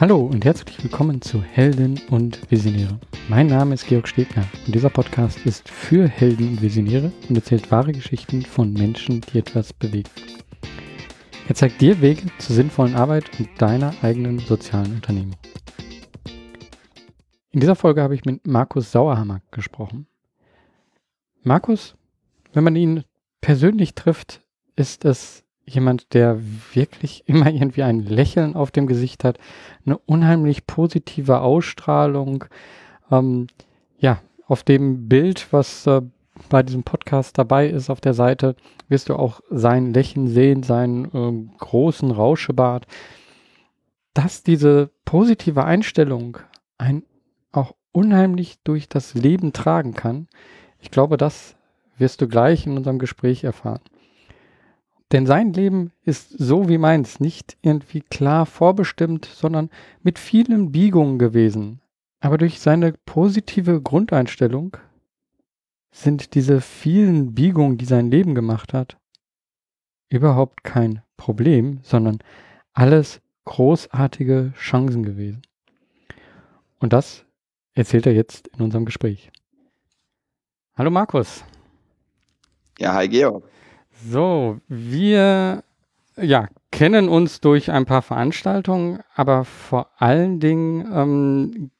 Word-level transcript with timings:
Hallo 0.00 0.16
und 0.16 0.46
herzlich 0.46 0.82
willkommen 0.82 1.20
zu 1.20 1.42
Helden 1.42 2.00
und 2.08 2.50
Visionäre. 2.50 2.98
Mein 3.28 3.48
Name 3.48 3.74
ist 3.74 3.86
Georg 3.86 4.08
Stegner 4.08 4.46
und 4.64 4.74
dieser 4.74 4.88
Podcast 4.88 5.44
ist 5.44 5.68
für 5.68 6.08
Helden 6.08 6.48
und 6.48 6.62
Visionäre 6.62 7.12
und 7.28 7.36
erzählt 7.36 7.70
wahre 7.70 7.92
Geschichten 7.92 8.40
von 8.40 8.72
Menschen, 8.72 9.20
die 9.20 9.40
etwas 9.40 9.74
bewegen. 9.74 10.08
Er 11.48 11.54
zeigt 11.54 11.82
dir 11.82 12.00
Wege 12.00 12.22
zur 12.38 12.56
sinnvollen 12.56 12.94
Arbeit 12.94 13.30
und 13.38 13.50
deiner 13.58 13.92
eigenen 14.00 14.38
sozialen 14.38 14.94
Unternehmung. 14.94 15.36
In 17.50 17.60
dieser 17.60 17.76
Folge 17.76 18.02
habe 18.02 18.14
ich 18.14 18.24
mit 18.24 18.46
Markus 18.46 18.92
Sauerhammer 18.92 19.42
gesprochen. 19.50 20.06
Markus, 21.42 21.94
wenn 22.54 22.64
man 22.64 22.74
ihn 22.74 23.04
persönlich 23.42 23.94
trifft, 23.94 24.40
ist 24.76 25.04
es 25.04 25.44
jemand, 25.64 26.14
der 26.14 26.38
wirklich 26.74 27.24
immer 27.26 27.50
irgendwie 27.50 27.82
ein 27.82 28.00
Lächeln 28.00 28.54
auf 28.54 28.70
dem 28.70 28.86
Gesicht 28.86 29.24
hat, 29.24 29.38
eine 29.84 29.98
unheimlich 29.98 30.66
positive 30.66 31.40
Ausstrahlung. 31.40 32.44
Ähm, 33.10 33.46
ja, 33.98 34.20
auf 34.46 34.62
dem 34.62 35.08
Bild, 35.08 35.52
was 35.52 35.86
äh, 35.86 36.02
bei 36.48 36.62
diesem 36.62 36.82
Podcast 36.82 37.38
dabei 37.38 37.68
ist 37.68 37.90
auf 37.90 38.00
der 38.00 38.14
Seite, 38.14 38.56
wirst 38.88 39.08
du 39.08 39.16
auch 39.16 39.40
sein 39.50 39.92
Lächeln 39.92 40.28
sehen, 40.28 40.62
seinen 40.62 41.04
äh, 41.04 41.56
großen 41.58 42.10
Rauschebart. 42.10 42.86
Dass 44.14 44.42
diese 44.42 44.90
positive 45.04 45.64
Einstellung 45.64 46.38
ein 46.78 47.04
auch 47.52 47.74
unheimlich 47.92 48.58
durch 48.62 48.88
das 48.88 49.14
Leben 49.14 49.52
tragen 49.52 49.94
kann, 49.94 50.28
ich 50.78 50.90
glaube, 50.90 51.16
das 51.16 51.56
wirst 51.98 52.20
du 52.20 52.28
gleich 52.28 52.66
in 52.66 52.76
unserem 52.76 52.98
Gespräch 52.98 53.44
erfahren. 53.44 53.80
Denn 55.12 55.26
sein 55.26 55.52
Leben 55.52 55.92
ist 56.04 56.30
so 56.30 56.68
wie 56.68 56.78
meins, 56.78 57.18
nicht 57.18 57.56
irgendwie 57.62 58.00
klar 58.00 58.46
vorbestimmt, 58.46 59.24
sondern 59.24 59.70
mit 60.02 60.18
vielen 60.18 60.70
Biegungen 60.70 61.18
gewesen. 61.18 61.80
Aber 62.20 62.38
durch 62.38 62.60
seine 62.60 62.92
positive 63.06 63.80
Grundeinstellung 63.80 64.76
sind 65.90 66.34
diese 66.34 66.60
vielen 66.60 67.34
Biegungen, 67.34 67.76
die 67.76 67.86
sein 67.86 68.10
Leben 68.10 68.34
gemacht 68.36 68.72
hat, 68.72 68.98
überhaupt 70.08 70.62
kein 70.62 71.02
Problem, 71.16 71.80
sondern 71.82 72.18
alles 72.72 73.20
großartige 73.46 74.52
Chancen 74.56 75.02
gewesen. 75.02 75.42
Und 76.78 76.92
das 76.92 77.24
erzählt 77.74 78.06
er 78.06 78.14
jetzt 78.14 78.48
in 78.48 78.62
unserem 78.62 78.84
Gespräch. 78.84 79.32
Hallo 80.76 80.90
Markus. 80.90 81.44
Ja, 82.78 82.94
hi 82.94 83.08
Georg. 83.08 83.44
So, 84.08 84.60
wir 84.68 85.62
ja, 86.16 86.48
kennen 86.70 87.08
uns 87.08 87.40
durch 87.40 87.70
ein 87.70 87.86
paar 87.86 88.02
Veranstaltungen, 88.02 89.00
aber 89.14 89.44
vor 89.44 89.90
allen 89.98 90.40
Dingen 90.40 90.86
ähm, 90.92 91.70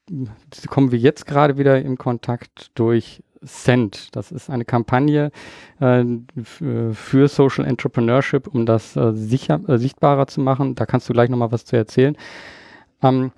kommen 0.67 0.91
wir 0.91 0.99
jetzt 0.99 1.25
gerade 1.25 1.57
wieder 1.57 1.81
in 1.81 1.97
Kontakt 1.97 2.71
durch 2.75 3.23
Send. 3.43 4.15
Das 4.15 4.31
ist 4.31 4.51
eine 4.51 4.65
Kampagne 4.65 5.31
äh, 5.79 6.03
für 6.43 7.27
Social 7.27 7.65
Entrepreneurship, 7.65 8.47
um 8.47 8.67
das 8.67 8.95
äh, 8.95 9.13
sicher, 9.13 9.59
äh, 9.67 9.77
sichtbarer 9.79 10.27
zu 10.27 10.41
machen. 10.41 10.75
Da 10.75 10.85
kannst 10.85 11.09
du 11.09 11.13
gleich 11.13 11.29
nochmal 11.29 11.51
was 11.51 11.65
zu 11.65 11.75
erzählen. 11.75 12.15
Ähm, 13.01 13.31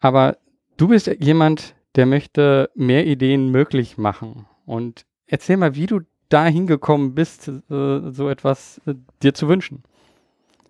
aber 0.00 0.38
du 0.78 0.88
bist 0.88 1.08
jemand, 1.20 1.74
der 1.96 2.06
möchte 2.06 2.70
mehr 2.74 3.06
Ideen 3.06 3.50
möglich 3.50 3.98
machen. 3.98 4.46
Und 4.64 5.04
erzähl 5.26 5.58
mal, 5.58 5.74
wie 5.74 5.86
du 5.86 6.00
dahin 6.28 6.66
gekommen 6.66 7.14
bist, 7.14 7.48
äh, 7.48 7.52
so 7.68 8.28
etwas 8.28 8.80
äh, 8.86 8.94
dir 9.22 9.34
zu 9.34 9.48
wünschen? 9.48 9.82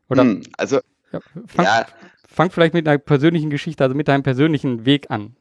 Oder? 0.09 0.23
Hm, 0.23 0.43
also, 0.57 0.81
ja, 1.13 1.21
fang, 1.47 1.65
ja. 1.65 1.87
fang 2.27 2.51
vielleicht 2.51 2.75
mit 2.75 2.89
einer 2.89 2.99
persönlichen 2.99 3.51
Geschichte, 3.51 3.85
also 3.85 3.95
mit 3.95 4.09
deinem 4.09 4.23
persönlichen 4.23 4.85
Weg 4.87 5.11
an. 5.11 5.37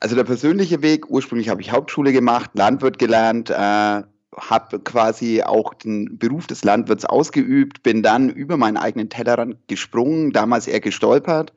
Also 0.00 0.14
der 0.14 0.24
persönliche 0.24 0.80
Weg, 0.82 1.10
ursprünglich 1.10 1.48
habe 1.48 1.60
ich 1.60 1.72
Hauptschule 1.72 2.12
gemacht, 2.12 2.50
Landwirt 2.54 2.98
gelernt, 3.00 3.50
äh, 3.50 3.54
habe 3.54 4.78
quasi 4.84 5.42
auch 5.42 5.74
den 5.74 6.18
Beruf 6.18 6.46
des 6.46 6.62
Landwirts 6.62 7.04
ausgeübt, 7.04 7.82
bin 7.82 8.02
dann 8.04 8.28
über 8.28 8.56
meinen 8.56 8.76
eigenen 8.76 9.08
Tellerrand 9.08 9.56
gesprungen, 9.66 10.32
damals 10.32 10.68
eher 10.68 10.78
gestolpert 10.78 11.52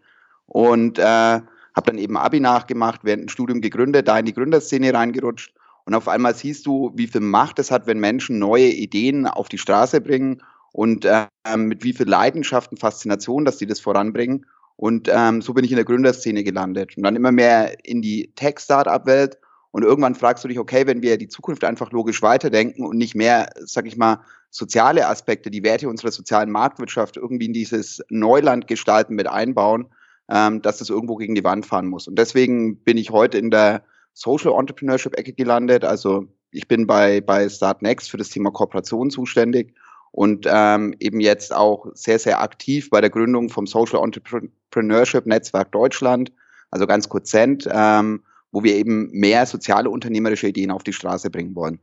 und 0.47 0.97
äh, 0.97 1.03
habe 1.03 1.86
dann 1.86 2.00
eben 2.00 2.18
Abi 2.18 2.40
nachgemacht, 2.40 3.02
während 3.03 3.24
dem 3.24 3.30
Studium 3.30 3.62
gegründet, 3.62 4.08
da 4.08 4.18
in 4.18 4.26
die 4.26 4.34
Gründerszene 4.34 4.92
reingerutscht 4.92 5.53
und 5.91 5.97
auf 5.97 6.07
einmal 6.07 6.34
siehst 6.34 6.66
du, 6.68 6.94
wie 6.96 7.07
viel 7.07 7.19
Macht 7.19 7.59
es 7.59 7.69
hat, 7.69 7.85
wenn 7.85 8.00
Menschen 8.00 8.40
neue 8.40 8.69
Ideen 8.69 9.28
auf 9.28 9.50
die 9.50 9.57
Straße 9.57 10.00
bringen 10.00 10.41
und 10.72 11.03
äh, 11.03 11.28
mit 11.57 11.84
wie 11.84 11.91
viel 11.91 12.07
Leidenschaft 12.07 12.72
und 12.72 12.79
Faszination, 12.79 13.44
dass 13.44 13.59
sie 13.59 13.68
das 13.68 13.81
voranbringen. 13.81 14.46
Und 14.78 15.09
ähm, 15.13 15.41
so 15.41 15.53
bin 15.53 15.66
ich 15.66 15.72
in 15.72 15.75
der 15.75 15.84
Gründerszene 15.84 16.46
gelandet 16.46 16.96
und 16.96 17.03
dann 17.03 17.18
immer 17.18 17.34
mehr 17.34 17.84
in 17.84 18.02
die 18.02 18.31
Tech-Startup-Welt. 18.38 19.38
Und 19.72 19.84
irgendwann 19.84 20.16
fragst 20.16 20.46
du 20.46 20.47
dich, 20.47 20.59
okay, 20.59 20.88
wenn 20.88 21.02
wir 21.02 21.18
die 21.18 21.28
Zukunft 21.28 21.66
einfach 21.66 21.91
logisch 21.91 22.22
weiterdenken 22.22 22.85
und 22.85 22.96
nicht 22.96 23.16
mehr, 23.16 23.50
sag 23.59 23.85
ich 23.85 23.97
mal, 23.97 24.22
soziale 24.50 25.09
Aspekte, 25.09 25.52
die 25.52 25.63
Werte 25.63 25.90
unserer 25.90 26.12
sozialen 26.12 26.52
Marktwirtschaft 26.52 27.18
irgendwie 27.18 27.47
in 27.47 27.53
dieses 27.53 28.02
Neuland 28.08 28.68
gestalten 28.68 29.16
mit 29.16 29.28
einbauen, 29.28 29.88
ähm, 30.29 30.62
dass 30.62 30.78
das 30.78 30.90
irgendwo 30.90 31.18
gegen 31.18 31.35
die 31.35 31.44
Wand 31.44 31.66
fahren 31.66 31.88
muss. 31.88 32.08
Und 32.08 32.18
deswegen 32.18 32.78
bin 32.78 32.97
ich 32.97 33.09
heute 33.09 33.38
in 33.38 33.52
der 33.52 33.84
Social 34.14 34.54
Entrepreneurship 34.58 35.18
Ecke 35.18 35.34
gelandet. 35.34 35.84
Also 35.84 36.26
ich 36.52 36.68
bin 36.68 36.88
bei, 36.88 37.22
bei 37.22 37.48
Startnext 37.48 38.10
für 38.12 38.18
das 38.18 38.30
Thema 38.30 38.52
Kooperation 38.52 39.10
zuständig 39.10 39.74
und 40.12 40.46
ähm, 40.50 40.94
eben 41.00 41.22
jetzt 41.22 41.56
auch 41.56 41.88
sehr, 41.94 42.20
sehr 42.20 42.42
aktiv 42.42 42.90
bei 42.90 43.02
der 43.02 43.10
Gründung 43.10 43.50
vom 43.50 43.66
Social 43.66 44.04
Entrepreneurship 44.04 45.26
Netzwerk 45.26 45.72
Deutschland, 45.72 46.32
also 46.70 46.86
ganz 46.86 47.08
kurz 47.08 47.30
Cent, 47.30 47.68
ähm, 47.72 48.24
wo 48.52 48.64
wir 48.64 48.76
eben 48.76 49.10
mehr 49.12 49.46
soziale 49.46 49.90
unternehmerische 49.90 50.48
Ideen 50.48 50.72
auf 50.72 50.84
die 50.84 50.94
Straße 50.94 51.30
bringen 51.30 51.56
wollen. 51.56 51.80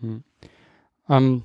Hm. 0.00 0.22
Ähm, 1.08 1.42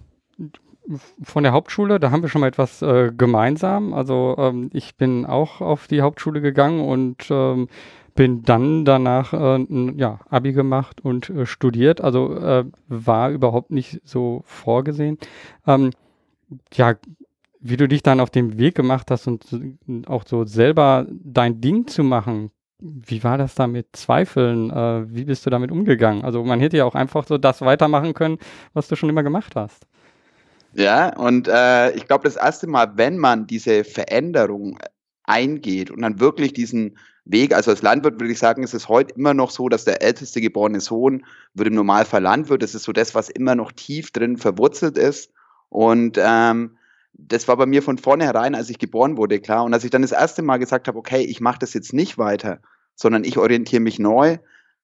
von 1.22 1.44
der 1.44 1.52
Hauptschule, 1.52 2.00
da 2.00 2.12
haben 2.12 2.22
wir 2.22 2.30
schon 2.30 2.42
mal 2.42 2.48
etwas 2.48 2.82
äh, 2.82 3.12
gemeinsam. 3.16 3.94
Also 3.94 4.36
ähm, 4.38 4.70
ich 4.72 4.96
bin 4.96 5.26
auch 5.26 5.60
auf 5.60 5.88
die 5.88 6.02
Hauptschule 6.02 6.40
gegangen 6.40 6.80
und 6.80 7.28
ähm, 7.30 7.68
bin 8.18 8.42
dann 8.42 8.84
danach 8.84 9.32
äh, 9.32 9.66
ja, 9.96 10.20
Abi 10.30 10.52
gemacht 10.52 11.00
und 11.00 11.30
äh, 11.30 11.46
studiert, 11.46 12.02
also 12.02 12.36
äh, 12.36 12.66
war 12.90 13.30
überhaupt 13.30 13.72
nicht 13.72 14.02
so 14.04 14.42
vorgesehen. 14.44 15.18
Ähm, 15.66 15.92
ja, 16.74 16.96
wie 17.62 17.78
du 17.78 17.88
dich 17.88 18.04
dann 18.04 18.20
auf 18.20 18.30
den 18.30 18.58
Weg 18.58 18.76
gemacht 18.76 19.12
hast 19.12 19.28
und 19.28 19.46
auch 20.08 20.24
so 20.26 20.46
selber 20.46 21.06
dein 21.10 21.62
Ding 21.62 21.88
zu 21.88 22.04
machen, 22.04 22.52
wie 22.80 23.24
war 23.24 23.38
das 23.38 23.56
da 23.56 23.68
mit 23.68 23.96
Zweifeln? 23.96 24.72
Äh, 24.72 25.14
wie 25.14 25.26
bist 25.26 25.46
du 25.46 25.50
damit 25.50 25.72
umgegangen? 25.72 26.24
Also 26.24 26.44
man 26.44 26.60
hätte 26.60 26.78
ja 26.78 26.86
auch 26.86 26.96
einfach 26.96 27.26
so 27.26 27.38
das 27.38 27.62
weitermachen 27.62 28.14
können, 28.14 28.40
was 28.74 28.88
du 28.88 28.96
schon 28.96 29.10
immer 29.10 29.24
gemacht 29.24 29.56
hast. 29.56 29.88
Ja, 30.74 31.16
und 31.18 31.48
äh, 31.48 31.92
ich 31.92 32.08
glaube, 32.08 32.26
das 32.26 32.36
erste 32.36 32.68
Mal, 32.68 32.94
wenn 32.96 33.18
man 33.18 33.48
diese 33.48 33.84
Veränderung 33.84 34.78
eingeht 35.28 35.92
und 35.92 36.02
dann 36.02 36.20
wirklich 36.20 36.54
diesen 36.54 36.98
Weg. 37.26 37.54
Also 37.54 37.72
als 37.72 37.82
Landwirt 37.82 38.20
würde 38.20 38.32
ich 38.32 38.40
sagen, 38.40 38.64
ist 38.64 38.74
es 38.74 38.90
heute 38.90 39.14
immer 39.16 39.34
noch 39.34 39.52
so, 39.52 39.70
dass 39.70 39.86
der 39.86 40.02
älteste 40.02 40.42
geborene 40.42 40.80
Sohn 40.80 41.26
wird 41.54 41.68
im 41.68 41.76
Normalfall 41.76 42.22
Landwirt. 42.22 42.64
Das 42.64 42.74
ist 42.74 42.84
so 42.84 42.94
das, 42.94 43.14
was 43.14 43.30
immer 43.30 43.56
noch 43.56 43.72
tief 43.72 44.12
drin 44.12 44.38
verwurzelt 44.38 44.98
ist. 44.98 45.32
Und 45.70 46.18
ähm, 46.22 46.78
das 47.14 47.48
war 47.48 47.58
bei 47.58 47.66
mir 47.66 47.84
von 47.84 47.98
vornherein, 47.98 48.56
als 48.56 48.70
ich 48.70 48.80
geboren 48.80 49.18
wurde, 49.18 49.40
klar. 49.40 49.64
Und 49.64 49.74
als 49.74 49.84
ich 49.84 49.92
dann 49.92 50.02
das 50.02 50.12
erste 50.12 50.42
Mal 50.42 50.58
gesagt 50.58 50.88
habe, 50.88 50.98
okay, 50.98 51.24
ich 51.24 51.42
mache 51.42 51.60
das 51.60 51.74
jetzt 51.74 51.94
nicht 51.94 52.18
weiter, 52.18 52.60
sondern 52.96 53.24
ich 53.24 53.38
orientiere 53.38 53.82
mich 53.82 54.00
neu, 54.00 54.38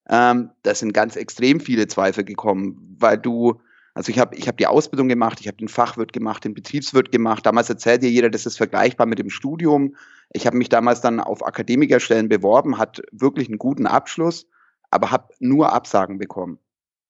ähm, 0.09 0.49
da 0.63 0.75
sind 0.75 0.93
ganz 0.93 1.15
extrem 1.15 1.59
viele 1.59 1.87
Zweifel 1.87 2.23
gekommen, 2.23 2.97
weil 2.99 3.17
du 3.17 3.61
also 3.93 4.09
ich 4.09 4.17
habe 4.19 4.35
ich 4.35 4.47
hab 4.47 4.57
die 4.57 4.67
Ausbildung 4.67 5.07
gemacht, 5.07 5.39
ich 5.39 5.47
habe 5.47 5.57
den 5.57 5.67
Fachwirt 5.67 6.13
gemacht, 6.13 6.43
den 6.43 6.55
Betriebswirt 6.55 7.11
gemacht. 7.11 7.45
Damals 7.45 7.69
erzählt 7.69 8.01
dir 8.01 8.09
jeder, 8.09 8.29
das 8.29 8.45
ist 8.45 8.57
vergleichbar 8.57 9.05
mit 9.05 9.19
dem 9.19 9.29
Studium. 9.29 9.95
Ich 10.31 10.47
habe 10.47 10.57
mich 10.57 10.69
damals 10.69 11.01
dann 11.01 11.19
auf 11.19 11.45
Akademikerstellen 11.45 12.27
beworben, 12.27 12.79
hat 12.79 13.03
wirklich 13.11 13.49
einen 13.49 13.59
guten 13.59 13.85
Abschluss, 13.85 14.47
aber 14.89 15.11
habe 15.11 15.33
nur 15.39 15.73
Absagen 15.73 16.17
bekommen. 16.17 16.57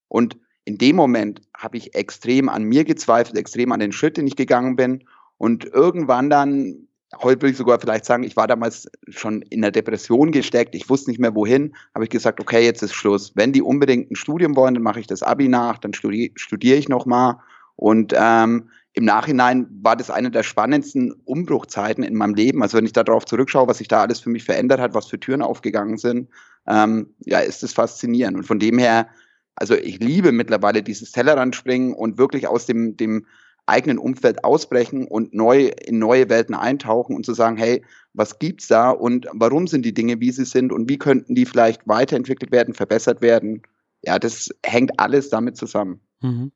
Und 0.09 0.37
in 0.65 0.77
dem 0.77 0.95
Moment 0.95 1.41
habe 1.57 1.77
ich 1.77 1.95
extrem 1.95 2.49
an 2.49 2.63
mir 2.63 2.83
gezweifelt, 2.83 3.37
extrem 3.37 3.71
an 3.71 3.79
den 3.79 3.91
Schritt, 3.91 4.17
den 4.17 4.27
ich 4.27 4.35
gegangen 4.35 4.75
bin. 4.75 5.05
Und 5.37 5.65
irgendwann 5.65 6.29
dann 6.29 6.87
heute 7.21 7.41
würde 7.41 7.51
ich 7.51 7.57
sogar 7.57 7.79
vielleicht 7.79 8.05
sagen, 8.05 8.23
ich 8.23 8.35
war 8.35 8.47
damals 8.47 8.89
schon 9.09 9.41
in 9.43 9.61
der 9.61 9.71
Depression 9.71 10.31
gesteckt, 10.31 10.75
ich 10.75 10.89
wusste 10.89 11.11
nicht 11.11 11.19
mehr 11.19 11.35
wohin, 11.35 11.75
habe 11.93 12.05
ich 12.05 12.09
gesagt, 12.09 12.39
okay, 12.39 12.63
jetzt 12.63 12.81
ist 12.81 12.93
Schluss. 12.93 13.31
Wenn 13.35 13.53
die 13.53 13.61
unbedingt 13.61 14.11
ein 14.11 14.15
Studium 14.15 14.55
wollen, 14.55 14.73
dann 14.73 14.83
mache 14.83 14.99
ich 14.99 15.07
das 15.07 15.23
Abi 15.23 15.47
nach, 15.47 15.77
dann 15.77 15.93
studi 15.93 16.31
studiere 16.35 16.77
ich 16.77 16.89
nochmal. 16.89 17.37
Und 17.75 18.13
ähm, 18.15 18.69
im 18.93 19.05
Nachhinein 19.05 19.67
war 19.81 19.95
das 19.95 20.11
eine 20.11 20.29
der 20.29 20.43
spannendsten 20.43 21.13
Umbruchzeiten 21.25 22.03
in 22.03 22.15
meinem 22.15 22.35
Leben. 22.35 22.61
Also 22.61 22.77
wenn 22.77 22.85
ich 22.85 22.93
darauf 22.93 23.25
zurückschaue, 23.25 23.67
was 23.67 23.79
sich 23.79 23.87
da 23.87 24.01
alles 24.01 24.19
für 24.19 24.29
mich 24.29 24.43
verändert 24.43 24.79
hat, 24.79 24.93
was 24.93 25.07
für 25.07 25.19
Türen 25.19 25.41
aufgegangen 25.41 25.97
sind, 25.97 26.29
ähm, 26.67 27.13
ja, 27.19 27.39
ist 27.39 27.63
es 27.63 27.73
faszinierend. 27.73 28.37
Und 28.37 28.43
von 28.43 28.59
dem 28.59 28.77
her, 28.77 29.07
also 29.55 29.75
ich 29.75 29.99
liebe 29.99 30.31
mittlerweile 30.31 30.83
dieses 30.83 31.11
Tellerrand 31.11 31.55
springen 31.55 31.93
und 31.93 32.17
wirklich 32.17 32.47
aus 32.47 32.67
dem, 32.67 32.95
dem 32.95 33.25
eigenen 33.65 33.97
Umfeld 33.97 34.43
ausbrechen 34.43 35.07
und 35.07 35.33
neu 35.33 35.71
in 35.85 35.99
neue 35.99 36.29
Welten 36.29 36.55
eintauchen 36.55 37.15
und 37.15 37.25
zu 37.25 37.33
sagen, 37.33 37.57
hey, 37.57 37.83
was 38.13 38.39
gibt's 38.39 38.67
da 38.67 38.89
und 38.89 39.27
warum 39.33 39.67
sind 39.67 39.85
die 39.85 39.93
Dinge, 39.93 40.19
wie 40.19 40.31
sie 40.31 40.45
sind 40.45 40.71
und 40.71 40.89
wie 40.89 40.97
könnten 40.97 41.35
die 41.35 41.45
vielleicht 41.45 41.87
weiterentwickelt 41.87 42.51
werden, 42.51 42.73
verbessert 42.73 43.21
werden? 43.21 43.61
Ja, 44.03 44.19
das 44.19 44.49
hängt 44.65 44.99
alles 44.99 45.29
damit 45.29 45.57
zusammen. 45.57 46.01
Mhm. 46.21 46.51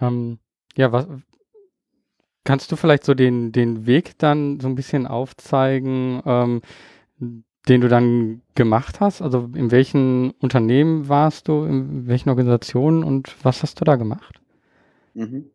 Ähm, 0.00 0.38
ja, 0.76 0.92
was 0.92 1.06
kannst 2.44 2.72
du 2.72 2.76
vielleicht 2.76 3.04
so 3.04 3.14
den, 3.14 3.52
den 3.52 3.86
Weg 3.86 4.18
dann 4.18 4.60
so 4.60 4.68
ein 4.68 4.74
bisschen 4.74 5.06
aufzeigen, 5.06 6.22
ähm, 6.24 6.62
den 7.68 7.80
du 7.80 7.88
dann 7.88 8.40
gemacht 8.54 9.00
hast? 9.00 9.20
Also 9.20 9.50
in 9.54 9.70
welchen 9.70 10.30
Unternehmen 10.32 11.08
warst 11.08 11.48
du, 11.48 11.64
in 11.64 12.06
welchen 12.06 12.30
Organisationen 12.30 13.04
und 13.04 13.36
was 13.44 13.62
hast 13.62 13.80
du 13.80 13.84
da 13.84 13.96
gemacht? 13.96 14.40
Mhm. 15.14 15.50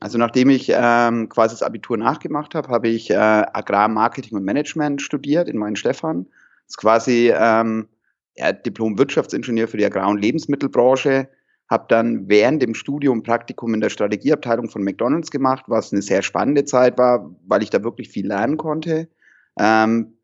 Also 0.00 0.18
nachdem 0.18 0.50
ich 0.50 0.72
ähm, 0.74 1.28
quasi 1.28 1.54
das 1.54 1.62
Abitur 1.62 1.96
nachgemacht 1.96 2.54
habe, 2.54 2.68
habe 2.68 2.88
ich 2.88 3.10
äh, 3.10 3.14
Agrarmarketing 3.14 4.36
und 4.36 4.44
Management 4.44 5.00
studiert 5.00 5.48
in 5.48 5.56
Mainstefan. 5.56 6.26
Das 6.26 6.70
ist 6.70 6.76
quasi 6.78 7.32
ähm, 7.34 7.88
ja, 8.36 8.52
Diplom-Wirtschaftsingenieur 8.52 9.68
für 9.68 9.76
die 9.76 9.84
Agrar- 9.84 10.08
und 10.08 10.20
Lebensmittelbranche. 10.20 11.28
Habe 11.68 11.84
dann 11.88 12.28
während 12.28 12.60
dem 12.62 12.74
Studium 12.74 13.22
Praktikum 13.22 13.74
in 13.74 13.80
der 13.80 13.90
Strategieabteilung 13.90 14.68
von 14.68 14.82
McDonald's 14.82 15.30
gemacht, 15.30 15.64
was 15.68 15.92
eine 15.92 16.02
sehr 16.02 16.22
spannende 16.22 16.64
Zeit 16.64 16.98
war, 16.98 17.30
weil 17.46 17.62
ich 17.62 17.70
da 17.70 17.82
wirklich 17.84 18.08
viel 18.08 18.26
lernen 18.26 18.56
konnte. 18.56 19.08
Ähm, 19.58 20.14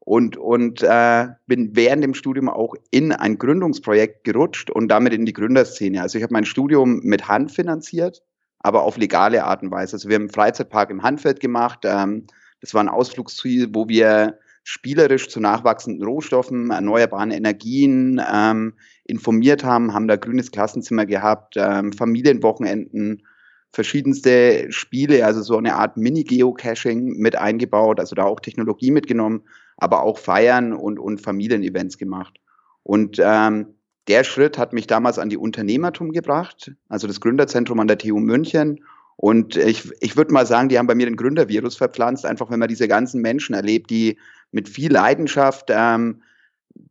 und 0.00 0.36
und 0.36 0.82
äh, 0.82 1.28
bin 1.46 1.74
während 1.74 2.04
dem 2.04 2.14
Studium 2.14 2.48
auch 2.48 2.74
in 2.90 3.10
ein 3.12 3.38
Gründungsprojekt 3.38 4.24
gerutscht 4.24 4.70
und 4.70 4.88
damit 4.88 5.14
in 5.14 5.24
die 5.24 5.32
Gründerszene. 5.32 6.00
Also 6.02 6.18
ich 6.18 6.22
habe 6.22 6.32
mein 6.32 6.44
Studium 6.44 7.00
mit 7.02 7.26
Hand 7.26 7.50
finanziert, 7.50 8.22
aber 8.64 8.82
auf 8.82 8.96
legale 8.96 9.44
Art 9.44 9.62
und 9.62 9.70
Weise. 9.70 9.94
Also 9.94 10.08
wir 10.08 10.16
haben 10.16 10.22
einen 10.22 10.30
Freizeitpark 10.30 10.90
im 10.90 11.02
Handfeld 11.02 11.40
gemacht. 11.40 11.80
Ähm, 11.84 12.26
das 12.60 12.74
war 12.74 12.82
ein 12.82 12.88
Ausflugsziel, 12.88 13.68
wo 13.72 13.88
wir 13.88 14.38
spielerisch 14.64 15.28
zu 15.28 15.40
nachwachsenden 15.40 16.02
Rohstoffen, 16.02 16.70
erneuerbaren 16.70 17.30
Energien 17.30 18.20
ähm, 18.32 18.74
informiert 19.04 19.62
haben, 19.62 19.92
haben 19.92 20.08
da 20.08 20.16
grünes 20.16 20.50
Klassenzimmer 20.50 21.04
gehabt, 21.04 21.54
ähm, 21.58 21.92
Familienwochenenden, 21.92 23.26
verschiedenste 23.72 24.72
Spiele, 24.72 25.26
also 25.26 25.42
so 25.42 25.58
eine 25.58 25.74
Art 25.74 25.96
Mini-Geocaching 25.96 27.18
mit 27.18 27.36
eingebaut, 27.36 28.00
also 28.00 28.14
da 28.14 28.24
auch 28.24 28.40
Technologie 28.40 28.90
mitgenommen 28.90 29.42
aber 29.76 30.02
auch 30.02 30.18
Feiern 30.18 30.72
und, 30.72 30.98
und 30.98 31.20
Familienevents 31.20 31.98
gemacht. 31.98 32.38
Und 32.82 33.18
ähm, 33.22 33.73
der 34.08 34.24
Schritt 34.24 34.58
hat 34.58 34.72
mich 34.72 34.86
damals 34.86 35.18
an 35.18 35.30
die 35.30 35.36
Unternehmertum 35.36 36.12
gebracht, 36.12 36.72
also 36.88 37.06
das 37.06 37.20
Gründerzentrum 37.20 37.80
an 37.80 37.88
der 37.88 37.98
TU 37.98 38.18
München. 38.18 38.84
Und 39.16 39.56
ich, 39.56 39.90
ich 40.00 40.16
würde 40.16 40.32
mal 40.32 40.46
sagen, 40.46 40.68
die 40.68 40.78
haben 40.78 40.86
bei 40.86 40.94
mir 40.94 41.06
den 41.06 41.16
Gründervirus 41.16 41.76
verpflanzt, 41.76 42.26
einfach 42.26 42.50
wenn 42.50 42.58
man 42.58 42.68
diese 42.68 42.88
ganzen 42.88 43.22
Menschen 43.22 43.54
erlebt, 43.54 43.90
die 43.90 44.18
mit 44.50 44.68
viel 44.68 44.92
Leidenschaft 44.92 45.66
ähm, 45.70 46.22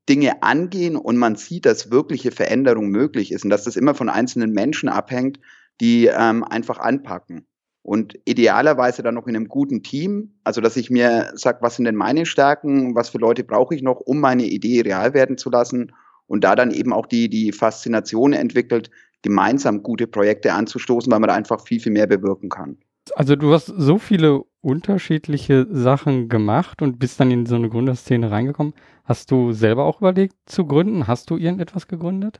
Dinge 0.09 0.41
angehen 0.41 0.95
und 0.95 1.17
man 1.17 1.35
sieht, 1.35 1.65
dass 1.65 1.91
wirkliche 1.91 2.31
Veränderung 2.31 2.89
möglich 2.89 3.31
ist 3.31 3.43
und 3.43 3.49
dass 3.49 3.63
das 3.63 3.75
immer 3.75 3.93
von 3.93 4.09
einzelnen 4.09 4.51
Menschen 4.51 4.89
abhängt, 4.89 5.39
die 5.81 6.07
ähm, 6.07 6.43
einfach 6.43 6.79
anpacken 6.79 7.45
und 7.83 8.17
idealerweise 8.25 9.03
dann 9.03 9.15
noch 9.15 9.27
in 9.27 9.35
einem 9.35 9.49
guten 9.49 9.83
Team, 9.83 10.35
also 10.43 10.61
dass 10.61 10.77
ich 10.77 10.89
mir 10.89 11.31
sage, 11.35 11.59
was 11.61 11.75
sind 11.75 11.85
denn 11.85 11.95
meine 11.95 12.25
Stärken, 12.25 12.95
was 12.95 13.09
für 13.09 13.17
Leute 13.17 13.43
brauche 13.43 13.75
ich 13.75 13.81
noch, 13.81 13.99
um 13.99 14.19
meine 14.19 14.45
Idee 14.45 14.81
real 14.81 15.13
werden 15.13 15.37
zu 15.37 15.49
lassen 15.49 15.91
und 16.27 16.43
da 16.43 16.55
dann 16.55 16.71
eben 16.71 16.93
auch 16.93 17.05
die, 17.05 17.29
die 17.29 17.51
Faszination 17.51 18.33
entwickelt, 18.33 18.89
gemeinsam 19.21 19.83
gute 19.83 20.07
Projekte 20.07 20.53
anzustoßen, 20.53 21.11
weil 21.11 21.19
man 21.19 21.29
da 21.29 21.35
einfach 21.35 21.65
viel, 21.65 21.79
viel 21.79 21.91
mehr 21.91 22.07
bewirken 22.07 22.49
kann. 22.49 22.77
Also 23.15 23.35
du 23.35 23.53
hast 23.53 23.67
so 23.67 23.97
viele 23.97 24.43
unterschiedliche 24.61 25.67
Sachen 25.69 26.29
gemacht 26.29 26.81
und 26.81 26.99
bist 26.99 27.19
dann 27.19 27.31
in 27.31 27.45
so 27.45 27.55
eine 27.55 27.69
Gründerszene 27.69 28.31
reingekommen. 28.31 28.73
Hast 29.03 29.29
du 29.31 29.51
selber 29.51 29.83
auch 29.83 29.99
überlegt 29.99 30.35
zu 30.45 30.65
gründen? 30.65 31.07
Hast 31.07 31.29
du 31.29 31.37
irgendetwas 31.37 31.87
gegründet? 31.87 32.39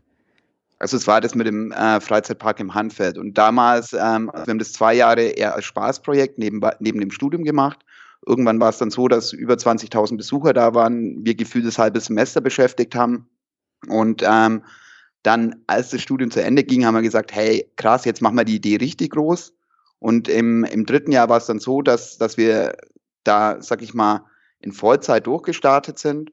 Also 0.79 0.97
es 0.97 1.07
war 1.07 1.21
das 1.21 1.35
mit 1.35 1.47
dem 1.47 1.71
äh, 1.71 1.99
Freizeitpark 1.99 2.59
im 2.59 2.73
Handfeld. 2.73 3.17
Und 3.17 3.37
damals, 3.37 3.93
ähm, 3.93 4.31
wir 4.33 4.47
haben 4.47 4.59
das 4.59 4.73
zwei 4.73 4.93
Jahre 4.93 5.21
eher 5.21 5.55
als 5.55 5.65
Spaßprojekt 5.65 6.37
neben, 6.37 6.61
neben 6.79 6.99
dem 6.99 7.11
Studium 7.11 7.43
gemacht. 7.43 7.79
Irgendwann 8.25 8.59
war 8.59 8.69
es 8.69 8.77
dann 8.77 8.89
so, 8.89 9.07
dass 9.07 9.33
über 9.33 9.55
20.000 9.55 10.17
Besucher 10.17 10.53
da 10.53 10.73
waren, 10.73 11.25
wir 11.25 11.35
gefühlt 11.35 11.65
das 11.65 11.77
halbe 11.77 11.99
Semester 11.99 12.41
beschäftigt 12.41 12.95
haben. 12.95 13.27
Und 13.87 14.23
ähm, 14.25 14.63
dann, 15.23 15.55
als 15.67 15.89
das 15.89 16.01
Studium 16.01 16.31
zu 16.31 16.43
Ende 16.43 16.63
ging, 16.63 16.85
haben 16.85 16.95
wir 16.95 17.01
gesagt, 17.01 17.33
hey, 17.33 17.69
krass, 17.75 18.05
jetzt 18.05 18.21
machen 18.21 18.35
wir 18.35 18.45
die 18.45 18.55
Idee 18.55 18.77
richtig 18.77 19.11
groß. 19.11 19.53
Und 19.99 20.27
im, 20.27 20.63
im 20.65 20.85
dritten 20.85 21.11
Jahr 21.11 21.29
war 21.29 21.37
es 21.37 21.45
dann 21.45 21.59
so, 21.59 21.81
dass, 21.81 22.17
dass 22.17 22.37
wir 22.37 22.75
da, 23.23 23.61
sag 23.61 23.81
ich 23.81 23.93
mal, 23.93 24.25
in 24.59 24.73
Vollzeit 24.73 25.27
durchgestartet 25.27 25.97
sind 25.97 26.31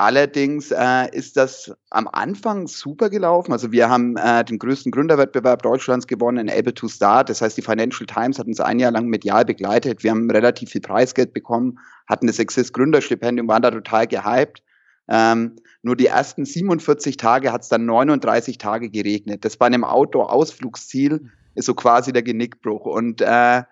Allerdings 0.00 0.70
äh, 0.70 1.10
ist 1.10 1.36
das 1.36 1.74
am 1.90 2.06
Anfang 2.06 2.68
super 2.68 3.10
gelaufen. 3.10 3.50
Also 3.50 3.72
wir 3.72 3.90
haben 3.90 4.16
äh, 4.16 4.44
den 4.44 4.60
größten 4.60 4.92
Gründerwettbewerb 4.92 5.60
Deutschlands 5.62 6.06
gewonnen 6.06 6.48
in 6.48 6.56
Able 6.56 6.72
to 6.72 6.86
Start. 6.86 7.28
Das 7.28 7.42
heißt, 7.42 7.56
die 7.56 7.62
Financial 7.62 8.06
Times 8.06 8.38
hat 8.38 8.46
uns 8.46 8.60
ein 8.60 8.78
Jahr 8.78 8.92
lang 8.92 9.08
medial 9.08 9.44
begleitet. 9.44 10.04
Wir 10.04 10.12
haben 10.12 10.30
relativ 10.30 10.70
viel 10.70 10.82
Preisgeld 10.82 11.32
bekommen, 11.32 11.80
hatten 12.06 12.28
das 12.28 12.38
Exist 12.38 12.74
Gründerstipendium, 12.74 13.48
waren 13.48 13.60
da 13.62 13.72
total 13.72 14.06
gehypt. 14.06 14.62
Ähm, 15.08 15.56
nur 15.82 15.96
die 15.96 16.06
ersten 16.06 16.44
47 16.44 17.16
Tage 17.16 17.52
hat 17.52 17.62
es 17.62 17.68
dann 17.68 17.86
39 17.86 18.58
Tage 18.58 18.90
geregnet. 18.90 19.44
Das 19.44 19.56
bei 19.56 19.66
einem 19.66 19.84
Outdoor-Ausflugsziel 19.84 21.30
ist 21.54 21.66
so 21.66 21.74
quasi 21.74 22.12
der 22.12 22.22
Genickbruch. 22.22 22.84
Und 22.84 23.20
äh, 23.20 23.62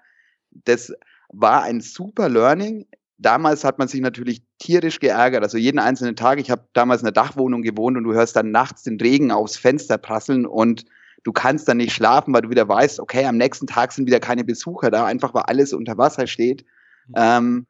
das 0.51 0.93
war 1.29 1.63
ein 1.63 1.81
super 1.81 2.29
Learning 2.29 2.87
damals 3.19 3.65
hat 3.65 3.79
man 3.79 3.89
sich 3.89 4.01
natürlich 4.01 4.43
tierisch 4.59 5.01
geärgert. 5.01 5.43
Also 5.43 5.59
jeden 5.59 5.79
einzelnen 5.79 6.17
Tag. 6.17 6.39
Ich 6.39 6.51
habe 6.51 6.67
damals 6.73 7.03
in 7.03 7.07
einer 7.07 7.13
Dachwohnung 7.13 7.63
gewohnt 7.63 7.97
und 7.97 8.05
du 8.05 8.15
hörst 8.15 8.37
dann 8.37 8.51
nachts 8.51 8.83
den 8.83 9.01
Regen 9.01 9.31
aufs 9.31 9.57
Fenster 9.57 9.99
prasseln 9.99 10.47
und 10.47 10.85
du 11.25 11.33
kannst 11.33 11.69
dann 11.69 11.79
nicht 11.79 11.93
schlafen, 11.93 12.33
weil 12.35 12.43
du 12.43 12.51
wieder 12.51 12.69
weißt, 12.69 13.01
okay, 13.01 13.25
am 13.27 13.37
nächsten 13.37 13.67
Tag 13.67 13.93
sind 13.93 14.07
wieder 14.07 14.21
keine 14.21 14.45
Besucher 14.45 14.91
da, 14.91 15.07
einfach 15.07 15.35
weil 15.35 15.43
alles 15.43 15.73
unter 15.73 15.99
Wasser 15.99 16.27
steht. 16.27 16.65
Mhm. 17.09 17.15
Ähm, 17.17 17.67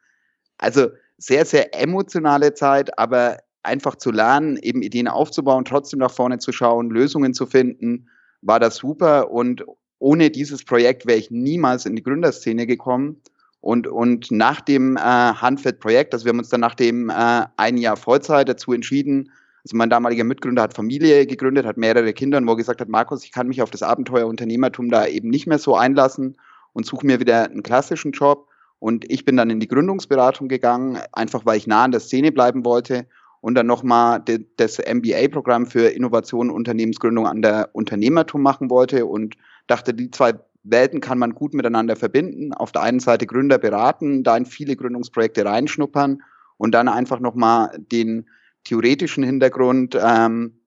also 0.58 0.88
sehr, 1.18 1.44
sehr 1.44 1.80
emotionale 1.80 2.54
Zeit, 2.54 2.98
aber 2.98 3.38
einfach 3.66 3.96
zu 3.96 4.10
lernen, 4.10 4.56
eben 4.56 4.82
Ideen 4.82 5.08
aufzubauen, 5.08 5.64
trotzdem 5.64 5.98
nach 5.98 6.10
vorne 6.10 6.38
zu 6.38 6.52
schauen, 6.52 6.90
Lösungen 6.90 7.34
zu 7.34 7.46
finden, 7.46 8.08
war 8.40 8.60
das 8.60 8.76
super. 8.76 9.30
Und 9.30 9.64
ohne 9.98 10.30
dieses 10.30 10.64
Projekt 10.64 11.06
wäre 11.06 11.18
ich 11.18 11.30
niemals 11.30 11.86
in 11.86 11.96
die 11.96 12.02
Gründerszene 12.02 12.66
gekommen. 12.66 13.20
Und, 13.60 13.88
und 13.88 14.30
nach 14.30 14.60
dem 14.60 14.96
äh, 14.96 15.00
Handfeld-Projekt, 15.00 16.14
also 16.14 16.24
wir 16.24 16.30
haben 16.30 16.38
uns 16.38 16.50
dann 16.50 16.60
nach 16.60 16.74
dem 16.74 17.10
äh, 17.10 17.46
ein 17.56 17.78
Jahr 17.78 17.96
Vollzeit 17.96 18.48
dazu 18.48 18.72
entschieden, 18.72 19.30
also 19.64 19.76
mein 19.76 19.90
damaliger 19.90 20.22
Mitgründer 20.22 20.62
hat 20.62 20.74
Familie 20.74 21.26
gegründet, 21.26 21.66
hat 21.66 21.76
mehrere 21.76 22.12
Kinder 22.12 22.38
und 22.38 22.46
wo 22.46 22.52
er 22.52 22.56
gesagt 22.56 22.80
hat, 22.80 22.88
Markus, 22.88 23.24
ich 23.24 23.32
kann 23.32 23.48
mich 23.48 23.62
auf 23.62 23.70
das 23.70 23.82
Abenteuer 23.82 24.28
Unternehmertum 24.28 24.90
da 24.90 25.06
eben 25.06 25.28
nicht 25.28 25.48
mehr 25.48 25.58
so 25.58 25.74
einlassen 25.74 26.36
und 26.72 26.86
suche 26.86 27.04
mir 27.04 27.18
wieder 27.18 27.46
einen 27.46 27.64
klassischen 27.64 28.12
Job. 28.12 28.48
Und 28.78 29.10
ich 29.10 29.24
bin 29.24 29.36
dann 29.36 29.50
in 29.50 29.58
die 29.58 29.66
Gründungsberatung 29.66 30.46
gegangen, 30.46 31.00
einfach 31.10 31.44
weil 31.46 31.56
ich 31.56 31.66
nah 31.66 31.82
an 31.82 31.90
der 31.90 31.98
Szene 31.98 32.30
bleiben 32.30 32.64
wollte 32.64 33.08
und 33.40 33.54
dann 33.54 33.66
nochmal 33.66 34.22
das 34.56 34.78
MBA-Programm 34.78 35.66
für 35.66 35.88
Innovation 35.88 36.50
und 36.50 36.56
Unternehmensgründung 36.56 37.26
an 37.26 37.42
der 37.42 37.70
Unternehmertum 37.72 38.42
machen 38.42 38.70
wollte 38.70 39.06
und 39.06 39.36
dachte, 39.66 39.94
die 39.94 40.10
zwei 40.10 40.34
Welten 40.62 41.00
kann 41.00 41.18
man 41.18 41.34
gut 41.34 41.54
miteinander 41.54 41.96
verbinden. 41.96 42.52
Auf 42.52 42.72
der 42.72 42.82
einen 42.82 43.00
Seite 43.00 43.26
Gründer 43.26 43.58
beraten, 43.58 44.24
da 44.24 44.36
in 44.36 44.46
viele 44.46 44.76
Gründungsprojekte 44.76 45.44
reinschnuppern 45.44 46.22
und 46.56 46.72
dann 46.72 46.88
einfach 46.88 47.20
nochmal 47.20 47.78
den 47.78 48.28
theoretischen 48.64 49.22
Hintergrund 49.22 49.96
ähm, 50.00 50.60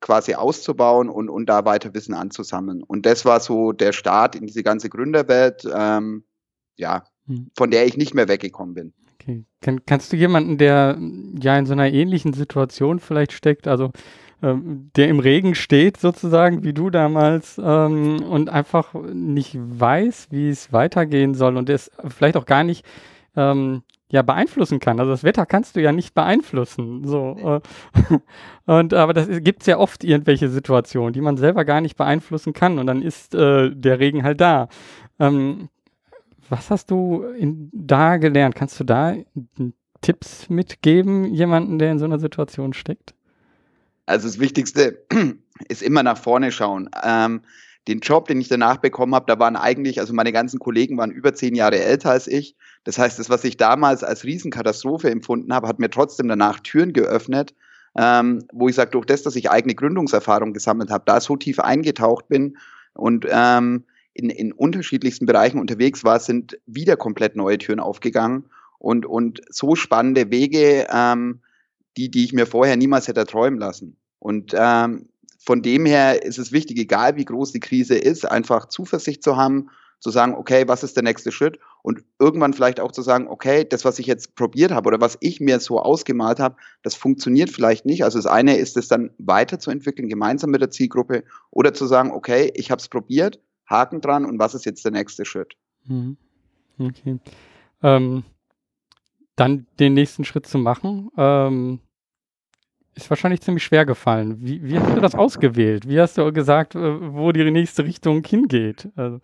quasi 0.00 0.34
auszubauen 0.34 1.08
und, 1.08 1.30
und 1.30 1.46
da 1.46 1.64
weiter 1.64 1.94
Wissen 1.94 2.14
anzusammeln. 2.14 2.82
Und 2.82 3.06
das 3.06 3.24
war 3.24 3.40
so 3.40 3.72
der 3.72 3.92
Start 3.92 4.36
in 4.36 4.46
diese 4.46 4.62
ganze 4.62 4.90
Gründerwelt, 4.90 5.66
ähm, 5.72 6.24
ja, 6.76 7.04
hm. 7.26 7.50
von 7.56 7.70
der 7.70 7.86
ich 7.86 7.96
nicht 7.96 8.14
mehr 8.14 8.28
weggekommen 8.28 8.74
bin. 8.74 8.92
Okay. 9.26 9.44
Kann, 9.60 9.84
kannst 9.86 10.12
du 10.12 10.16
jemanden, 10.16 10.56
der 10.56 10.96
ja 11.40 11.58
in 11.58 11.66
so 11.66 11.72
einer 11.72 11.92
ähnlichen 11.92 12.32
Situation 12.32 13.00
vielleicht 13.00 13.32
steckt, 13.32 13.66
also 13.66 13.90
ähm, 14.42 14.90
der 14.94 15.08
im 15.08 15.18
Regen 15.18 15.54
steht, 15.54 15.96
sozusagen, 15.96 16.62
wie 16.62 16.72
du 16.72 16.90
damals, 16.90 17.60
ähm, 17.62 18.22
und 18.22 18.50
einfach 18.50 18.94
nicht 18.94 19.56
weiß, 19.58 20.28
wie 20.30 20.48
es 20.48 20.72
weitergehen 20.72 21.34
soll 21.34 21.56
und 21.56 21.68
es 21.70 21.90
vielleicht 22.06 22.36
auch 22.36 22.46
gar 22.46 22.62
nicht 22.62 22.84
ähm, 23.34 23.82
ja, 24.08 24.22
beeinflussen 24.22 24.78
kann. 24.78 25.00
Also 25.00 25.10
das 25.10 25.24
Wetter 25.24 25.46
kannst 25.46 25.74
du 25.74 25.82
ja 25.82 25.90
nicht 25.90 26.14
beeinflussen. 26.14 27.04
So. 27.04 27.60
Äh, 27.60 28.18
und 28.66 28.94
aber 28.94 29.12
das 29.12 29.26
gibt 29.42 29.62
es 29.62 29.66
ja 29.66 29.78
oft 29.78 30.04
irgendwelche 30.04 30.48
Situationen, 30.48 31.12
die 31.12 31.20
man 31.20 31.36
selber 31.36 31.64
gar 31.64 31.80
nicht 31.80 31.96
beeinflussen 31.96 32.52
kann 32.52 32.78
und 32.78 32.86
dann 32.86 33.02
ist 33.02 33.34
äh, 33.34 33.70
der 33.74 33.98
Regen 33.98 34.22
halt 34.22 34.40
da. 34.40 34.68
Ähm, 35.18 35.68
was 36.48 36.70
hast 36.70 36.90
du 36.90 37.22
in, 37.38 37.70
da 37.72 38.16
gelernt? 38.16 38.54
Kannst 38.54 38.78
du 38.80 38.84
da 38.84 39.14
Tipps 40.00 40.48
mitgeben, 40.48 41.24
jemanden, 41.32 41.78
der 41.78 41.92
in 41.92 41.98
so 41.98 42.04
einer 42.04 42.18
Situation 42.18 42.72
steckt? 42.72 43.14
Also 44.06 44.28
das 44.28 44.38
Wichtigste 44.38 45.04
ist 45.68 45.82
immer 45.82 46.02
nach 46.02 46.18
vorne 46.18 46.52
schauen. 46.52 46.88
Ähm, 47.02 47.42
den 47.88 48.00
Job, 48.00 48.26
den 48.26 48.40
ich 48.40 48.48
danach 48.48 48.78
bekommen 48.78 49.14
habe, 49.14 49.26
da 49.26 49.38
waren 49.38 49.56
eigentlich, 49.56 50.00
also 50.00 50.12
meine 50.12 50.32
ganzen 50.32 50.58
Kollegen 50.58 50.96
waren 50.98 51.10
über 51.10 51.34
zehn 51.34 51.54
Jahre 51.54 51.78
älter 51.78 52.10
als 52.10 52.26
ich. 52.26 52.56
Das 52.84 52.98
heißt, 52.98 53.18
das, 53.18 53.30
was 53.30 53.44
ich 53.44 53.56
damals 53.56 54.02
als 54.02 54.24
Riesenkatastrophe 54.24 55.10
empfunden 55.10 55.52
habe, 55.52 55.68
hat 55.68 55.78
mir 55.78 55.90
trotzdem 55.90 56.28
danach 56.28 56.60
Türen 56.60 56.92
geöffnet, 56.92 57.54
ähm, 57.96 58.44
wo 58.52 58.68
ich 58.68 58.74
sage, 58.74 58.90
durch 58.90 59.06
das, 59.06 59.22
dass 59.22 59.36
ich 59.36 59.50
eigene 59.50 59.74
Gründungserfahrung 59.74 60.52
gesammelt 60.52 60.90
habe, 60.90 61.04
da 61.06 61.20
so 61.20 61.36
tief 61.36 61.60
eingetaucht 61.60 62.28
bin 62.28 62.56
und 62.94 63.26
ähm, 63.30 63.84
in, 64.16 64.30
in 64.30 64.52
unterschiedlichsten 64.52 65.26
Bereichen 65.26 65.58
unterwegs 65.58 66.04
war, 66.04 66.18
sind 66.20 66.58
wieder 66.66 66.96
komplett 66.96 67.36
neue 67.36 67.58
Türen 67.58 67.80
aufgegangen 67.80 68.46
und, 68.78 69.06
und 69.06 69.40
so 69.48 69.74
spannende 69.74 70.30
Wege, 70.30 70.86
ähm, 70.92 71.40
die, 71.96 72.10
die 72.10 72.24
ich 72.24 72.32
mir 72.32 72.46
vorher 72.46 72.76
niemals 72.76 73.08
hätte 73.08 73.24
träumen 73.24 73.58
lassen. 73.58 73.96
Und 74.18 74.54
ähm, 74.56 75.08
von 75.38 75.62
dem 75.62 75.86
her 75.86 76.24
ist 76.24 76.38
es 76.38 76.52
wichtig, 76.52 76.78
egal 76.78 77.16
wie 77.16 77.24
groß 77.24 77.52
die 77.52 77.60
Krise 77.60 77.96
ist, 77.96 78.24
einfach 78.24 78.68
Zuversicht 78.68 79.22
zu 79.22 79.36
haben, 79.36 79.70
zu 79.98 80.10
sagen, 80.10 80.34
okay, 80.34 80.64
was 80.66 80.82
ist 80.82 80.96
der 80.96 81.02
nächste 81.02 81.32
Schritt? 81.32 81.58
Und 81.82 82.02
irgendwann 82.18 82.52
vielleicht 82.52 82.80
auch 82.80 82.92
zu 82.92 83.02
sagen, 83.02 83.28
okay, 83.28 83.64
das, 83.64 83.84
was 83.84 83.98
ich 83.98 84.06
jetzt 84.06 84.34
probiert 84.34 84.72
habe 84.72 84.88
oder 84.88 85.00
was 85.00 85.16
ich 85.20 85.40
mir 85.40 85.58
so 85.60 85.80
ausgemalt 85.80 86.38
habe, 86.38 86.56
das 86.82 86.94
funktioniert 86.94 87.50
vielleicht 87.50 87.86
nicht. 87.86 88.04
Also 88.04 88.18
das 88.18 88.26
eine 88.26 88.56
ist 88.56 88.76
es 88.76 88.88
dann 88.88 89.10
weiterzuentwickeln, 89.18 90.08
gemeinsam 90.08 90.50
mit 90.50 90.60
der 90.60 90.70
Zielgruppe, 90.70 91.24
oder 91.50 91.72
zu 91.72 91.86
sagen, 91.86 92.10
okay, 92.10 92.52
ich 92.54 92.70
habe 92.70 92.80
es 92.80 92.88
probiert, 92.88 93.40
Haken 93.68 94.00
dran 94.00 94.24
und 94.24 94.38
was 94.38 94.54
ist 94.54 94.64
jetzt 94.64 94.84
der 94.84 94.92
nächste 94.92 95.24
Schritt? 95.24 95.54
Mhm. 95.86 96.16
Okay. 96.78 97.18
Ähm, 97.82 98.24
dann 99.36 99.66
den 99.78 99.94
nächsten 99.94 100.24
Schritt 100.24 100.46
zu 100.46 100.58
machen, 100.58 101.10
ähm, 101.16 101.80
ist 102.94 103.10
wahrscheinlich 103.10 103.42
ziemlich 103.42 103.64
schwer 103.64 103.84
gefallen. 103.84 104.38
Wie, 104.40 104.62
wie 104.64 104.78
hast 104.78 104.96
du 104.96 105.00
das 105.00 105.14
ausgewählt? 105.14 105.86
Wie 105.86 106.00
hast 106.00 106.16
du 106.16 106.32
gesagt, 106.32 106.74
äh, 106.74 107.12
wo 107.12 107.30
die 107.32 107.50
nächste 107.50 107.84
Richtung 107.84 108.24
hingeht? 108.24 108.88
Also. 108.96 109.20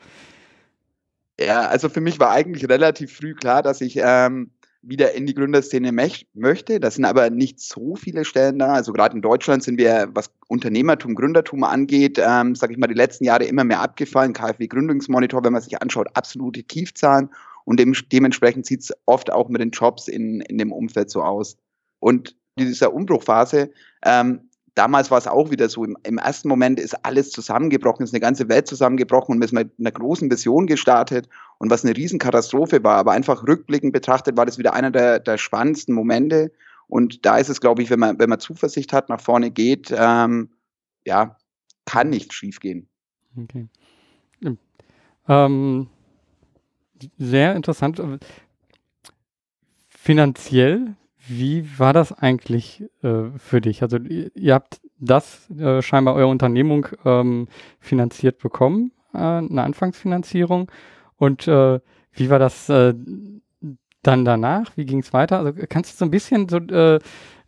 Ja, 1.41 1.63
also 1.63 1.89
für 1.89 2.03
mich 2.03 2.21
war 2.21 2.31
eigentlich 2.31 2.69
relativ 2.69 3.17
früh 3.17 3.35
klar, 3.35 3.63
dass 3.63 3.81
ich 3.81 3.99
ähm, 4.01 4.51
wieder 4.83 5.13
in 5.13 5.27
die 5.27 5.35
Gründerszene 5.35 5.93
möchte. 5.93 6.81
Das 6.81 6.97
sind 6.97 7.05
aber 7.05 7.31
nicht 7.31 7.61
so 7.61 7.95
viele 7.95 8.25
Stellen 8.25 8.59
da. 8.59 8.75
Also 8.75 8.93
gerade 8.93 9.15
in 9.15 9.23
Deutschland 9.23 9.63
sind 9.63 9.79
wir, 9.79 10.09
was 10.13 10.31
Unternehmertum, 10.49 11.15
Gründertum 11.15 11.63
angeht, 11.65 12.19
ähm, 12.19 12.55
sage 12.55 12.73
ich 12.73 12.79
mal, 12.79 12.89
die 12.89 12.95
letzten 12.95 13.25
Jahre 13.25 13.45
immer 13.45 13.65
mehr 13.65 13.81
abgefallen. 13.81 14.33
KfW 14.33 14.67
Gründungsmonitor, 14.67 15.45
wenn 15.45 15.53
man 15.53 15.63
sich 15.63 15.81
anschaut, 15.81 16.09
absolute 16.15 16.65
Tiefzahlen. 16.65 17.31
Und 17.65 17.79
dem, 17.79 17.95
dementsprechend 18.11 18.67
sieht 18.67 18.81
es 18.81 18.93
oft 19.07 19.33
auch 19.33 19.49
mit 19.49 19.61
den 19.61 19.71
Jobs 19.71 20.09
in, 20.09 20.41
in 20.41 20.59
dem 20.59 20.73
Umfeld 20.73 21.11
so 21.11 21.23
aus. 21.23 21.57
Und 22.01 22.37
dieser 22.59 22.93
Umbruchphase, 22.93 23.71
ähm, 24.05 24.51
damals 24.75 25.11
war 25.11 25.19
es 25.19 25.27
auch 25.27 25.51
wieder 25.51 25.69
so, 25.69 25.85
im, 25.85 25.97
im, 26.03 26.19
ersten 26.19 26.49
Moment 26.49 26.81
ist 26.81 27.05
alles 27.05 27.31
zusammengebrochen, 27.31 28.05
ist 28.05 28.13
eine 28.13 28.21
ganze 28.21 28.49
Welt 28.49 28.67
zusammengebrochen 28.67 29.35
und 29.35 29.41
wir 29.41 29.49
sind 29.49 29.59
mit 29.59 29.73
einer 29.79 29.91
großen 29.91 30.31
Vision 30.31 30.67
gestartet 30.67 31.29
und 31.59 31.71
was 31.71 31.85
eine 31.85 31.97
Riesenkatastrophe 31.97 32.83
war, 32.83 32.97
aber 32.97 33.13
einfach 33.13 33.47
rückblickend 33.47 33.93
betrachtet 33.93 34.37
war 34.37 34.47
das 34.47 34.59
wieder 34.59 34.75
einer 34.75 34.91
der, 34.91 35.21
der 35.21 35.39
spannendsten 35.39 35.95
Momente 35.95 36.53
und 36.89 37.25
da 37.25 37.39
ist 37.39 37.49
es, 37.49 37.61
glaube 37.61 37.83
ich, 37.83 37.91
wenn 37.91 38.01
man, 38.01 38.19
wenn 38.19 38.29
man 38.31 38.41
Zuversicht 38.41 38.93
hat, 38.93 39.09
nach 39.09 39.21
vorne 39.21 39.51
geht, 39.51 39.93
ähm, 39.97 40.51
ja, 41.05 41.37
kann 41.85 42.11
nicht 42.11 42.33
schiefgehen. 42.33 42.89
Okay. 43.37 43.69
Ähm, 45.29 45.89
sehr 47.19 47.55
interessant. 47.55 48.03
Finanziell, 49.89 50.97
wie 51.29 51.79
war 51.79 51.93
das 51.93 52.13
eigentlich 52.13 52.85
äh, 53.03 53.25
für 53.37 53.61
dich? 53.61 53.83
Also 53.83 53.99
ihr 53.99 54.55
habt 54.55 54.81
das 54.99 55.51
äh, 55.51 55.83
scheinbar 55.83 56.15
eure 56.15 56.29
Unternehmung 56.29 56.87
ähm, 57.05 57.49
finanziert 57.81 58.39
bekommen, 58.39 58.93
äh, 59.15 59.19
eine 59.19 59.63
Anfangsfinanzierung. 59.63 60.71
Und 61.17 61.47
äh, 61.47 61.81
wie 62.13 62.31
war 62.31 62.39
das 62.39 62.69
äh, 62.69 62.95
dann 64.03 64.25
danach? 64.25 64.77
Wie 64.77 64.85
ging 64.85 65.01
es 65.01 65.13
weiter? 65.13 65.39
Also 65.39 65.53
kannst 65.69 65.93
du 65.93 65.99
so 65.99 66.05
ein 66.05 66.11
bisschen 66.11 66.49
so 66.49 66.59
äh, 66.59 66.99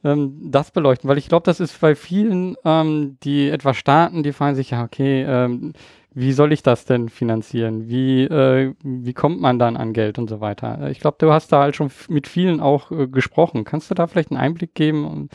ähm, 0.05 0.51
das 0.51 0.71
beleuchten? 0.71 1.09
Weil 1.09 1.19
ich 1.19 1.29
glaube, 1.29 1.45
das 1.45 1.61
ist 1.61 1.81
bei 1.81 1.95
vielen, 1.95 2.57
ähm, 2.65 3.19
die 3.23 3.49
etwas 3.49 3.77
starten, 3.77 4.23
die 4.23 4.33
fragen 4.33 4.55
sich, 4.57 4.71
ja, 4.71 4.85
okay, 4.85 5.25
ähm, 5.27 5.73
wie 6.15 6.33
soll 6.33 6.53
ich 6.53 6.63
das 6.63 6.85
denn 6.85 7.09
finanzieren? 7.09 7.89
Wie, 7.89 8.23
äh, 8.23 8.75
wie 8.83 9.13
kommt 9.13 9.41
man 9.41 9.59
dann 9.59 9.77
an 9.77 9.93
Geld 9.93 10.19
und 10.19 10.31
so 10.31 10.41
weiter? 10.41 10.89
Ich 10.91 11.01
glaube, 11.01 11.17
du 11.19 11.33
hast 11.33 11.51
da 11.51 11.63
halt 11.63 11.75
schon 11.75 11.91
mit 12.09 12.29
vielen 12.29 12.61
auch 12.61 12.93
äh, 12.93 13.09
gesprochen. 13.09 13.65
Kannst 13.65 13.91
du 13.91 13.95
da 13.95 14.07
vielleicht 14.07 14.31
einen 14.31 14.41
Einblick 14.41 14.75
geben? 14.75 15.29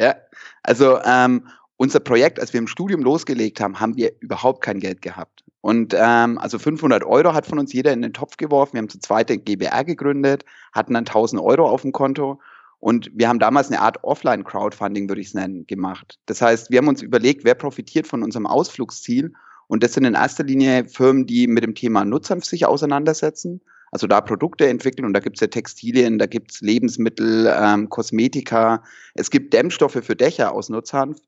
Ja, 0.00 0.16
also 0.62 0.98
ähm, 1.04 1.46
unser 1.76 2.00
Projekt, 2.00 2.40
als 2.40 2.54
wir 2.54 2.58
im 2.58 2.66
Studium 2.66 3.02
losgelegt 3.02 3.60
haben, 3.60 3.80
haben 3.80 3.96
wir 3.96 4.12
überhaupt 4.20 4.62
kein 4.62 4.80
Geld 4.80 5.02
gehabt. 5.02 5.44
Und 5.60 5.94
ähm, 5.98 6.38
also 6.38 6.58
500 6.58 7.04
Euro 7.04 7.34
hat 7.34 7.44
von 7.44 7.58
uns 7.58 7.72
jeder 7.72 7.92
in 7.92 8.00
den 8.00 8.14
Topf 8.14 8.38
geworfen. 8.38 8.74
Wir 8.74 8.78
haben 8.78 8.88
zu 8.88 8.98
zweit 8.98 9.28
den 9.28 9.44
GBR 9.44 9.84
gegründet, 9.84 10.44
hatten 10.72 10.94
dann 10.94 11.06
1000 11.06 11.42
Euro 11.42 11.68
auf 11.68 11.82
dem 11.82 11.92
Konto 11.92 12.40
und 12.86 13.10
wir 13.12 13.28
haben 13.28 13.40
damals 13.40 13.66
eine 13.66 13.80
Art 13.80 14.04
Offline-Crowdfunding, 14.04 15.08
würde 15.08 15.20
ich 15.20 15.26
es 15.26 15.34
nennen, 15.34 15.66
gemacht. 15.66 16.20
Das 16.26 16.40
heißt, 16.40 16.70
wir 16.70 16.78
haben 16.78 16.86
uns 16.86 17.02
überlegt, 17.02 17.44
wer 17.44 17.56
profitiert 17.56 18.06
von 18.06 18.22
unserem 18.22 18.46
Ausflugsziel. 18.46 19.32
Und 19.66 19.82
das 19.82 19.94
sind 19.94 20.04
in 20.04 20.14
erster 20.14 20.44
Linie 20.44 20.84
Firmen, 20.84 21.26
die 21.26 21.48
mit 21.48 21.64
dem 21.64 21.74
Thema 21.74 22.04
Nutzern 22.04 22.42
sich 22.42 22.64
auseinandersetzen. 22.64 23.60
Also 23.90 24.06
da 24.06 24.20
Produkte 24.20 24.68
entwickeln 24.68 25.04
und 25.04 25.14
da 25.14 25.18
gibt 25.18 25.36
es 25.36 25.40
ja 25.40 25.48
Textilien, 25.48 26.20
da 26.20 26.26
gibt 26.26 26.52
es 26.52 26.60
Lebensmittel, 26.60 27.52
ähm, 27.60 27.88
Kosmetika, 27.88 28.84
es 29.14 29.30
gibt 29.32 29.52
Dämmstoffe 29.52 29.98
für 30.00 30.14
Dächer 30.14 30.52
aus 30.52 30.68
Nutzhanf 30.68 31.18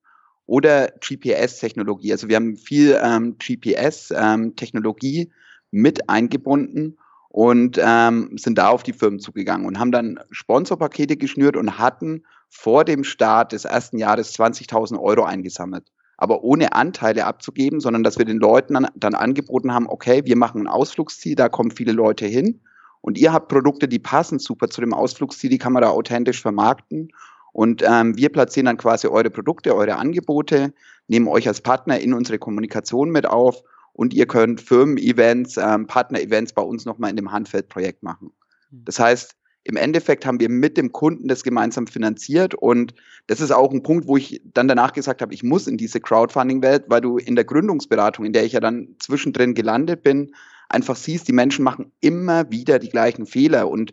oder 0.46 0.92
GPS-Technologie. 1.00 2.12
Also 2.12 2.28
wir 2.28 2.36
haben 2.36 2.56
viel 2.56 2.96
ähm, 3.02 3.34
GPS-Technologie 3.36 5.22
ähm, 5.22 5.32
mit 5.72 6.08
eingebunden 6.08 6.98
und 7.38 7.78
ähm, 7.80 8.36
sind 8.36 8.58
da 8.58 8.66
auf 8.66 8.82
die 8.82 8.92
Firmen 8.92 9.20
zugegangen 9.20 9.64
und 9.64 9.78
haben 9.78 9.92
dann 9.92 10.18
Sponsorpakete 10.32 11.16
geschnürt 11.16 11.56
und 11.56 11.78
hatten 11.78 12.24
vor 12.48 12.84
dem 12.84 13.04
Start 13.04 13.52
des 13.52 13.64
ersten 13.64 13.96
Jahres 13.96 14.36
20.000 14.36 15.00
Euro 15.00 15.22
eingesammelt. 15.22 15.84
Aber 16.16 16.42
ohne 16.42 16.72
Anteile 16.72 17.26
abzugeben, 17.26 17.78
sondern 17.78 18.02
dass 18.02 18.18
wir 18.18 18.24
den 18.24 18.38
Leuten 18.38 18.74
dann, 18.74 18.88
dann 18.96 19.14
angeboten 19.14 19.72
haben, 19.72 19.86
okay, 19.86 20.22
wir 20.24 20.36
machen 20.36 20.62
ein 20.62 20.66
Ausflugsziel, 20.66 21.36
da 21.36 21.48
kommen 21.48 21.70
viele 21.70 21.92
Leute 21.92 22.26
hin 22.26 22.58
und 23.02 23.16
ihr 23.16 23.32
habt 23.32 23.46
Produkte, 23.46 23.86
die 23.86 24.00
passen 24.00 24.40
super 24.40 24.68
zu 24.68 24.80
dem 24.80 24.92
Ausflugsziel, 24.92 25.50
die 25.50 25.58
kann 25.58 25.72
man 25.72 25.82
da 25.82 25.90
authentisch 25.90 26.42
vermarkten. 26.42 27.12
Und 27.52 27.84
ähm, 27.88 28.16
wir 28.16 28.30
platzieren 28.30 28.66
dann 28.66 28.78
quasi 28.78 29.06
eure 29.06 29.30
Produkte, 29.30 29.76
eure 29.76 29.94
Angebote, 29.94 30.74
nehmen 31.06 31.28
euch 31.28 31.46
als 31.46 31.60
Partner 31.60 32.00
in 32.00 32.14
unsere 32.14 32.40
Kommunikation 32.40 33.10
mit 33.10 33.28
auf 33.28 33.62
und 33.92 34.14
ihr 34.14 34.26
könnt 34.26 34.60
Firmen-Events, 34.60 35.56
ähm, 35.56 35.86
Partner-Events 35.86 36.52
bei 36.52 36.62
uns 36.62 36.84
nochmal 36.84 37.10
in 37.10 37.16
dem 37.16 37.32
Handfeld-Projekt 37.32 38.02
machen. 38.02 38.30
Hm. 38.70 38.84
Das 38.84 38.98
heißt, 38.98 39.34
im 39.64 39.76
Endeffekt 39.76 40.24
haben 40.24 40.40
wir 40.40 40.48
mit 40.48 40.78
dem 40.78 40.92
Kunden 40.92 41.28
das 41.28 41.42
gemeinsam 41.42 41.86
finanziert 41.86 42.54
und 42.54 42.94
das 43.26 43.40
ist 43.40 43.50
auch 43.50 43.70
ein 43.70 43.82
Punkt, 43.82 44.08
wo 44.08 44.16
ich 44.16 44.40
dann 44.44 44.66
danach 44.66 44.94
gesagt 44.94 45.20
habe, 45.20 45.34
ich 45.34 45.42
muss 45.42 45.66
in 45.66 45.76
diese 45.76 46.00
Crowdfunding-Welt, 46.00 46.84
weil 46.88 47.02
du 47.02 47.18
in 47.18 47.34
der 47.34 47.44
Gründungsberatung, 47.44 48.24
in 48.24 48.32
der 48.32 48.44
ich 48.44 48.52
ja 48.52 48.60
dann 48.60 48.96
zwischendrin 48.98 49.52
gelandet 49.52 50.02
bin, 50.02 50.32
einfach 50.70 50.96
siehst, 50.96 51.28
die 51.28 51.32
Menschen 51.32 51.64
machen 51.64 51.92
immer 52.00 52.50
wieder 52.50 52.78
die 52.78 52.88
gleichen 52.88 53.26
Fehler 53.26 53.68
und 53.68 53.92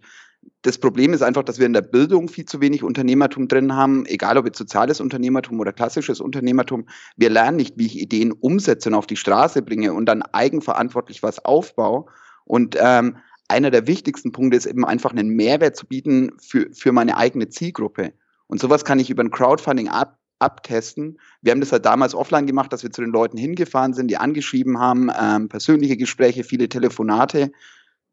das 0.66 0.80
Problem 0.80 1.14
ist 1.14 1.22
einfach, 1.22 1.44
dass 1.44 1.60
wir 1.60 1.68
in 1.68 1.74
der 1.74 1.82
Bildung 1.82 2.28
viel 2.28 2.46
zu 2.46 2.60
wenig 2.60 2.84
Unternehmertum 2.84 3.48
drin 3.48 3.76
haben, 3.76 4.06
egal 4.08 4.38
ob 4.38 4.46
jetzt 4.46 4.58
soziales 4.58 5.00
Unternehmertum 5.00 5.60
oder 5.60 5.72
klassisches 5.72 6.20
Unternehmertum. 6.20 6.88
Wir 7.18 7.30
lernen 7.30 7.58
nicht, 7.58 7.78
wie 7.78 7.86
ich 7.86 8.00
Ideen 8.00 8.32
umsetze 8.32 8.90
und 8.90 8.96
auf 8.96 9.06
die 9.06 9.16
Straße 9.16 9.62
bringe 9.62 9.94
und 9.94 10.08
dann 10.08 10.24
eigenverantwortlich 10.24 11.22
was 11.22 11.44
aufbaue. 11.46 12.06
Und 12.46 12.76
ähm, 12.80 13.18
einer 13.48 13.70
der 13.70 13.86
wichtigsten 13.86 14.32
Punkte 14.32 14.58
ist 14.58 14.66
eben 14.66 14.86
einfach 14.86 15.12
einen 15.12 15.30
Mehrwert 15.30 15.76
zu 15.76 15.86
bieten 15.86 16.32
für, 16.42 16.68
für 16.74 16.92
meine 16.92 17.18
eigene 17.18 17.50
Zielgruppe. 17.50 18.14
Und 18.48 18.60
sowas 18.60 18.86
kann 18.86 19.00
ich 19.00 19.12
über 19.12 19.24
ein 19.24 19.32
Crowdfunding 19.32 19.88
ab, 19.90 20.18
abtesten. 20.40 21.20
Wir 21.42 21.52
haben 21.52 21.60
das 21.60 21.72
halt 21.72 21.86
damals 21.86 22.16
offline 22.16 22.48
gemacht, 22.48 22.74
dass 22.74 22.84
wir 22.84 22.92
zu 22.92 23.02
den 23.02 23.12
Leuten 23.12 23.38
hingefahren 23.38 23.94
sind, 23.94 24.10
die 24.10 24.18
angeschrieben 24.18 24.80
haben, 24.80 25.10
ähm, 25.20 25.48
persönliche 25.48 25.96
Gespräche, 25.96 26.44
viele 26.44 26.70
Telefonate. 26.70 27.52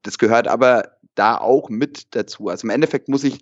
Das 0.02 0.18
gehört 0.18 0.48
aber 0.48 0.98
da 1.14 1.36
auch 1.38 1.68
mit 1.68 2.14
dazu. 2.14 2.48
Also 2.48 2.66
im 2.66 2.70
Endeffekt 2.70 3.08
muss 3.08 3.24
ich 3.24 3.40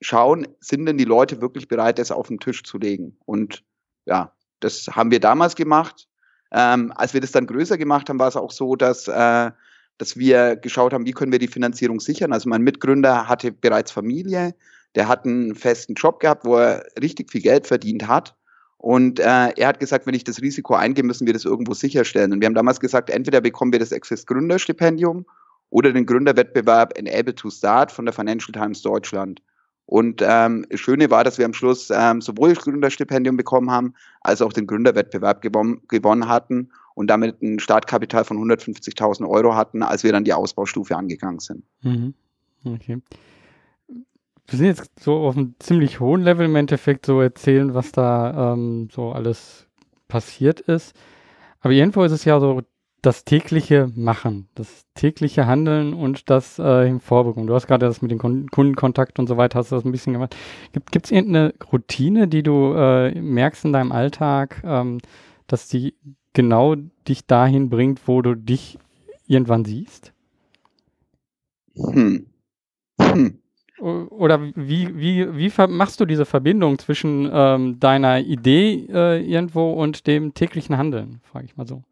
schauen, 0.00 0.48
sind 0.60 0.86
denn 0.86 0.98
die 0.98 1.04
Leute 1.04 1.40
wirklich 1.40 1.68
bereit, 1.68 1.98
das 1.98 2.10
auf 2.10 2.28
den 2.28 2.40
Tisch 2.40 2.64
zu 2.64 2.78
legen? 2.78 3.16
Und 3.24 3.62
ja, 4.04 4.32
das 4.60 4.88
haben 4.88 5.10
wir 5.10 5.20
damals 5.20 5.54
gemacht. 5.54 6.08
Ähm, 6.50 6.92
als 6.94 7.14
wir 7.14 7.20
das 7.20 7.32
dann 7.32 7.46
größer 7.46 7.78
gemacht 7.78 8.08
haben, 8.08 8.18
war 8.18 8.28
es 8.28 8.36
auch 8.36 8.50
so, 8.50 8.76
dass, 8.76 9.08
äh, 9.08 9.50
dass 9.98 10.16
wir 10.16 10.56
geschaut 10.56 10.92
haben, 10.92 11.06
wie 11.06 11.12
können 11.12 11.32
wir 11.32 11.38
die 11.38 11.48
Finanzierung 11.48 12.00
sichern. 12.00 12.32
Also 12.32 12.48
mein 12.48 12.62
Mitgründer 12.62 13.28
hatte 13.28 13.52
bereits 13.52 13.90
Familie, 13.90 14.54
der 14.94 15.08
hat 15.08 15.24
einen 15.24 15.54
festen 15.54 15.94
Job 15.94 16.20
gehabt, 16.20 16.44
wo 16.44 16.56
er 16.56 16.84
richtig 17.00 17.30
viel 17.30 17.40
Geld 17.40 17.66
verdient 17.66 18.06
hat. 18.06 18.36
Und 18.76 19.20
äh, 19.20 19.50
er 19.56 19.68
hat 19.68 19.80
gesagt, 19.80 20.06
wenn 20.06 20.14
ich 20.14 20.24
das 20.24 20.42
Risiko 20.42 20.74
eingehe, 20.74 21.04
müssen 21.04 21.26
wir 21.26 21.32
das 21.32 21.44
irgendwo 21.44 21.72
sicherstellen. 21.72 22.32
Und 22.32 22.40
wir 22.40 22.46
haben 22.46 22.54
damals 22.54 22.80
gesagt, 22.80 23.10
entweder 23.10 23.40
bekommen 23.40 23.72
wir 23.72 23.78
das 23.78 23.92
Access 23.92 24.26
Gründerstipendium 24.26 25.24
oder 25.72 25.90
den 25.90 26.04
Gründerwettbewerb 26.04 26.98
Enable 26.98 27.34
to 27.34 27.48
Start 27.48 27.90
von 27.90 28.04
der 28.04 28.12
Financial 28.12 28.52
Times 28.52 28.82
Deutschland. 28.82 29.42
Und 29.86 30.22
ähm, 30.24 30.66
das 30.68 30.80
Schöne 30.80 31.10
war, 31.10 31.24
dass 31.24 31.38
wir 31.38 31.46
am 31.46 31.54
Schluss 31.54 31.90
ähm, 31.90 32.20
sowohl 32.20 32.54
das 32.54 32.62
Gründerstipendium 32.62 33.36
bekommen 33.38 33.70
haben, 33.70 33.94
als 34.20 34.42
auch 34.42 34.52
den 34.52 34.66
Gründerwettbewerb 34.66 35.40
gewon 35.40 35.80
gewonnen 35.88 36.28
hatten 36.28 36.70
und 36.94 37.08
damit 37.08 37.42
ein 37.42 37.58
Startkapital 37.58 38.24
von 38.24 38.36
150.000 38.38 39.26
Euro 39.26 39.56
hatten, 39.56 39.82
als 39.82 40.04
wir 40.04 40.12
dann 40.12 40.24
die 40.24 40.34
Ausbaustufe 40.34 40.94
angegangen 40.94 41.40
sind. 41.40 41.64
Mhm. 41.80 42.14
Okay. 42.64 43.00
Wir 44.46 44.58
sind 44.58 44.66
jetzt 44.66 44.90
so 45.00 45.16
auf 45.16 45.36
einem 45.36 45.54
ziemlich 45.58 46.00
hohen 46.00 46.20
Level 46.20 46.44
im 46.44 46.56
Endeffekt 46.56 47.06
so 47.06 47.22
erzählen, 47.22 47.72
was 47.72 47.92
da 47.92 48.52
ähm, 48.52 48.88
so 48.92 49.12
alles 49.12 49.66
passiert 50.08 50.60
ist. 50.60 50.94
Aber 51.60 51.72
irgendwo 51.72 52.02
ist 52.04 52.12
es 52.12 52.26
ja 52.26 52.38
so 52.40 52.60
das 53.02 53.24
tägliche 53.24 53.90
Machen, 53.96 54.48
das 54.54 54.86
tägliche 54.94 55.46
Handeln 55.46 55.92
und 55.92 56.30
das 56.30 56.58
äh, 56.60 56.88
in 56.88 57.00
Vorbeugung. 57.00 57.48
Du 57.48 57.54
hast 57.54 57.66
gerade 57.66 57.86
das 57.86 58.00
mit 58.00 58.12
dem 58.12 58.18
Kundenkontakt 58.18 59.18
und 59.18 59.26
so 59.26 59.36
weiter, 59.36 59.58
hast 59.58 59.72
du 59.72 59.74
das 59.74 59.84
ein 59.84 59.90
bisschen 59.90 60.12
gemacht. 60.12 60.36
Gibt 60.72 61.04
es 61.04 61.10
irgendeine 61.10 61.52
Routine, 61.72 62.28
die 62.28 62.44
du 62.44 62.72
äh, 62.74 63.12
merkst 63.20 63.64
in 63.64 63.72
deinem 63.72 63.90
Alltag, 63.90 64.62
ähm, 64.64 64.98
dass 65.48 65.68
die 65.68 65.94
genau 66.32 66.76
dich 67.08 67.26
dahin 67.26 67.70
bringt, 67.70 68.06
wo 68.06 68.22
du 68.22 68.36
dich 68.36 68.78
irgendwann 69.26 69.64
siehst? 69.64 70.12
Hm. 71.74 72.26
Hm. 73.00 73.38
Oder 73.80 74.40
wie, 74.54 74.96
wie, 74.96 75.36
wie 75.36 75.52
machst 75.68 75.98
du 75.98 76.04
diese 76.04 76.24
Verbindung 76.24 76.78
zwischen 76.78 77.28
ähm, 77.32 77.80
deiner 77.80 78.20
Idee 78.20 78.86
äh, 78.88 79.20
irgendwo 79.20 79.72
und 79.72 80.06
dem 80.06 80.34
täglichen 80.34 80.78
Handeln, 80.78 81.20
frage 81.24 81.46
ich 81.46 81.56
mal 81.56 81.66
so. 81.66 81.82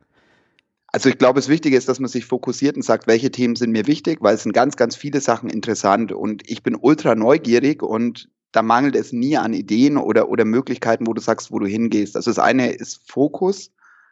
Also 0.92 1.08
ich 1.08 1.18
glaube, 1.18 1.38
das 1.38 1.48
Wichtige 1.48 1.76
ist, 1.76 1.88
dass 1.88 2.00
man 2.00 2.08
sich 2.08 2.26
fokussiert 2.26 2.76
und 2.76 2.82
sagt, 2.82 3.06
welche 3.06 3.30
Themen 3.30 3.54
sind 3.56 3.70
mir 3.70 3.86
wichtig, 3.86 4.18
weil 4.20 4.34
es 4.34 4.42
sind 4.42 4.52
ganz, 4.52 4.76
ganz 4.76 4.96
viele 4.96 5.20
Sachen 5.20 5.48
interessant 5.48 6.12
und 6.12 6.48
ich 6.50 6.62
bin 6.62 6.76
ultra 6.80 7.14
neugierig 7.14 7.82
und 7.82 8.28
da 8.52 8.62
mangelt 8.62 8.96
es 8.96 9.12
nie 9.12 9.36
an 9.36 9.52
Ideen 9.52 9.96
oder, 9.96 10.28
oder 10.28 10.44
Möglichkeiten, 10.44 11.06
wo 11.06 11.12
du 11.12 11.20
sagst, 11.20 11.52
wo 11.52 11.60
du 11.60 11.66
hingehst. 11.66 12.16
Also 12.16 12.30
das 12.30 12.40
eine 12.40 12.72
ist 12.72 13.08
Fokus, 13.08 13.70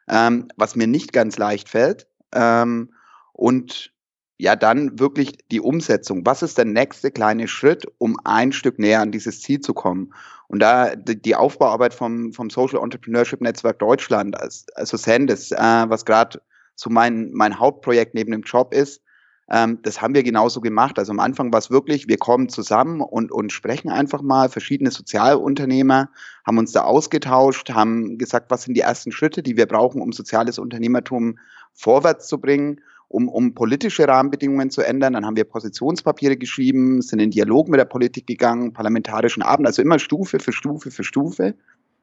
ähm, 0.09 0.47
was 0.57 0.77
mir 0.77 0.87
nicht 0.87 1.13
ganz 1.13 1.37
leicht 1.37 1.69
fällt 1.69 2.07
ähm, 2.33 2.93
und 3.33 3.93
ja, 4.41 4.55
dann 4.55 5.01
wirklich 5.01 5.39
die 5.51 5.61
Umsetzung. 5.61 6.25
Was 6.25 6.43
ist 6.43 6.59
der 6.59 6.65
nächste 6.65 7.11
kleine 7.11 7.49
Schritt, 7.49 7.87
um 7.99 8.17
ein 8.23 8.53
Stück 8.53 8.79
näher 8.79 9.01
an 9.01 9.11
dieses 9.11 9.43
Ziel 9.43 9.61
zu 9.61 9.75
kommen? 9.75 10.15
Und 10.47 10.61
da 10.61 10.95
die 10.95 11.35
Aufbauarbeit 11.35 11.93
vom, 11.93 12.33
vom 12.33 12.49
Social 12.49 12.81
Entrepreneurship 12.81 13.41
Netzwerk 13.41 13.81
Deutschland, 13.81 14.37
also 14.41 14.97
Sendes, 14.97 15.51
äh, 15.51 15.57
was 15.89 16.05
gerade 16.05 16.41
so 16.79 16.91
mein, 16.91 17.33
mein 17.33 17.59
Hauptprojekt 17.59 18.15
neben 18.15 18.31
dem 18.31 18.43
Job 18.43 18.73
ist, 18.73 19.03
ähm, 19.51 19.81
das 19.83 20.01
haben 20.01 20.15
wir 20.15 20.23
genauso 20.23 20.61
gemacht. 20.61 20.99
Also 20.99 21.11
am 21.11 21.19
Anfang 21.19 21.53
war 21.53 21.59
es 21.59 21.71
wirklich, 21.71 22.07
wir 22.07 22.19
kommen 22.19 22.49
zusammen 22.49 23.01
und, 23.01 23.33
und 23.33 23.51
sprechen 23.51 23.89
einfach 23.89 24.23
mal, 24.23 24.49
verschiedene 24.49 24.93
Sozialunternehmer 24.93 26.11
haben 26.47 26.59
uns 26.59 26.73
da 26.73 26.83
ausgetauscht, 26.83 27.71
haben 27.71 28.17
gesagt, 28.17 28.51
was 28.51 28.63
sind 28.63 28.75
die 28.75 28.83
ersten 28.83 29.11
Schritte, 29.11 29.43
die 29.43 29.57
wir 29.57 29.67
brauchen, 29.67 30.01
um 30.01 30.13
soziales 30.13 30.59
Unternehmertum 30.59 31.39
vorwärts 31.73 32.29
zu 32.29 32.39
bringen, 32.39 32.81
um, 33.09 33.29
um 33.29 33.55
politische 33.55 34.07
Rahmenbedingungen 34.07 34.71
zu 34.71 34.83
ändern. 34.83 35.15
Dann 35.15 35.27
haben 35.27 35.37
wir 35.37 35.45
Positionspapiere 35.45 36.37
geschrieben, 36.37 37.03
sind 37.03 37.19
in 37.19 37.33
Dialog 37.33 37.69
mit 37.69 37.81
der 37.81 37.87
Politik 37.87 38.29
gegangen, 38.29 38.73
parlamentarischen 38.73 39.43
Abend, 39.43 39.67
also 39.67 39.83
immer 39.83 39.99
Stufe 39.99 40.39
für 40.39 40.53
Stufe 40.53 40.93
für 40.93 41.05
Stufe. 41.05 41.55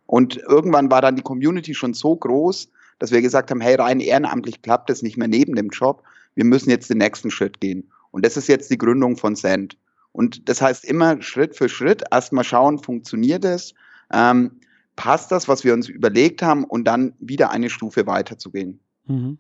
Und 0.07 0.37
irgendwann 0.37 0.91
war 0.91 1.01
dann 1.01 1.15
die 1.15 1.21
Community 1.21 1.73
schon 1.73 1.93
so 1.93 2.15
groß, 2.15 2.69
dass 2.99 3.11
wir 3.11 3.21
gesagt 3.21 3.51
haben, 3.51 3.61
hey, 3.61 3.75
rein 3.75 3.99
ehrenamtlich 3.99 4.61
klappt 4.61 4.89
das 4.89 5.01
nicht 5.01 5.17
mehr 5.17 5.27
neben 5.27 5.55
dem 5.55 5.69
Job. 5.69 6.03
Wir 6.33 6.45
müssen 6.45 6.69
jetzt 6.69 6.89
den 6.89 6.97
nächsten 6.97 7.31
Schritt 7.31 7.59
gehen. 7.59 7.91
Und 8.11 8.25
das 8.25 8.37
ist 8.37 8.47
jetzt 8.47 8.71
die 8.71 8.77
Gründung 8.77 9.17
von 9.17 9.35
Send. 9.35 9.77
Und 10.11 10.47
das 10.47 10.61
heißt 10.61 10.85
immer 10.85 11.21
Schritt 11.21 11.55
für 11.57 11.67
Schritt 11.67 12.03
erstmal 12.09 12.45
schauen, 12.45 12.79
funktioniert 12.79 13.43
es, 13.43 13.73
ähm, 14.13 14.59
passt 14.95 15.31
das, 15.31 15.49
was 15.49 15.65
wir 15.65 15.73
uns 15.73 15.89
überlegt 15.89 16.41
haben 16.41 16.63
und 16.63 16.85
dann 16.85 17.13
wieder 17.19 17.51
eine 17.51 17.69
Stufe 17.69 18.07
weiterzugehen. 18.07 18.79
Mhm. 19.07 19.37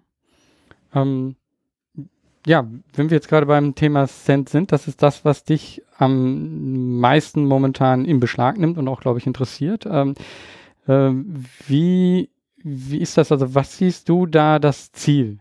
Ähm, 0.93 1.35
ja, 2.45 2.67
wenn 2.93 3.09
wir 3.09 3.15
jetzt 3.15 3.29
gerade 3.29 3.45
beim 3.45 3.73
Thema 3.75 4.05
Send 4.07 4.49
sind, 4.49 4.71
das 4.71 4.87
ist 4.87 5.01
das, 5.01 5.25
was 5.25 5.43
dich 5.45 5.81
am 5.97 6.99
meisten 6.99 7.45
momentan 7.45 8.05
in 8.05 8.19
Beschlag 8.19 8.57
nimmt 8.57 8.77
und 8.77 8.87
auch, 8.87 8.99
glaube 8.99 9.19
ich, 9.19 9.25
interessiert. 9.25 9.85
Ähm, 9.89 10.15
äh, 10.87 11.11
wie 11.67 12.29
wie 12.67 12.99
ist 12.99 13.15
das? 13.15 13.31
Also, 13.31 13.53
was 13.53 13.77
siehst 13.77 14.09
du 14.09 14.25
da 14.25 14.57
das 14.57 14.91
Ziel? 14.91 15.37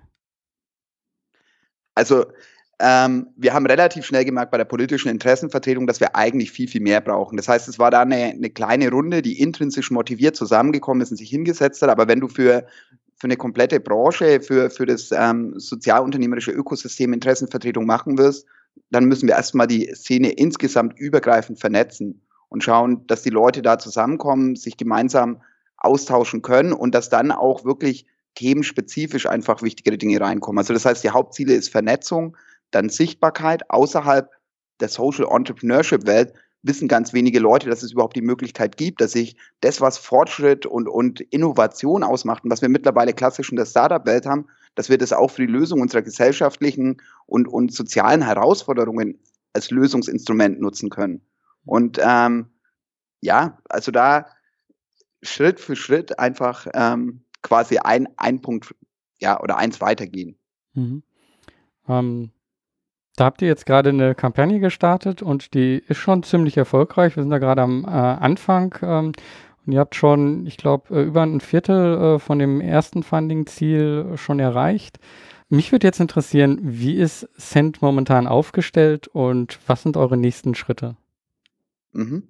Also, 1.94 2.26
ähm, 2.78 3.28
wir 3.36 3.54
haben 3.54 3.64
relativ 3.64 4.04
schnell 4.04 4.26
gemerkt 4.26 4.50
bei 4.50 4.58
der 4.58 4.66
politischen 4.66 5.08
Interessenvertretung, 5.08 5.86
dass 5.86 6.00
wir 6.00 6.14
eigentlich 6.14 6.52
viel, 6.52 6.68
viel 6.68 6.82
mehr 6.82 7.00
brauchen. 7.00 7.38
Das 7.38 7.48
heißt, 7.48 7.66
es 7.66 7.78
war 7.78 7.90
da 7.90 8.02
eine, 8.02 8.16
eine 8.16 8.50
kleine 8.50 8.90
Runde, 8.90 9.22
die 9.22 9.40
intrinsisch 9.40 9.90
motiviert 9.90 10.36
zusammengekommen 10.36 11.00
ist 11.00 11.12
und 11.12 11.16
sich 11.16 11.30
hingesetzt 11.30 11.80
hat. 11.80 11.88
Aber 11.88 12.08
wenn 12.08 12.20
du 12.20 12.28
für, 12.28 12.66
für 13.16 13.24
eine 13.24 13.38
komplette 13.38 13.80
Branche, 13.80 14.42
für, 14.42 14.68
für 14.68 14.84
das 14.84 15.10
ähm, 15.10 15.58
sozialunternehmerische 15.58 16.50
Ökosystem 16.50 17.14
Interessenvertretung 17.14 17.86
machen 17.86 18.18
wirst, 18.18 18.46
dann 18.90 19.06
müssen 19.06 19.28
wir 19.28 19.36
erstmal 19.36 19.66
die 19.66 19.94
Szene 19.94 20.32
insgesamt 20.32 20.98
übergreifend 20.98 21.58
vernetzen 21.58 22.20
und 22.50 22.62
schauen, 22.62 23.06
dass 23.06 23.22
die 23.22 23.30
Leute 23.30 23.62
da 23.62 23.78
zusammenkommen, 23.78 24.56
sich 24.56 24.76
gemeinsam 24.76 25.40
austauschen 25.84 26.42
können 26.42 26.72
und 26.72 26.94
dass 26.94 27.08
dann 27.08 27.32
auch 27.32 27.64
wirklich 27.64 28.06
themenspezifisch 28.34 29.26
einfach 29.26 29.62
wichtigere 29.62 29.98
Dinge 29.98 30.20
reinkommen. 30.20 30.58
Also 30.58 30.74
das 30.74 30.84
heißt, 30.84 31.04
die 31.04 31.10
Hauptziele 31.10 31.54
ist 31.54 31.68
Vernetzung, 31.68 32.36
dann 32.70 32.88
Sichtbarkeit. 32.88 33.70
Außerhalb 33.70 34.30
der 34.80 34.88
Social 34.88 35.26
Entrepreneurship 35.30 36.06
Welt 36.06 36.32
wissen 36.62 36.88
ganz 36.88 37.12
wenige 37.12 37.38
Leute, 37.38 37.68
dass 37.68 37.82
es 37.82 37.92
überhaupt 37.92 38.16
die 38.16 38.22
Möglichkeit 38.22 38.76
gibt, 38.76 39.00
dass 39.00 39.12
sich 39.12 39.36
das, 39.60 39.80
was 39.80 39.98
Fortschritt 39.98 40.66
und, 40.66 40.88
und 40.88 41.20
Innovation 41.20 42.02
ausmacht 42.02 42.42
und 42.42 42.50
was 42.50 42.62
wir 42.62 42.70
mittlerweile 42.70 43.12
klassisch 43.12 43.50
in 43.50 43.56
der 43.56 43.66
Startup-Welt 43.66 44.26
haben, 44.26 44.46
dass 44.74 44.88
wir 44.88 44.98
das 44.98 45.12
auch 45.12 45.30
für 45.30 45.42
die 45.42 45.52
Lösung 45.52 45.82
unserer 45.82 46.02
gesellschaftlichen 46.02 47.02
und, 47.26 47.46
und 47.46 47.72
sozialen 47.72 48.22
Herausforderungen 48.22 49.20
als 49.52 49.70
Lösungsinstrument 49.70 50.58
nutzen 50.60 50.88
können. 50.88 51.20
Und 51.66 52.00
ähm, 52.02 52.46
ja, 53.20 53.58
also 53.68 53.92
da 53.92 54.26
Schritt 55.24 55.60
für 55.60 55.76
Schritt 55.76 56.18
einfach 56.18 56.66
ähm, 56.74 57.24
quasi 57.42 57.78
ein, 57.78 58.08
ein 58.16 58.40
Punkt, 58.40 58.74
ja, 59.20 59.40
oder 59.40 59.56
eins 59.56 59.80
weitergehen. 59.80 60.36
Mhm. 60.74 61.02
Ähm, 61.88 62.30
da 63.16 63.26
habt 63.26 63.42
ihr 63.42 63.48
jetzt 63.48 63.66
gerade 63.66 63.90
eine 63.90 64.14
Kampagne 64.14 64.58
gestartet 64.58 65.22
und 65.22 65.54
die 65.54 65.82
ist 65.86 65.98
schon 65.98 66.22
ziemlich 66.22 66.56
erfolgreich. 66.56 67.14
Wir 67.16 67.22
sind 67.22 67.30
da 67.30 67.38
gerade 67.38 67.62
am 67.62 67.84
äh, 67.84 67.88
Anfang 67.88 68.74
ähm, 68.82 69.12
und 69.64 69.72
ihr 69.72 69.80
habt 69.80 69.94
schon, 69.94 70.46
ich 70.46 70.56
glaube, 70.56 70.94
äh, 70.94 71.02
über 71.04 71.22
ein 71.22 71.40
Viertel 71.40 72.16
äh, 72.16 72.18
von 72.18 72.38
dem 72.38 72.60
ersten 72.60 73.02
Funding-Ziel 73.02 74.16
schon 74.16 74.40
erreicht. 74.40 74.98
Mich 75.48 75.70
würde 75.70 75.86
jetzt 75.86 76.00
interessieren, 76.00 76.58
wie 76.62 76.96
ist 76.96 77.28
Cent 77.38 77.82
momentan 77.82 78.26
aufgestellt 78.26 79.06
und 79.08 79.58
was 79.66 79.82
sind 79.82 79.96
eure 79.96 80.16
nächsten 80.16 80.54
Schritte? 80.54 80.96
Mhm. 81.92 82.28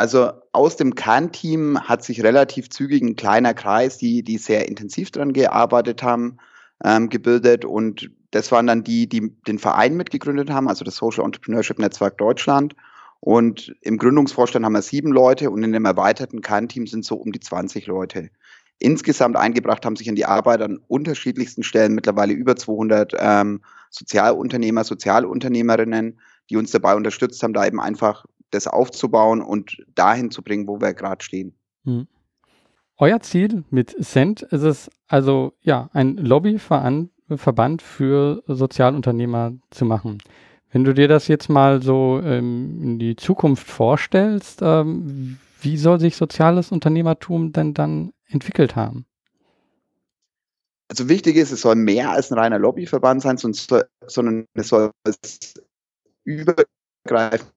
Also 0.00 0.32
aus 0.52 0.76
dem 0.76 0.94
Kernteam 0.94 1.78
hat 1.78 2.02
sich 2.02 2.22
relativ 2.22 2.70
zügig 2.70 3.02
ein 3.02 3.16
kleiner 3.16 3.52
Kreis, 3.52 3.98
die, 3.98 4.22
die 4.22 4.38
sehr 4.38 4.66
intensiv 4.66 5.10
daran 5.10 5.34
gearbeitet 5.34 6.02
haben, 6.02 6.38
ähm, 6.82 7.10
gebildet. 7.10 7.66
Und 7.66 8.10
das 8.30 8.50
waren 8.50 8.66
dann 8.66 8.82
die, 8.82 9.10
die 9.10 9.30
den 9.46 9.58
Verein 9.58 9.98
mitgegründet 9.98 10.48
haben, 10.48 10.68
also 10.68 10.86
das 10.86 10.96
Social 10.96 11.26
Entrepreneurship 11.26 11.78
Netzwerk 11.78 12.16
Deutschland. 12.16 12.74
Und 13.20 13.74
im 13.82 13.98
Gründungsvorstand 13.98 14.64
haben 14.64 14.72
wir 14.72 14.80
sieben 14.80 15.12
Leute 15.12 15.50
und 15.50 15.62
in 15.62 15.72
dem 15.72 15.84
erweiterten 15.84 16.40
Kernteam 16.40 16.86
sind 16.86 17.04
so 17.04 17.16
um 17.16 17.30
die 17.30 17.40
20 17.40 17.86
Leute. 17.86 18.30
Insgesamt 18.78 19.36
eingebracht 19.36 19.84
haben 19.84 19.96
sich 19.96 20.08
in 20.08 20.16
die 20.16 20.24
Arbeit 20.24 20.62
an 20.62 20.80
unterschiedlichsten 20.88 21.62
Stellen 21.62 21.94
mittlerweile 21.94 22.32
über 22.32 22.56
200 22.56 23.16
ähm, 23.18 23.60
Sozialunternehmer, 23.90 24.82
Sozialunternehmerinnen, 24.82 26.18
die 26.48 26.56
uns 26.56 26.70
dabei 26.70 26.94
unterstützt 26.94 27.42
haben, 27.42 27.52
da 27.52 27.66
eben 27.66 27.82
einfach 27.82 28.24
das 28.50 28.66
aufzubauen 28.66 29.42
und 29.42 29.84
dahin 29.94 30.30
zu 30.30 30.42
bringen, 30.42 30.66
wo 30.66 30.80
wir 30.80 30.94
gerade 30.94 31.24
stehen. 31.24 31.54
Hm. 31.84 32.06
Euer 32.96 33.20
Ziel 33.20 33.64
mit 33.70 33.96
Cent 34.04 34.42
ist 34.42 34.62
es 34.62 34.90
also, 35.08 35.54
ja, 35.62 35.88
ein 35.92 36.16
Lobbyverband 36.16 37.82
für 37.82 38.42
Sozialunternehmer 38.46 39.54
zu 39.70 39.84
machen. 39.86 40.18
Wenn 40.70 40.84
du 40.84 40.94
dir 40.94 41.08
das 41.08 41.26
jetzt 41.26 41.48
mal 41.48 41.82
so 41.82 42.20
ähm, 42.22 42.80
in 42.82 42.98
die 42.98 43.16
Zukunft 43.16 43.66
vorstellst, 43.66 44.60
ähm, 44.62 45.38
wie 45.60 45.76
soll 45.76 45.98
sich 45.98 46.16
soziales 46.16 46.70
Unternehmertum 46.72 47.52
denn 47.52 47.74
dann 47.74 48.12
entwickelt 48.28 48.76
haben? 48.76 49.06
Also 50.88 51.08
wichtig 51.08 51.36
ist, 51.36 51.52
es 51.52 51.60
soll 51.62 51.76
mehr 51.76 52.10
als 52.10 52.30
ein 52.30 52.38
reiner 52.38 52.58
Lobbyverband 52.58 53.22
sein, 53.22 53.36
sondern 53.36 54.46
es 54.54 54.68
soll 54.68 54.90
über 56.24 56.54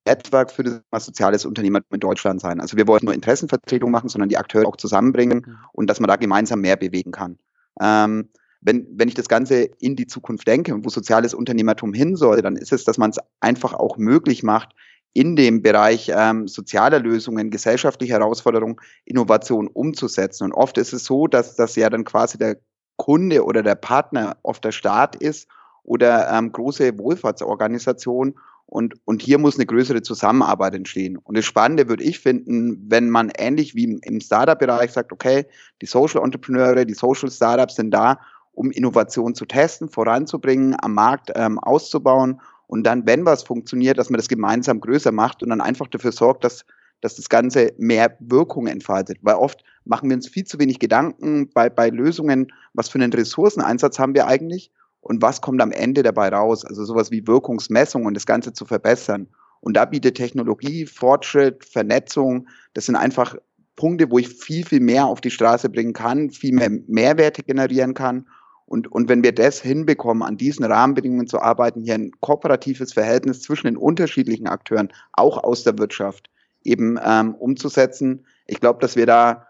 Netzwerk 0.05 0.51
für 0.51 0.63
das 0.63 1.05
soziales 1.05 1.45
Unternehmertum 1.45 1.95
in 1.95 1.99
Deutschland 1.99 2.41
sein. 2.41 2.59
Also 2.59 2.77
wir 2.77 2.87
wollen 2.87 3.03
nur 3.03 3.13
Interessenvertretung 3.13 3.91
machen, 3.91 4.09
sondern 4.09 4.29
die 4.29 4.37
Akteure 4.37 4.67
auch 4.67 4.77
zusammenbringen 4.77 5.57
und 5.71 5.89
dass 5.89 5.99
man 5.99 6.07
da 6.07 6.15
gemeinsam 6.15 6.61
mehr 6.61 6.75
bewegen 6.75 7.11
kann. 7.11 7.37
Ähm, 7.81 8.29
wenn, 8.61 8.87
wenn 8.91 9.07
ich 9.07 9.13
das 9.13 9.27
Ganze 9.27 9.63
in 9.79 9.95
die 9.95 10.07
Zukunft 10.07 10.47
denke 10.47 10.73
und 10.73 10.85
wo 10.85 10.89
soziales 10.89 11.33
Unternehmertum 11.33 11.93
hin 11.93 12.15
soll, 12.15 12.41
dann 12.41 12.55
ist 12.55 12.71
es, 12.71 12.85
dass 12.85 12.97
man 12.97 13.09
es 13.09 13.19
einfach 13.41 13.73
auch 13.73 13.97
möglich 13.97 14.41
macht, 14.43 14.69
in 15.13 15.35
dem 15.35 15.61
Bereich 15.61 16.11
ähm, 16.13 16.47
sozialer 16.47 16.99
Lösungen, 16.99 17.51
gesellschaftliche 17.51 18.13
Herausforderungen, 18.13 18.77
Innovation 19.05 19.67
umzusetzen. 19.67 20.45
Und 20.45 20.53
oft 20.53 20.77
ist 20.77 20.93
es 20.93 21.05
so, 21.05 21.27
dass 21.27 21.55
das 21.55 21.75
ja 21.75 21.89
dann 21.89 22.03
quasi 22.03 22.37
der 22.37 22.57
Kunde 22.97 23.43
oder 23.43 23.61
der 23.61 23.75
Partner 23.75 24.37
oft 24.43 24.63
der 24.65 24.71
Staat 24.71 25.15
ist 25.15 25.47
oder 25.83 26.31
ähm, 26.31 26.51
große 26.51 26.97
Wohlfahrtsorganisationen. 26.97 28.35
Und, 28.73 28.95
und 29.05 29.21
hier 29.21 29.37
muss 29.37 29.53
eine 29.53 29.67
größere 29.67 30.01
Zusammenarbeit 30.01 30.73
entstehen. 30.73 31.17
Und 31.17 31.37
das 31.37 31.45
Spannende 31.45 31.89
würde 31.89 32.03
ich 32.03 32.17
finden, 32.17 32.83
wenn 32.89 33.07
man 33.07 33.31
ähnlich 33.37 33.75
wie 33.75 33.99
im 34.01 34.19
Startup-Bereich 34.19 34.89
sagt, 34.89 35.11
okay, 35.11 35.45
die 35.83 35.85
Social 35.85 36.23
Entrepreneure, 36.23 36.83
die 36.83 36.95
Social 36.95 37.29
Startups 37.29 37.75
sind 37.75 37.91
da, 37.91 38.19
um 38.51 38.71
Innovation 38.71 39.35
zu 39.35 39.45
testen, 39.45 39.89
voranzubringen, 39.89 40.75
am 40.81 40.95
Markt 40.95 41.29
ähm, 41.35 41.59
auszubauen 41.59 42.41
und 42.65 42.83
dann, 42.83 43.05
wenn 43.05 43.27
was 43.27 43.43
funktioniert, 43.43 43.99
dass 43.99 44.09
man 44.09 44.17
das 44.17 44.27
gemeinsam 44.27 44.81
größer 44.81 45.11
macht 45.11 45.43
und 45.43 45.49
dann 45.49 45.61
einfach 45.61 45.87
dafür 45.87 46.11
sorgt, 46.11 46.43
dass, 46.43 46.65
dass 46.99 47.15
das 47.15 47.29
Ganze 47.29 47.73
mehr 47.77 48.17
Wirkung 48.21 48.65
entfaltet. 48.65 49.19
Weil 49.21 49.35
oft 49.35 49.63
machen 49.85 50.09
wir 50.09 50.15
uns 50.15 50.27
viel 50.27 50.45
zu 50.45 50.57
wenig 50.57 50.79
Gedanken 50.79 51.47
bei, 51.53 51.69
bei 51.69 51.91
Lösungen, 51.91 52.51
was 52.73 52.89
für 52.89 52.97
einen 52.97 53.13
Ressourceneinsatz 53.13 53.99
haben 53.99 54.15
wir 54.15 54.25
eigentlich 54.25 54.71
und 55.03 55.21
was 55.21 55.41
kommt 55.41 55.61
am 55.61 55.71
Ende 55.71 56.03
dabei 56.03 56.29
raus. 56.29 56.65
Also 56.65 56.85
sowas 56.85 57.11
wie 57.11 57.27
Wirkungsmessung 57.27 58.05
und 58.05 58.15
das 58.15 58.25
Ganze 58.25 58.53
zu 58.53 58.65
verbessern. 58.65 59.27
Und 59.61 59.75
da 59.75 59.85
bietet 59.85 60.15
Technologie, 60.15 60.85
Fortschritt, 60.85 61.63
Vernetzung, 61.63 62.47
das 62.73 62.85
sind 62.87 62.95
einfach 62.95 63.35
Punkte, 63.75 64.09
wo 64.11 64.19
ich 64.19 64.29
viel, 64.29 64.65
viel 64.65 64.81
mehr 64.81 65.05
auf 65.05 65.21
die 65.21 65.31
Straße 65.31 65.69
bringen 65.69 65.93
kann, 65.93 66.29
viel 66.31 66.53
mehr 66.53 66.69
Mehrwerte 66.87 67.43
generieren 67.43 67.93
kann 67.93 68.25
und, 68.65 68.91
und 68.91 69.09
wenn 69.09 69.23
wir 69.23 69.33
das 69.33 69.61
hinbekommen, 69.61 70.23
an 70.23 70.37
diesen 70.37 70.65
Rahmenbedingungen 70.65 71.27
zu 71.27 71.39
arbeiten, 71.39 71.81
hier 71.81 71.95
ein 71.95 72.11
kooperatives 72.21 72.93
Verhältnis 72.93 73.41
zwischen 73.41 73.67
den 73.67 73.77
unterschiedlichen 73.77 74.47
Akteuren, 74.47 74.91
auch 75.11 75.43
aus 75.43 75.63
der 75.63 75.77
Wirtschaft, 75.77 76.29
eben 76.63 76.97
ähm, 77.03 77.35
umzusetzen, 77.35 78.25
ich 78.47 78.59
glaube, 78.59 78.79
dass 78.79 78.95
wir 78.95 79.05
da 79.05 79.47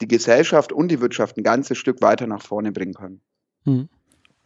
die 0.00 0.08
Gesellschaft 0.08 0.72
und 0.72 0.88
die 0.88 1.00
Wirtschaft 1.00 1.36
ein 1.36 1.42
ganzes 1.42 1.78
Stück 1.78 2.00
weiter 2.00 2.26
nach 2.26 2.42
vorne 2.42 2.72
bringen 2.72 2.94
können. 2.94 3.20
Hm. 3.64 3.88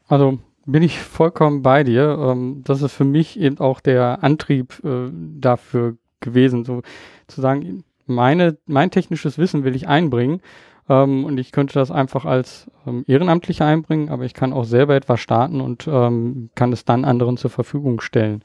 Also 0.09 0.39
bin 0.67 0.83
ich 0.83 0.99
vollkommen 0.99 1.63
bei 1.63 1.85
dir. 1.85 2.19
Ähm, 2.19 2.63
das 2.65 2.83
ist 2.83 2.93
für 2.93 3.05
mich 3.05 3.39
eben 3.39 3.59
auch 3.59 3.81
der 3.81 4.23
Antrieb 4.23 4.83
äh, 4.85 5.11
dafür 5.13 5.97
gewesen, 6.21 6.65
so 6.65 6.83
zu 7.27 7.41
sagen, 7.41 7.85
meine, 8.07 8.59
mein 8.67 8.91
technisches 8.91 9.39
Wissen 9.39 9.65
will 9.65 9.77
ich 9.77 9.89
einbringen 9.89 10.41
ähm, 10.89 11.25
und 11.25 11.39
ich 11.39 11.53
könnte 11.53 11.75
das 11.75 11.91
einfach 11.91 12.25
als 12.25 12.71
ähm, 12.87 13.05
Ehrenamtlicher 13.07 13.65
einbringen, 13.65 14.09
aber 14.09 14.25
ich 14.25 14.35
kann 14.35 14.53
auch 14.53 14.65
selber 14.65 14.95
etwas 14.95 15.21
starten 15.21 15.61
und 15.61 15.87
ähm, 15.87 16.51
kann 16.55 16.73
es 16.73 16.85
dann 16.85 17.05
anderen 17.05 17.37
zur 17.37 17.51
Verfügung 17.51 18.01
stellen. 18.01 18.43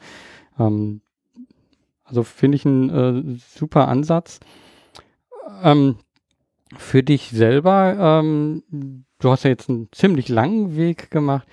Ähm, 0.58 1.02
also 2.04 2.24
finde 2.24 2.56
ich 2.56 2.66
einen 2.66 2.90
äh, 2.90 3.38
super 3.38 3.88
Ansatz. 3.88 4.40
Für 6.78 7.02
dich 7.04 7.30
selber, 7.32 8.22
ähm, 8.22 8.64
du 9.20 9.32
hast 9.32 9.44
ja 9.44 9.50
jetzt 9.50 9.70
einen 9.70 9.90
ziemlich 9.92 10.30
langen 10.30 10.76
Weg 10.76 11.10
gemacht. 11.10 11.48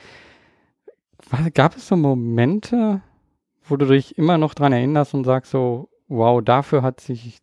Gab 1.55 1.77
es 1.77 1.89
so 1.89 1.97
Momente, 1.97 3.01
wo 3.65 3.77
du 3.77 3.87
dich 3.87 4.19
immer 4.19 4.39
noch 4.39 4.55
dran 4.55 4.73
erinnerst 4.73 5.15
und 5.15 5.25
sagst 5.25 5.51
so, 5.51 5.89
wow, 6.09 6.43
dafür 6.43 6.83
hat 6.83 7.01
sich 7.01 7.39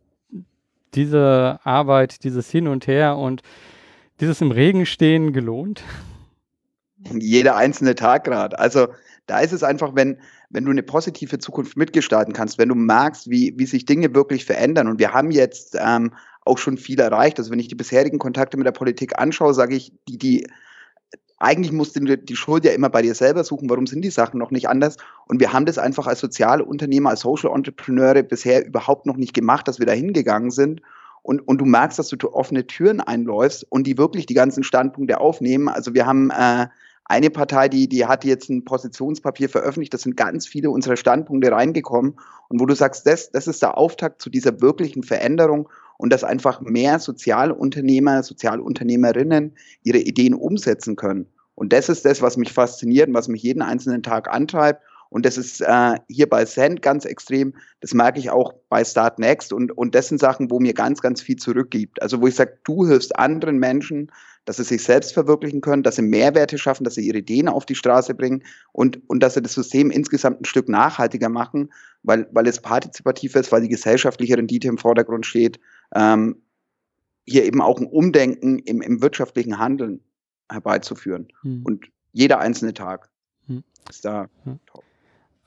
diese 0.94 1.60
Arbeit, 1.64 2.24
dieses 2.24 2.50
Hin 2.50 2.68
und 2.68 2.88
Her 2.88 3.18
und 3.18 3.42
dieses 4.20 4.42
im 4.42 4.52
Regen 4.52 4.86
stehen 4.86 5.34
gelohnt? 5.34 5.84
Jeder 7.12 7.56
einzelne 7.56 7.96
Tag 7.96 8.24
gerade. 8.24 8.58
Also 8.58 8.88
da 9.26 9.40
ist 9.40 9.52
es 9.52 9.64
einfach, 9.64 9.96
wenn, 9.96 10.18
wenn 10.50 10.66
du 10.66 10.72
eine 10.72 10.84
positive 10.84 11.40
Zukunft 11.40 11.76
mitgestalten 11.76 12.34
kannst, 12.34 12.58
wenn 12.58 12.70
du 12.70 12.76
merkst, 12.76 13.30
wie, 13.30 13.54
wie 13.58 13.66
sich 13.66 13.86
Dinge 13.86 14.14
wirklich 14.14 14.46
verändern. 14.46 14.88
Und 14.88 15.00
wir 15.00 15.14
haben 15.14 15.32
jetzt 15.32 15.78
ähm, 15.80 16.14
auch 16.46 16.58
schon 16.58 16.78
viel 16.78 17.00
erreicht. 17.00 17.40
Also 17.40 17.52
wenn 17.52 17.60
ich 17.60 17.68
die 17.68 17.76
bisherigen 17.76 18.20
Kontakte 18.20 18.58
mit 18.58 18.66
der 18.66 18.72
Politik 18.72 19.20
anschaue, 19.20 19.54
sage 19.54 19.76
ich, 19.76 19.94
die, 20.08 20.18
die 20.18 20.48
eigentlich 21.44 21.74
musst 21.74 21.96
du 21.96 22.18
die 22.18 22.36
Schuld 22.36 22.64
ja 22.64 22.72
immer 22.72 22.90
bei 22.90 23.02
dir 23.02 23.16
selber 23.16 23.44
suchen, 23.44 23.70
warum 23.70 23.86
sind 23.86 24.02
die 24.02 24.10
Sachen 24.10 24.40
noch 24.40 24.52
nicht 24.52 24.70
anders? 24.70 24.98
Und 25.28 25.42
wir 25.42 25.52
haben 25.52 25.66
das 25.66 25.78
einfach 25.78 26.08
als 26.08 26.22
soziale 26.22 26.64
Unternehmer, 26.64 27.10
als 27.10 27.22
Social 27.22 27.54
Entrepreneure 27.54 28.24
bisher 28.24 28.66
überhaupt 28.66 29.06
noch 29.06 29.18
nicht 29.18 29.34
gemacht, 29.34 29.68
dass 29.68 29.80
wir 29.80 29.86
da 29.86 29.92
hingegangen 29.92 30.52
sind. 30.52 30.82
Und, 31.22 31.46
und 31.48 31.60
du 31.60 31.66
merkst, 31.66 32.00
dass 32.00 32.10
du 32.10 32.34
offene 32.34 32.66
Türen 32.68 33.02
einläufst 33.02 33.66
und 33.70 33.88
die 33.88 33.98
wirklich 33.98 34.26
die 34.26 34.34
ganzen 34.34 34.64
Standpunkte 34.64 35.20
aufnehmen. 35.20 35.70
Also 35.70 35.94
wir 35.94 36.06
haben 36.06 36.32
äh, 36.32 36.68
eine 37.06 37.30
Partei, 37.30 37.68
die, 37.70 37.88
die 37.88 38.06
hat 38.06 38.24
jetzt 38.24 38.50
ein 38.50 38.64
Positionspapier 38.64 39.50
veröffentlicht, 39.50 39.94
da 39.94 39.98
sind 39.98 40.18
ganz 40.18 40.48
viele 40.48 40.70
unserer 40.70 40.96
Standpunkte 40.96 41.52
reingekommen. 41.52 42.16
Und 42.48 42.60
wo 42.60 42.66
du 42.66 42.76
sagst, 42.76 43.06
das, 43.06 43.32
das 43.32 43.48
ist 43.48 43.62
der 43.62 43.78
Auftakt 43.78 44.22
zu 44.22 44.30
dieser 44.30 44.62
wirklichen 44.62 45.04
Veränderung 45.04 45.70
und 45.98 46.12
dass 46.12 46.24
einfach 46.24 46.62
mehr 46.62 47.00
Sozialunternehmer, 47.00 48.24
Sozialunternehmerinnen 48.24 49.56
ihre 49.84 50.00
Ideen 50.00 50.34
umsetzen 50.34 50.96
können. 50.96 51.28
Und 51.56 51.72
das 51.74 51.90
ist 51.90 52.06
das, 52.06 52.22
was 52.22 52.38
mich 52.38 52.52
fasziniert 52.52 53.08
und 53.08 53.14
was 53.14 53.28
mich 53.28 53.44
jeden 53.44 53.62
einzelnen 53.62 54.04
Tag 54.04 54.32
antreibt. 54.32 54.82
Und 55.10 55.28
das 55.28 55.38
ist 55.38 55.62
äh, 55.62 56.00
hier 56.10 56.28
bei 56.28 56.44
Send 56.44 56.82
ganz 56.82 57.06
extrem. 57.06 57.54
Das 57.82 57.94
merke 57.94 58.18
ich 58.18 58.32
auch 58.32 58.56
bei 58.70 58.84
Start 58.84 59.20
Next. 59.20 59.54
Und, 59.54 59.72
und 59.78 59.94
das 59.94 60.08
sind 60.08 60.20
Sachen, 60.20 60.50
wo 60.50 60.60
mir 60.60 60.74
ganz, 60.74 61.02
ganz 61.02 61.22
viel 61.22 61.36
zurückgibt. 61.36 62.02
Also 62.02 62.20
wo 62.20 62.26
ich 62.26 62.34
sage, 62.34 62.58
du 62.64 62.88
hilfst 62.88 63.16
anderen 63.20 63.60
Menschen, 63.60 64.12
dass 64.46 64.58
sie 64.58 64.64
sich 64.64 64.84
selbst 64.84 65.14
verwirklichen 65.14 65.62
können, 65.62 65.84
dass 65.84 65.98
sie 65.98 66.02
Mehrwerte 66.02 66.58
schaffen, 66.58 66.84
dass 66.84 66.96
sie 66.96 67.06
ihre 67.06 67.20
Ideen 67.20 67.48
auf 67.48 67.68
die 67.68 67.76
Straße 67.76 68.16
bringen 68.16 68.44
und, 68.72 69.08
und 69.08 69.22
dass 69.22 69.36
sie 69.36 69.44
das 69.44 69.54
System 69.54 69.92
insgesamt 69.92 70.42
ein 70.42 70.46
Stück 70.46 70.68
nachhaltiger 70.68 71.30
machen, 71.30 71.72
weil, 72.02 72.28
weil 72.32 72.48
es 72.48 72.60
partizipativ 72.60 73.36
ist, 73.36 73.52
weil 73.52 73.62
die 73.62 73.70
gesellschaftliche 73.70 74.36
Rendite 74.36 74.68
im 74.68 74.80
Vordergrund 74.80 75.28
steht. 75.28 75.60
Ähm, 75.96 76.42
hier 77.26 77.46
eben 77.46 77.62
auch 77.62 77.80
ein 77.80 77.88
Umdenken 77.88 78.60
im, 78.60 78.82
im 78.82 79.02
wirtschaftlichen 79.02 79.58
Handeln 79.58 80.02
herbeizuführen. 80.50 81.28
Hm. 81.42 81.62
Und 81.64 81.86
jeder 82.12 82.40
einzelne 82.40 82.74
Tag 82.74 83.10
hm. 83.48 83.64
ist 83.90 84.06
da 84.06 84.28
hm. 84.44 84.60
top. 84.66 84.84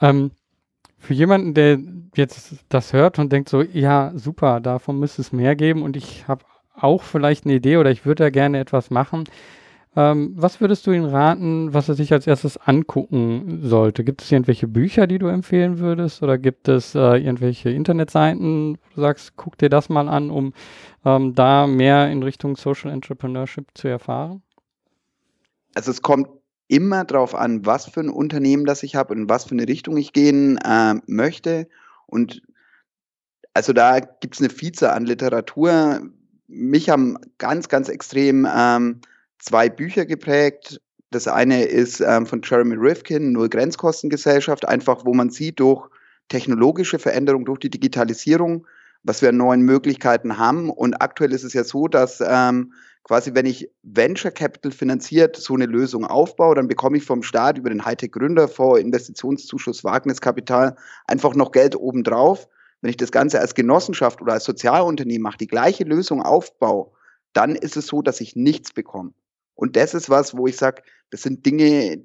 Ähm, 0.00 0.30
für 0.98 1.14
jemanden, 1.14 1.54
der 1.54 1.78
jetzt 2.16 2.54
das 2.68 2.92
hört 2.92 3.18
und 3.18 3.32
denkt 3.32 3.48
so, 3.48 3.62
ja, 3.62 4.12
super, 4.16 4.60
davon 4.60 4.98
müsste 4.98 5.22
es 5.22 5.32
mehr 5.32 5.54
geben 5.54 5.82
und 5.82 5.96
ich 5.96 6.26
habe 6.26 6.44
auch 6.74 7.02
vielleicht 7.02 7.44
eine 7.44 7.54
Idee 7.54 7.76
oder 7.76 7.90
ich 7.90 8.04
würde 8.04 8.24
da 8.24 8.30
gerne 8.30 8.58
etwas 8.58 8.90
machen. 8.90 9.24
Ähm, 9.96 10.34
was 10.36 10.60
würdest 10.60 10.86
du 10.86 10.92
ihm 10.92 11.06
raten, 11.06 11.72
was 11.72 11.88
er 11.88 11.94
sich 11.94 12.12
als 12.12 12.26
erstes 12.26 12.58
angucken 12.58 13.60
sollte? 13.62 14.04
Gibt 14.04 14.20
es 14.20 14.30
irgendwelche 14.30 14.68
Bücher, 14.68 15.06
die 15.06 15.18
du 15.18 15.26
empfehlen 15.26 15.78
würdest? 15.78 16.22
Oder 16.22 16.36
gibt 16.36 16.68
es 16.68 16.94
äh, 16.94 17.16
irgendwelche 17.16 17.70
Internetseiten, 17.70 18.74
wo 18.74 18.94
du 18.94 19.00
sagst, 19.00 19.36
guck 19.36 19.56
dir 19.56 19.70
das 19.70 19.88
mal 19.88 20.08
an, 20.08 20.30
um 20.30 20.52
ähm, 21.06 21.34
da 21.34 21.66
mehr 21.66 22.10
in 22.10 22.22
Richtung 22.22 22.56
Social 22.56 22.92
Entrepreneurship 22.92 23.68
zu 23.72 23.88
erfahren? 23.88 24.42
Also 25.74 25.90
es 25.90 26.02
kommt 26.02 26.28
immer 26.68 27.04
darauf 27.04 27.34
an, 27.34 27.64
was 27.64 27.86
für 27.86 28.00
ein 28.00 28.10
Unternehmen 28.10 28.66
das 28.66 28.82
ich 28.82 28.96
habe 28.96 29.14
und 29.14 29.30
was 29.30 29.44
für 29.44 29.52
eine 29.52 29.66
Richtung 29.66 29.96
ich 29.96 30.12
gehen 30.12 30.58
äh, 30.58 30.96
möchte. 31.06 31.68
Und 32.06 32.42
also 33.54 33.72
da 33.72 34.00
gibt 34.00 34.34
es 34.34 34.40
eine 34.42 34.50
Vielzahl 34.50 34.90
an 34.90 35.06
Literatur. 35.06 36.02
Mich 36.48 36.90
haben 36.90 37.16
ganz, 37.38 37.70
ganz 37.70 37.88
extrem 37.88 38.46
ähm, 38.54 39.00
zwei 39.38 39.68
Bücher 39.68 40.06
geprägt. 40.06 40.80
Das 41.10 41.28
eine 41.28 41.64
ist 41.64 42.00
ähm, 42.00 42.26
von 42.26 42.40
Jeremy 42.42 42.74
Rifkin, 42.76 43.32
Null 43.32 43.48
Grenzkostengesellschaft, 43.48 44.66
einfach 44.66 45.04
wo 45.04 45.14
man 45.14 45.30
sieht, 45.30 45.60
durch 45.60 45.88
technologische 46.28 46.98
Veränderung, 46.98 47.44
durch 47.44 47.60
die 47.60 47.70
Digitalisierung, 47.70 48.66
was 49.02 49.22
wir 49.22 49.28
an 49.28 49.36
neuen 49.36 49.62
Möglichkeiten 49.62 50.38
haben. 50.38 50.70
Und 50.70 51.00
aktuell 51.00 51.32
ist 51.32 51.44
es 51.44 51.52
ja 51.52 51.62
so, 51.62 51.86
dass 51.86 52.20
ähm, 52.20 52.72
quasi, 53.04 53.34
wenn 53.34 53.46
ich 53.46 53.70
Venture 53.84 54.32
Capital 54.32 54.72
finanziert 54.72 55.36
so 55.36 55.54
eine 55.54 55.66
Lösung 55.66 56.04
aufbaue, 56.04 56.56
dann 56.56 56.66
bekomme 56.66 56.96
ich 56.96 57.04
vom 57.04 57.22
Staat 57.22 57.56
über 57.56 57.70
den 57.70 57.84
Hightech 57.84 58.10
Gründerfonds, 58.10 58.80
Investitionszuschuss, 58.80 59.84
Wagniskapital 59.84 60.76
einfach 61.06 61.36
noch 61.36 61.52
Geld 61.52 61.76
obendrauf. 61.76 62.48
Wenn 62.80 62.90
ich 62.90 62.96
das 62.96 63.12
Ganze 63.12 63.40
als 63.40 63.54
Genossenschaft 63.54 64.20
oder 64.20 64.32
als 64.32 64.44
Sozialunternehmen 64.44 65.22
mache, 65.22 65.38
die 65.38 65.46
gleiche 65.46 65.84
Lösung 65.84 66.20
aufbaue, 66.20 66.90
dann 67.32 67.54
ist 67.54 67.76
es 67.76 67.86
so, 67.86 68.02
dass 68.02 68.20
ich 68.20 68.34
nichts 68.34 68.72
bekomme. 68.72 69.12
Und 69.56 69.74
das 69.74 69.94
ist 69.94 70.08
was, 70.08 70.36
wo 70.36 70.46
ich 70.46 70.56
sage, 70.56 70.82
das 71.10 71.22
sind 71.22 71.44
Dinge, 71.44 71.98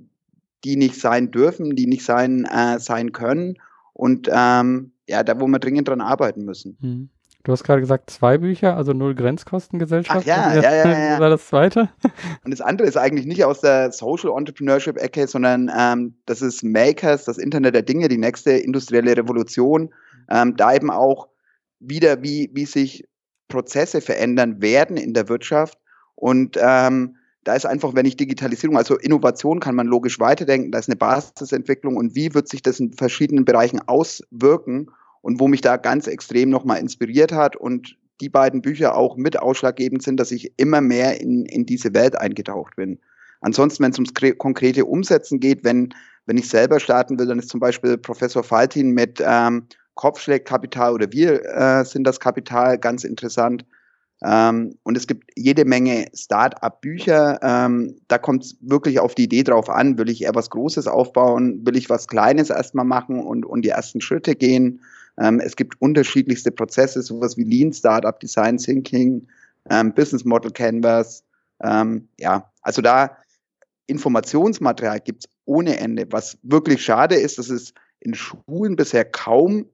die 0.64 0.76
nicht 0.76 0.96
sein 0.96 1.32
dürfen, 1.32 1.76
die 1.76 1.86
nicht 1.86 2.04
sein, 2.04 2.46
äh, 2.46 2.80
sein 2.80 3.12
können. 3.12 3.60
Und 3.94 4.30
ähm, 4.32 4.94
ja, 5.08 5.24
da, 5.24 5.40
wo 5.40 5.48
wir 5.48 5.60
dringend 5.60 5.88
dran 5.88 6.02
arbeiten 6.02 6.44
müssen. 6.44 6.78
Mhm. 6.82 7.10
Du 7.44 7.52
hast 7.52 7.64
gerade 7.64 7.82
gesagt, 7.82 8.12
zwei 8.12 8.38
Bücher, 8.38 8.78
also 8.78 8.94
Null 8.94 9.16
Grenzkostengesellschaft. 9.16 10.20
Ach 10.22 10.26
ja, 10.26 10.54
ja, 10.54 10.62
ja, 10.62 11.14
ja, 11.14 11.20
war 11.20 11.32
das 11.32 11.48
zweite? 11.48 11.90
Und 12.46 12.52
das 12.52 12.62
andere 12.62 12.88
ist 12.88 12.98
eigentlich 12.98 13.26
nicht 13.26 13.44
aus 13.44 13.62
der 13.62 13.92
Social 13.92 14.38
Entrepreneurship 14.38 14.98
Ecke, 14.98 15.26
sondern 15.26 15.72
ähm, 15.76 16.16
das 16.28 16.44
ist 16.44 16.64
Makers, 16.64 17.26
das 17.26 17.40
Internet 17.40 17.74
der 17.74 17.82
Dinge, 17.82 18.10
die 18.10 18.20
nächste 18.20 18.52
industrielle 18.52 19.18
Revolution. 19.18 19.92
Ähm, 20.30 20.56
da 20.56 20.76
eben 20.76 20.92
auch 20.92 21.30
wieder, 21.80 22.22
wie, 22.22 22.52
wie 22.54 22.66
sich 22.66 23.08
Prozesse 23.48 24.02
verändern 24.02 24.62
werden 24.62 24.96
in 24.98 25.16
der 25.16 25.28
Wirtschaft. 25.28 25.80
Und 26.14 26.60
ähm, 26.62 27.16
da 27.44 27.56
ist 27.56 27.66
einfach, 27.66 27.96
wenn 27.96 28.06
ich 28.06 28.18
Digitalisierung, 28.18 28.78
also 28.78 28.98
Innovation 28.98 29.60
kann 29.60 29.76
man 29.76 29.88
logisch 29.88 30.20
weiterdenken, 30.20 30.72
da 30.72 30.80
ist 30.80 30.90
eine 30.90 30.96
Basisentwicklung 30.96 31.98
und 31.98 32.16
wie 32.16 32.34
wird 32.34 32.48
sich 32.48 32.62
das 32.62 32.80
in 32.80 32.94
verschiedenen 32.94 33.46
Bereichen 33.46 33.82
auswirken 33.88 34.92
und 35.22 35.40
wo 35.40 35.48
mich 35.48 35.62
da 35.62 35.78
ganz 35.78 36.08
extrem 36.08 36.50
nochmal 36.50 36.80
inspiriert 36.80 37.32
hat 37.32 37.56
und 37.56 37.98
die 38.22 38.30
beiden 38.30 38.62
Bücher 38.62 38.96
auch 38.96 39.18
mit 39.18 39.40
ausschlaggebend 39.40 40.04
sind, 40.04 40.20
dass 40.20 40.32
ich 40.32 40.54
immer 40.58 40.82
mehr 40.82 41.20
in, 41.20 41.46
in 41.46 41.66
diese 41.66 41.94
Welt 41.94 42.16
eingetaucht 42.16 42.76
bin. 42.76 43.00
Ansonsten, 43.42 43.84
wenn 43.84 43.92
es 43.92 43.98
ums 43.98 44.14
konkrete 44.38 44.86
Umsetzen 44.86 45.40
geht, 45.40 45.64
wenn, 45.64 45.90
wenn 46.28 46.38
ich 46.38 46.48
selber 46.48 46.80
starten 46.80 47.18
will, 47.18 47.26
dann 47.26 47.40
ist 47.40 47.50
zum 47.50 47.60
Beispiel 47.60 47.98
Professor 47.98 48.44
Faltin 48.44 48.92
mit 48.92 49.22
ähm, 49.26 49.66
Kopfschlägkapital 49.96 50.94
oder 50.94 51.12
wir 51.12 51.44
äh, 51.46 51.84
sind 51.84 52.06
das 52.06 52.20
Kapital 52.20 52.78
ganz 52.78 53.04
interessant. 53.04 53.66
Ähm, 54.24 54.76
und 54.84 54.98
es 54.98 55.08
gibt 55.08 55.32
jede 55.36 55.66
Menge 55.66 56.08
Start-up-Bücher. 56.14 57.40
Ähm, 57.42 57.96
da 58.08 58.18
kommt 58.18 58.44
es 58.44 58.58
wirklich 58.62 59.00
auf 59.00 59.16
die 59.16 59.24
Idee 59.24 59.44
drauf 59.44 59.70
an. 59.70 59.98
Will 59.98 60.10
ich 60.10 60.24
eher 60.24 60.36
was 60.36 60.50
Großes 60.50 60.88
aufbauen? 60.88 61.66
Will 61.66 61.76
ich 61.76 61.90
was 61.90 62.08
Kleines 62.08 62.50
erstmal 62.50 62.86
machen 62.86 63.20
und, 63.20 63.46
und 63.46 63.64
die 63.64 63.70
ersten 63.70 64.00
Schritte 64.00 64.36
gehen? 64.36 64.82
Ähm, 65.20 65.40
es 65.40 65.56
gibt 65.56 65.82
unterschiedlichste 65.82 66.52
Prozesse, 66.52 67.02
sowas 67.02 67.36
wie 67.38 67.44
Lean 67.44 67.74
Startup, 67.74 68.20
Design 68.20 68.58
Thinking, 68.58 69.28
ähm, 69.70 69.94
Business 69.94 70.24
Model 70.24 70.52
Canvas. 70.52 71.24
Ähm, 71.64 72.08
ja, 72.20 72.52
also 72.62 72.82
da 72.82 73.18
Informationsmaterial 73.88 75.00
gibt 75.00 75.26
es 75.26 75.32
ohne 75.46 75.78
Ende. 75.78 76.08
Was 76.12 76.38
wirklich 76.44 76.84
schade 76.84 77.16
ist, 77.16 77.40
dass 77.40 77.50
es 77.50 77.74
in 78.00 78.14
Schulen 78.14 78.76
bisher 78.76 79.06
kaum 79.06 79.66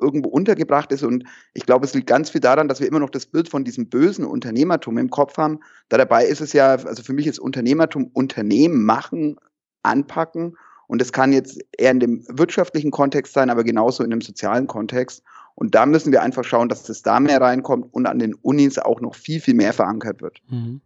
irgendwo 0.00 0.28
untergebracht 0.28 0.92
ist. 0.92 1.02
Und 1.02 1.24
ich 1.54 1.66
glaube, 1.66 1.86
es 1.86 1.94
liegt 1.94 2.06
ganz 2.06 2.30
viel 2.30 2.40
daran, 2.40 2.68
dass 2.68 2.80
wir 2.80 2.88
immer 2.88 3.00
noch 3.00 3.10
das 3.10 3.26
Bild 3.26 3.48
von 3.48 3.64
diesem 3.64 3.88
bösen 3.88 4.24
Unternehmertum 4.24 4.98
im 4.98 5.10
Kopf 5.10 5.36
haben. 5.36 5.60
Da 5.88 5.98
dabei 5.98 6.24
ist 6.24 6.40
es 6.40 6.52
ja, 6.52 6.70
also 6.70 7.02
für 7.02 7.12
mich 7.12 7.26
ist 7.26 7.38
Unternehmertum 7.38 8.10
Unternehmen 8.12 8.84
machen, 8.84 9.36
anpacken. 9.82 10.56
Und 10.86 11.00
das 11.00 11.12
kann 11.12 11.32
jetzt 11.32 11.60
eher 11.78 11.92
in 11.92 12.00
dem 12.00 12.24
wirtschaftlichen 12.28 12.90
Kontext 12.90 13.32
sein, 13.32 13.50
aber 13.50 13.62
genauso 13.62 14.02
in 14.02 14.10
dem 14.10 14.20
sozialen 14.20 14.66
Kontext. 14.66 15.22
Und 15.54 15.74
da 15.74 15.86
müssen 15.86 16.10
wir 16.10 16.22
einfach 16.22 16.44
schauen, 16.44 16.68
dass 16.68 16.82
das 16.84 17.02
da 17.02 17.20
mehr 17.20 17.40
reinkommt 17.40 17.92
und 17.92 18.06
an 18.06 18.18
den 18.18 18.34
Unis 18.34 18.78
auch 18.78 19.00
noch 19.00 19.14
viel, 19.14 19.40
viel 19.40 19.54
mehr 19.54 19.72
verankert 19.72 20.22
wird. 20.22 20.40
Mhm. 20.48 20.80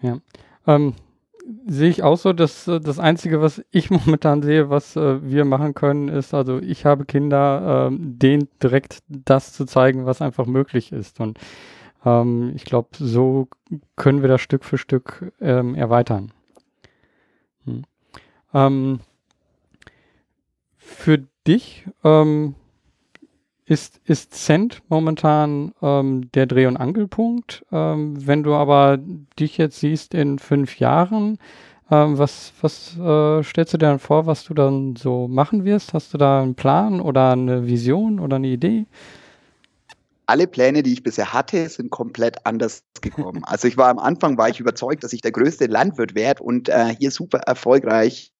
Ja. 0.00 0.18
Ähm, 0.66 0.94
sehe 1.66 1.90
ich 1.90 2.02
auch 2.02 2.16
so, 2.16 2.32
dass 2.32 2.68
äh, 2.68 2.80
das 2.80 2.98
Einzige, 2.98 3.40
was 3.40 3.62
ich 3.70 3.90
momentan 4.06 4.42
sehe, 4.42 4.70
was 4.70 4.96
äh, 4.96 5.22
wir 5.22 5.44
machen 5.44 5.74
können, 5.74 6.08
ist, 6.08 6.34
also 6.34 6.58
ich 6.58 6.84
habe 6.84 7.04
Kinder, 7.04 7.90
äh, 7.90 7.96
denen 7.98 8.48
direkt 8.62 8.98
das 9.08 9.52
zu 9.52 9.64
zeigen, 9.64 10.06
was 10.06 10.22
einfach 10.22 10.46
möglich 10.46 10.92
ist. 10.92 11.20
Und 11.20 11.38
ähm, 12.04 12.52
ich 12.54 12.64
glaube, 12.64 12.88
so 12.92 13.48
können 13.96 14.22
wir 14.22 14.28
das 14.28 14.40
Stück 14.40 14.64
für 14.64 14.78
Stück 14.78 15.32
ähm, 15.40 15.74
erweitern. 15.74 16.32
Hm. 17.64 17.82
Ähm, 18.54 19.00
für 20.76 21.22
dich, 21.46 21.86
ähm, 22.04 22.54
ist, 23.72 24.00
ist 24.04 24.34
Cent 24.34 24.82
momentan 24.88 25.72
ähm, 25.80 26.30
der 26.32 26.46
Dreh- 26.46 26.66
und 26.66 26.76
Angelpunkt. 26.76 27.64
Ähm, 27.72 28.26
wenn 28.26 28.42
du 28.42 28.54
aber 28.54 28.98
dich 29.38 29.56
jetzt 29.56 29.80
siehst 29.80 30.14
in 30.14 30.38
fünf 30.38 30.78
Jahren, 30.78 31.38
ähm, 31.90 32.18
was, 32.18 32.52
was 32.60 32.98
äh, 32.98 33.42
stellst 33.42 33.72
du 33.72 33.78
dir 33.78 33.86
dann 33.86 33.98
vor, 33.98 34.26
was 34.26 34.44
du 34.44 34.54
dann 34.54 34.96
so 34.96 35.26
machen 35.26 35.64
wirst? 35.64 35.94
Hast 35.94 36.12
du 36.12 36.18
da 36.18 36.42
einen 36.42 36.54
Plan 36.54 37.00
oder 37.00 37.32
eine 37.32 37.66
Vision 37.66 38.20
oder 38.20 38.36
eine 38.36 38.48
Idee? 38.48 38.86
alle 40.26 40.46
Pläne, 40.46 40.82
die 40.82 40.94
ich 40.94 41.02
bisher 41.02 41.34
hatte, 41.34 41.68
sind 41.68 41.90
komplett 41.90 42.46
anders 42.46 42.84
gekommen. 43.02 43.42
Also 43.46 43.68
ich 43.68 43.76
war 43.76 43.88
am 43.88 43.98
Anfang 43.98 44.38
war 44.38 44.48
ich 44.48 44.60
überzeugt, 44.60 45.04
dass 45.04 45.12
ich 45.12 45.20
der 45.20 45.32
größte 45.32 45.66
Landwirt 45.66 46.14
werde 46.14 46.42
und 46.42 46.70
äh, 46.70 46.94
hier 46.98 47.10
super 47.10 47.38
erfolgreich 47.38 48.32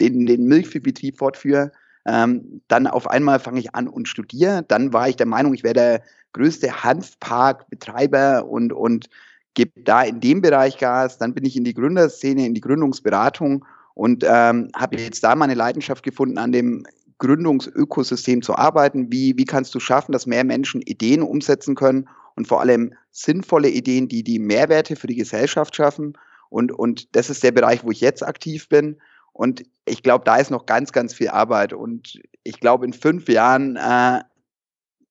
den, 0.00 0.26
den 0.26 0.46
Milchviehbetrieb 0.46 1.18
fortführe. 1.18 1.70
Ähm, 2.06 2.60
dann 2.68 2.86
auf 2.86 3.08
einmal 3.08 3.40
fange 3.40 3.60
ich 3.60 3.74
an 3.74 3.88
und 3.88 4.08
studiere. 4.08 4.62
Dann 4.66 4.92
war 4.92 5.08
ich 5.08 5.16
der 5.16 5.26
Meinung, 5.26 5.54
ich 5.54 5.64
wäre 5.64 5.74
der 5.74 6.02
größte 6.32 6.84
Hanfparkbetreiber 6.84 8.44
und, 8.46 8.72
und 8.72 9.08
gebe 9.54 9.82
da 9.82 10.02
in 10.02 10.20
dem 10.20 10.42
Bereich 10.42 10.78
Gas. 10.78 11.18
Dann 11.18 11.34
bin 11.34 11.44
ich 11.44 11.56
in 11.56 11.64
die 11.64 11.74
Gründerszene, 11.74 12.44
in 12.44 12.54
die 12.54 12.60
Gründungsberatung 12.60 13.64
und 13.94 14.24
ähm, 14.28 14.70
habe 14.76 14.96
jetzt 14.98 15.24
da 15.24 15.34
meine 15.34 15.54
Leidenschaft 15.54 16.02
gefunden, 16.02 16.38
an 16.38 16.52
dem 16.52 16.84
Gründungsökosystem 17.18 18.42
zu 18.42 18.56
arbeiten. 18.56 19.10
Wie, 19.10 19.38
wie 19.38 19.44
kannst 19.44 19.74
du 19.74 19.80
schaffen, 19.80 20.12
dass 20.12 20.26
mehr 20.26 20.44
Menschen 20.44 20.82
Ideen 20.82 21.22
umsetzen 21.22 21.74
können 21.74 22.08
und 22.34 22.48
vor 22.48 22.60
allem 22.60 22.94
sinnvolle 23.12 23.68
Ideen, 23.68 24.08
die 24.08 24.24
die 24.24 24.40
Mehrwerte 24.40 24.96
für 24.96 25.06
die 25.06 25.14
Gesellschaft 25.14 25.76
schaffen? 25.76 26.18
Und, 26.50 26.72
und 26.72 27.14
das 27.16 27.30
ist 27.30 27.42
der 27.42 27.52
Bereich, 27.52 27.84
wo 27.84 27.90
ich 27.90 28.00
jetzt 28.00 28.26
aktiv 28.26 28.68
bin. 28.68 28.98
Und 29.34 29.64
ich 29.84 30.02
glaube, 30.02 30.24
da 30.24 30.36
ist 30.36 30.50
noch 30.50 30.64
ganz, 30.64 30.92
ganz 30.92 31.12
viel 31.12 31.28
Arbeit. 31.28 31.72
Und 31.74 32.20
ich 32.44 32.60
glaube, 32.60 32.86
in 32.86 32.92
fünf 32.92 33.28
Jahren 33.28 33.76
äh, 33.76 34.20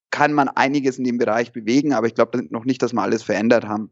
kann 0.10 0.34
man 0.34 0.48
einiges 0.48 0.98
in 0.98 1.04
dem 1.04 1.18
Bereich 1.18 1.52
bewegen, 1.52 1.94
aber 1.94 2.08
ich 2.08 2.16
glaube 2.16 2.48
noch 2.50 2.66
nicht, 2.66 2.82
dass 2.82 2.94
wir 2.94 3.02
alles 3.02 3.22
verändert 3.22 3.66
haben. 3.66 3.92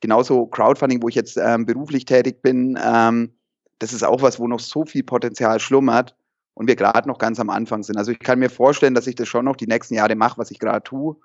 Genauso 0.00 0.46
Crowdfunding, 0.46 1.02
wo 1.02 1.08
ich 1.08 1.14
jetzt 1.14 1.36
ähm, 1.36 1.66
beruflich 1.66 2.04
tätig 2.04 2.42
bin, 2.42 2.78
ähm, 2.82 3.32
das 3.78 3.92
ist 3.92 4.04
auch 4.04 4.20
was, 4.22 4.38
wo 4.38 4.46
noch 4.46 4.60
so 4.60 4.84
viel 4.84 5.02
Potenzial 5.02 5.58
schlummert 5.58 6.14
und 6.54 6.68
wir 6.68 6.76
gerade 6.76 7.08
noch 7.08 7.18
ganz 7.18 7.40
am 7.40 7.50
Anfang 7.50 7.82
sind. 7.82 7.96
Also 7.96 8.12
ich 8.12 8.18
kann 8.18 8.38
mir 8.38 8.50
vorstellen, 8.50 8.94
dass 8.94 9.06
ich 9.06 9.14
das 9.14 9.28
schon 9.28 9.46
noch 9.46 9.56
die 9.56 9.66
nächsten 9.66 9.94
Jahre 9.94 10.14
mache, 10.14 10.38
was 10.38 10.50
ich 10.50 10.58
gerade 10.58 10.82
tue. 10.82 11.16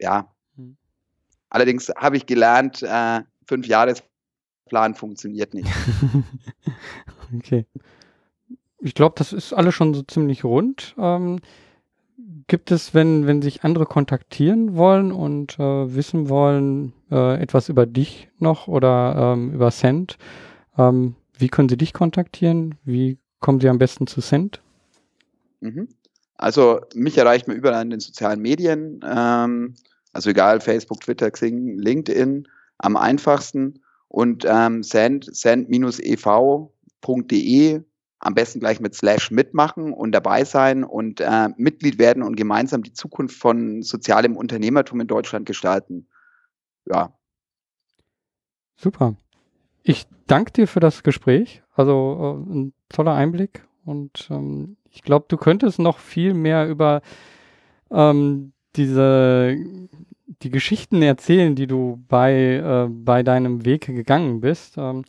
Ja. 0.00 0.34
Hm. 0.56 0.76
Allerdings 1.50 1.88
habe 1.96 2.16
ich 2.16 2.26
gelernt, 2.26 2.82
äh, 2.82 3.20
fünf 3.46 3.66
Jahresplan 4.74 4.94
funktioniert 4.94 5.54
nicht. 5.54 5.68
Okay. 7.38 7.64
Ich 8.80 8.94
glaube, 8.94 9.14
das 9.16 9.32
ist 9.32 9.54
alles 9.54 9.74
schon 9.74 9.94
so 9.94 10.02
ziemlich 10.02 10.44
rund. 10.44 10.94
Ähm, 10.98 11.40
gibt 12.46 12.70
es, 12.70 12.94
wenn, 12.94 13.26
wenn 13.26 13.42
sich 13.42 13.64
andere 13.64 13.86
kontaktieren 13.86 14.76
wollen 14.76 15.10
und 15.10 15.58
äh, 15.58 15.94
wissen 15.94 16.28
wollen, 16.28 16.92
äh, 17.10 17.40
etwas 17.40 17.70
über 17.70 17.86
dich 17.86 18.28
noch 18.38 18.68
oder 18.68 19.32
ähm, 19.34 19.54
über 19.54 19.70
Cent, 19.72 20.18
ähm, 20.76 21.16
wie 21.36 21.48
können 21.48 21.70
sie 21.70 21.78
dich 21.78 21.92
kontaktieren? 21.92 22.76
Wie 22.84 23.18
kommen 23.40 23.58
sie 23.58 23.70
am 23.70 23.78
besten 23.78 24.06
zu 24.06 24.20
Cent? 24.20 24.60
Mhm. 25.60 25.88
Also 26.36 26.82
mich 26.94 27.16
erreicht 27.16 27.48
man 27.48 27.56
überall 27.56 27.82
in 27.82 27.90
den 27.90 28.00
sozialen 28.00 28.40
Medien, 28.40 29.00
ähm, 29.02 29.74
also 30.12 30.30
egal, 30.30 30.60
Facebook, 30.60 31.00
Twitter, 31.00 31.30
Xing, 31.30 31.78
LinkedIn, 31.78 32.46
am 32.78 32.96
einfachsten. 32.96 33.80
Und 34.14 34.44
ähm, 34.46 34.84
Send, 34.84 35.28
Send-EV 35.34 36.70
www.de 37.04 37.82
am 38.20 38.34
besten 38.34 38.60
gleich 38.60 38.80
mit 38.80 38.94
Slash 38.94 39.30
mitmachen 39.30 39.92
und 39.92 40.12
dabei 40.12 40.44
sein 40.44 40.82
und 40.82 41.20
äh, 41.20 41.50
Mitglied 41.58 41.98
werden 41.98 42.22
und 42.22 42.36
gemeinsam 42.36 42.82
die 42.82 42.94
Zukunft 42.94 43.36
von 43.36 43.82
sozialem 43.82 44.36
Unternehmertum 44.36 45.00
in 45.00 45.06
Deutschland 45.06 45.44
gestalten. 45.44 46.08
Ja. 46.86 47.12
Super. 48.76 49.16
Ich 49.82 50.06
danke 50.26 50.52
dir 50.52 50.66
für 50.66 50.80
das 50.80 51.02
Gespräch. 51.02 51.62
Also 51.74 52.46
äh, 52.48 52.54
ein 52.54 52.72
toller 52.88 53.12
Einblick 53.12 53.66
und 53.84 54.28
ähm, 54.30 54.78
ich 54.90 55.02
glaube, 55.02 55.26
du 55.28 55.36
könntest 55.36 55.78
noch 55.78 55.98
viel 55.98 56.32
mehr 56.32 56.66
über 56.66 57.02
ähm, 57.90 58.54
diese 58.74 59.54
die 60.26 60.50
Geschichten 60.50 61.02
erzählen, 61.02 61.54
die 61.54 61.66
du 61.66 62.02
bei, 62.08 62.34
äh, 62.34 62.88
bei 62.88 63.22
deinem 63.22 63.64
Weg 63.64 63.86
gegangen 63.86 64.40
bist. 64.40 64.76
Ähm, 64.78 65.04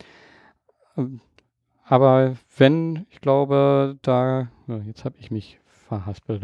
aber 1.83 2.35
wenn, 2.57 3.05
ich 3.09 3.21
glaube, 3.21 3.97
da, 4.01 4.49
jetzt 4.85 5.05
habe 5.05 5.15
ich 5.19 5.31
mich 5.31 5.59
verhaspelt. 5.87 6.41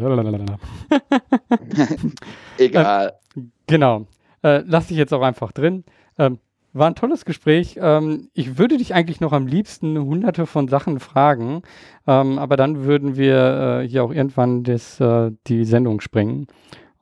Egal. 2.58 3.12
Äh, 3.36 3.40
genau. 3.66 4.06
Äh, 4.42 4.62
lass 4.66 4.90
ich 4.90 4.96
jetzt 4.96 5.12
auch 5.12 5.22
einfach 5.22 5.52
drin. 5.52 5.84
Ähm, 6.18 6.38
war 6.72 6.86
ein 6.86 6.94
tolles 6.94 7.24
Gespräch. 7.24 7.78
Ähm, 7.80 8.28
ich 8.34 8.58
würde 8.58 8.78
dich 8.78 8.94
eigentlich 8.94 9.20
noch 9.20 9.32
am 9.32 9.46
liebsten 9.46 9.98
hunderte 9.98 10.46
von 10.46 10.68
Sachen 10.68 11.00
fragen, 11.00 11.62
ähm, 12.06 12.38
aber 12.38 12.56
dann 12.56 12.84
würden 12.84 13.16
wir 13.16 13.82
äh, 13.82 13.88
hier 13.88 14.04
auch 14.04 14.12
irgendwann 14.12 14.64
das, 14.64 14.98
äh, 15.00 15.32
die 15.46 15.64
Sendung 15.64 16.00
springen. 16.00 16.46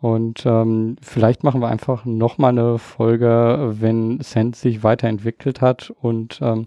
Und 0.00 0.46
ähm, 0.46 0.96
vielleicht 1.02 1.44
machen 1.44 1.60
wir 1.60 1.68
einfach 1.68 2.04
nochmal 2.06 2.50
eine 2.50 2.78
Folge, 2.78 3.74
wenn 3.80 4.20
Send 4.20 4.56
sich 4.56 4.82
weiterentwickelt 4.82 5.60
hat 5.60 5.90
und 6.00 6.40
ähm, 6.42 6.64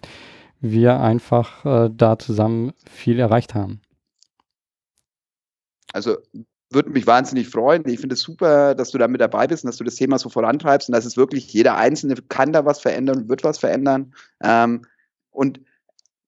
wir 0.60 1.00
einfach 1.00 1.66
äh, 1.66 1.90
da 1.92 2.20
zusammen 2.20 2.74
viel 2.90 3.20
erreicht 3.20 3.56
haben. 3.56 3.82
Also 5.94 6.18
würde 6.70 6.90
mich 6.90 7.08
wahnsinnig 7.08 7.50
freuen. 7.50 7.88
Ich 7.88 8.00
finde 8.00 8.14
es 8.16 8.22
super, 8.22 8.76
dass 8.76 8.92
du 8.92 8.98
da 8.98 9.08
mit 9.08 9.22
dabei 9.22 9.48
bist 9.48 9.64
und 9.64 9.68
dass 9.68 9.78
du 9.78 9.84
das 9.84 9.96
Thema 9.96 10.18
so 10.18 10.30
vorantreibst 10.30 10.90
und 10.90 10.94
dass 10.94 11.06
es 11.06 11.18
wirklich 11.18 11.52
jeder 11.54 11.76
Einzelne 11.78 12.16
kann 12.30 12.54
da 12.54 12.66
was 12.66 12.80
verändern 12.80 13.24
und 13.24 13.30
wird 13.30 13.44
was 13.44 13.60
verändern. 13.60 14.14
Ähm, 14.44 14.86
und 15.32 15.60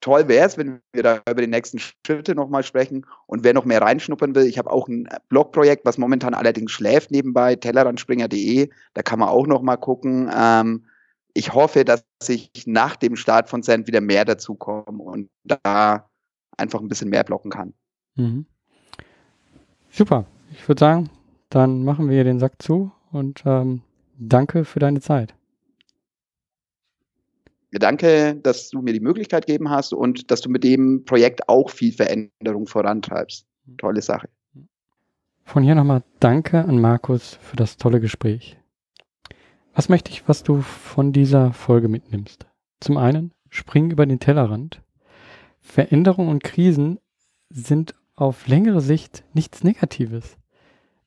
toll 0.05 0.27
wäre 0.27 0.45
es, 0.45 0.55
wenn 0.55 0.81
wir 0.93 1.01
da 1.01 1.19
über 1.27 1.41
die 1.41 1.47
nächsten 1.47 1.79
Schritte 1.79 2.35
nochmal 2.35 2.61
sprechen. 2.61 3.07
Und 3.25 3.43
wer 3.43 3.55
noch 3.55 3.65
mehr 3.65 3.81
reinschnuppern 3.81 4.35
will, 4.35 4.45
ich 4.45 4.59
habe 4.59 4.71
auch 4.71 4.87
ein 4.87 5.09
Blogprojekt, 5.29 5.83
was 5.83 5.97
momentan 5.97 6.35
allerdings 6.35 6.71
schläft 6.71 7.09
nebenbei, 7.09 7.55
tellerrandspringer.de. 7.55 8.69
Da 8.93 9.01
kann 9.01 9.17
man 9.17 9.29
auch 9.29 9.47
nochmal 9.47 9.79
gucken. 9.79 10.31
Ähm, 10.31 10.85
ich 11.33 11.55
hoffe, 11.55 11.85
dass 11.85 12.05
ich 12.27 12.51
nach 12.67 12.95
dem 12.95 13.15
Start 13.15 13.49
von 13.49 13.63
Sand 13.63 13.87
wieder 13.87 13.99
mehr 13.99 14.25
dazu 14.25 14.53
komme 14.53 15.01
und 15.01 15.29
da 15.43 16.07
einfach 16.55 16.81
ein 16.81 16.87
bisschen 16.87 17.09
mehr 17.09 17.23
blocken 17.23 17.49
kann. 17.49 17.73
Mhm. 18.13 18.45
Super. 19.89 20.27
Ich 20.51 20.67
würde 20.67 20.79
sagen, 20.79 21.09
dann 21.49 21.83
machen 21.83 22.09
wir 22.09 22.23
den 22.23 22.39
Sack 22.39 22.61
zu 22.61 22.91
und 23.11 23.41
ähm, 23.47 23.81
danke 24.19 24.65
für 24.65 24.79
deine 24.79 25.01
Zeit. 25.01 25.33
Danke, 27.71 28.35
dass 28.35 28.69
du 28.69 28.81
mir 28.81 28.93
die 28.93 28.99
Möglichkeit 28.99 29.47
gegeben 29.47 29.69
hast 29.69 29.93
und 29.93 30.31
dass 30.31 30.41
du 30.41 30.49
mit 30.49 30.63
dem 30.63 31.03
Projekt 31.05 31.49
auch 31.49 31.69
viel 31.69 31.91
Veränderung 31.91 32.67
vorantreibst. 32.67 33.45
Tolle 33.77 34.01
Sache. 34.01 34.29
Von 35.43 35.63
hier 35.63 35.75
nochmal 35.75 36.03
Danke 36.19 36.63
an 36.63 36.79
Markus 36.79 37.37
für 37.41 37.55
das 37.55 37.77
tolle 37.77 37.99
Gespräch. 37.99 38.57
Was 39.73 39.89
möchte 39.89 40.11
ich, 40.11 40.27
was 40.27 40.43
du 40.43 40.61
von 40.61 41.11
dieser 41.11 41.53
Folge 41.53 41.89
mitnimmst? 41.89 42.45
Zum 42.79 42.97
einen, 42.97 43.33
spring 43.49 43.91
über 43.91 44.05
den 44.05 44.19
Tellerrand. 44.19 44.81
Veränderungen 45.59 46.29
und 46.29 46.43
Krisen 46.43 46.99
sind 47.49 47.93
auf 48.15 48.47
längere 48.47 48.81
Sicht 48.81 49.23
nichts 49.33 49.63
Negatives, 49.63 50.37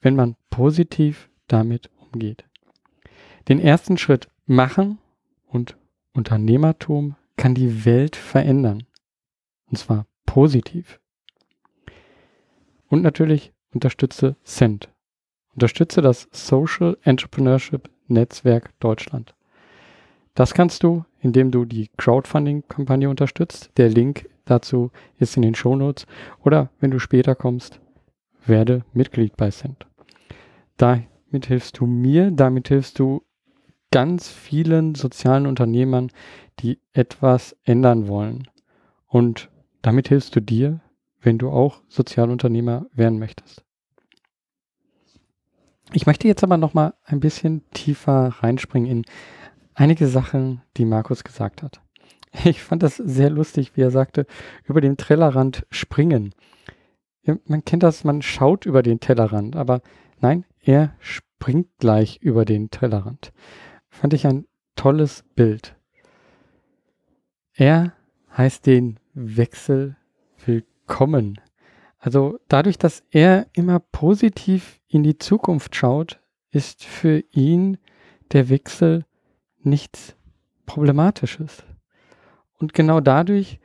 wenn 0.00 0.16
man 0.16 0.36
positiv 0.50 1.30
damit 1.46 1.90
umgeht. 1.98 2.44
Den 3.48 3.58
ersten 3.58 3.96
Schritt 3.96 4.28
machen 4.46 4.98
und 5.46 5.76
Unternehmertum 6.18 7.14
kann 7.36 7.54
die 7.54 7.84
Welt 7.84 8.16
verändern. 8.16 8.82
Und 9.70 9.78
zwar 9.78 10.06
positiv. 10.26 10.98
Und 12.88 13.02
natürlich 13.02 13.52
unterstütze 13.72 14.34
Cent. 14.42 14.88
Unterstütze 15.54 16.02
das 16.02 16.28
Social 16.32 16.98
Entrepreneurship 17.02 17.88
Netzwerk 18.08 18.76
Deutschland. 18.80 19.36
Das 20.34 20.54
kannst 20.54 20.82
du, 20.82 21.04
indem 21.20 21.52
du 21.52 21.64
die 21.64 21.88
Crowdfunding-Kampagne 21.96 23.08
unterstützt. 23.08 23.70
Der 23.76 23.88
Link 23.88 24.28
dazu 24.44 24.90
ist 25.18 25.36
in 25.36 25.42
den 25.42 25.54
Shownotes. 25.54 26.06
Oder 26.44 26.70
wenn 26.80 26.90
du 26.90 26.98
später 26.98 27.36
kommst, 27.36 27.80
werde 28.44 28.84
Mitglied 28.92 29.36
bei 29.36 29.50
Cent. 29.50 29.86
Damit 30.78 31.46
hilfst 31.46 31.78
du 31.78 31.86
mir, 31.86 32.32
damit 32.32 32.68
hilfst 32.68 32.98
du 32.98 33.22
ganz 33.90 34.28
vielen 34.28 34.94
sozialen 34.94 35.46
Unternehmern, 35.46 36.10
die 36.60 36.80
etwas 36.92 37.56
ändern 37.64 38.08
wollen. 38.08 38.48
Und 39.06 39.50
damit 39.82 40.08
hilfst 40.08 40.34
du 40.36 40.40
dir, 40.40 40.80
wenn 41.20 41.38
du 41.38 41.50
auch 41.50 41.82
Sozialunternehmer 41.88 42.86
werden 42.92 43.18
möchtest. 43.18 43.64
Ich 45.92 46.06
möchte 46.06 46.28
jetzt 46.28 46.44
aber 46.44 46.58
noch 46.58 46.74
mal 46.74 46.94
ein 47.04 47.20
bisschen 47.20 47.62
tiefer 47.70 48.36
reinspringen 48.40 48.90
in 48.90 49.04
einige 49.74 50.06
Sachen, 50.06 50.62
die 50.76 50.84
Markus 50.84 51.24
gesagt 51.24 51.62
hat. 51.62 51.80
Ich 52.44 52.62
fand 52.62 52.82
das 52.82 52.96
sehr 52.96 53.30
lustig, 53.30 53.72
wie 53.74 53.80
er 53.80 53.90
sagte, 53.90 54.26
über 54.64 54.82
den 54.82 54.98
Tellerrand 54.98 55.66
springen. 55.70 56.34
Man 57.46 57.64
kennt 57.64 57.82
das, 57.82 58.04
man 58.04 58.20
schaut 58.20 58.66
über 58.66 58.82
den 58.82 59.00
Tellerrand, 59.00 59.56
aber 59.56 59.80
nein, 60.20 60.44
er 60.60 60.94
springt 60.98 61.68
gleich 61.78 62.18
über 62.18 62.44
den 62.44 62.68
Tellerrand. 62.68 63.32
Fand 63.90 64.14
ich 64.14 64.26
ein 64.26 64.46
tolles 64.76 65.24
Bild. 65.34 65.76
Er 67.54 67.92
heißt 68.36 68.66
den 68.66 69.00
Wechsel 69.14 69.96
willkommen. 70.46 71.40
Also 71.98 72.38
dadurch, 72.46 72.78
dass 72.78 73.02
er 73.10 73.48
immer 73.52 73.80
positiv 73.80 74.80
in 74.86 75.02
die 75.02 75.18
Zukunft 75.18 75.74
schaut, 75.74 76.20
ist 76.50 76.84
für 76.84 77.24
ihn 77.32 77.78
der 78.32 78.48
Wechsel 78.48 79.04
nichts 79.58 80.14
Problematisches. 80.66 81.64
Und 82.58 82.74
genau 82.74 83.00
dadurch 83.00 83.58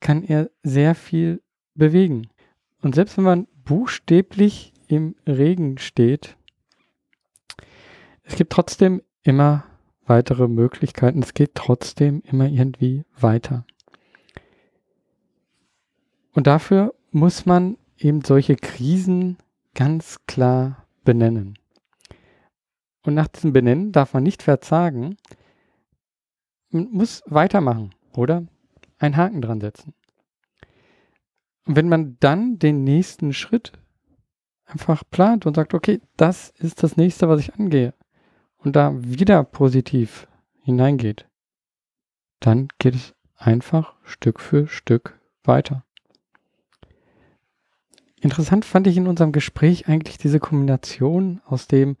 kann 0.00 0.22
er 0.22 0.50
sehr 0.62 0.94
viel 0.94 1.42
bewegen. 1.74 2.28
Und 2.80 2.94
selbst 2.94 3.16
wenn 3.16 3.24
man 3.24 3.48
buchstäblich 3.64 4.72
im 4.86 5.16
Regen 5.26 5.78
steht, 5.78 6.36
es 8.22 8.36
gibt 8.36 8.52
trotzdem 8.52 9.02
immer 9.24 9.64
weitere 10.06 10.46
Möglichkeiten. 10.46 11.22
Es 11.22 11.34
geht 11.34 11.54
trotzdem 11.54 12.22
immer 12.24 12.46
irgendwie 12.46 13.04
weiter. 13.18 13.66
Und 16.32 16.46
dafür 16.46 16.94
muss 17.10 17.46
man 17.46 17.76
eben 17.96 18.22
solche 18.22 18.56
Krisen 18.56 19.38
ganz 19.74 20.20
klar 20.26 20.86
benennen. 21.04 21.58
Und 23.02 23.14
nach 23.14 23.28
diesem 23.28 23.52
Benennen 23.52 23.92
darf 23.92 24.14
man 24.14 24.22
nicht 24.22 24.42
verzagen. 24.42 25.16
Man 26.70 26.90
muss 26.90 27.22
weitermachen 27.26 27.94
oder 28.12 28.46
einen 28.98 29.16
Haken 29.16 29.42
dran 29.42 29.60
setzen. 29.60 29.94
Und 31.66 31.76
wenn 31.76 31.88
man 31.88 32.16
dann 32.20 32.58
den 32.58 32.84
nächsten 32.84 33.32
Schritt 33.32 33.72
einfach 34.66 35.02
plant 35.10 35.46
und 35.46 35.54
sagt, 35.54 35.72
okay, 35.72 36.00
das 36.16 36.50
ist 36.58 36.82
das 36.82 36.96
nächste, 36.96 37.28
was 37.28 37.40
ich 37.40 37.54
angehe, 37.54 37.94
und 38.64 38.74
da 38.76 38.92
wieder 38.96 39.44
positiv 39.44 40.26
hineingeht, 40.62 41.26
dann 42.40 42.68
geht 42.78 42.94
es 42.94 43.14
einfach 43.36 43.94
Stück 44.04 44.40
für 44.40 44.66
Stück 44.66 45.18
weiter. 45.44 45.84
Interessant 48.20 48.64
fand 48.64 48.86
ich 48.86 48.96
in 48.96 49.06
unserem 49.06 49.32
Gespräch 49.32 49.86
eigentlich 49.86 50.16
diese 50.16 50.40
Kombination 50.40 51.42
aus 51.44 51.68
dem 51.68 51.96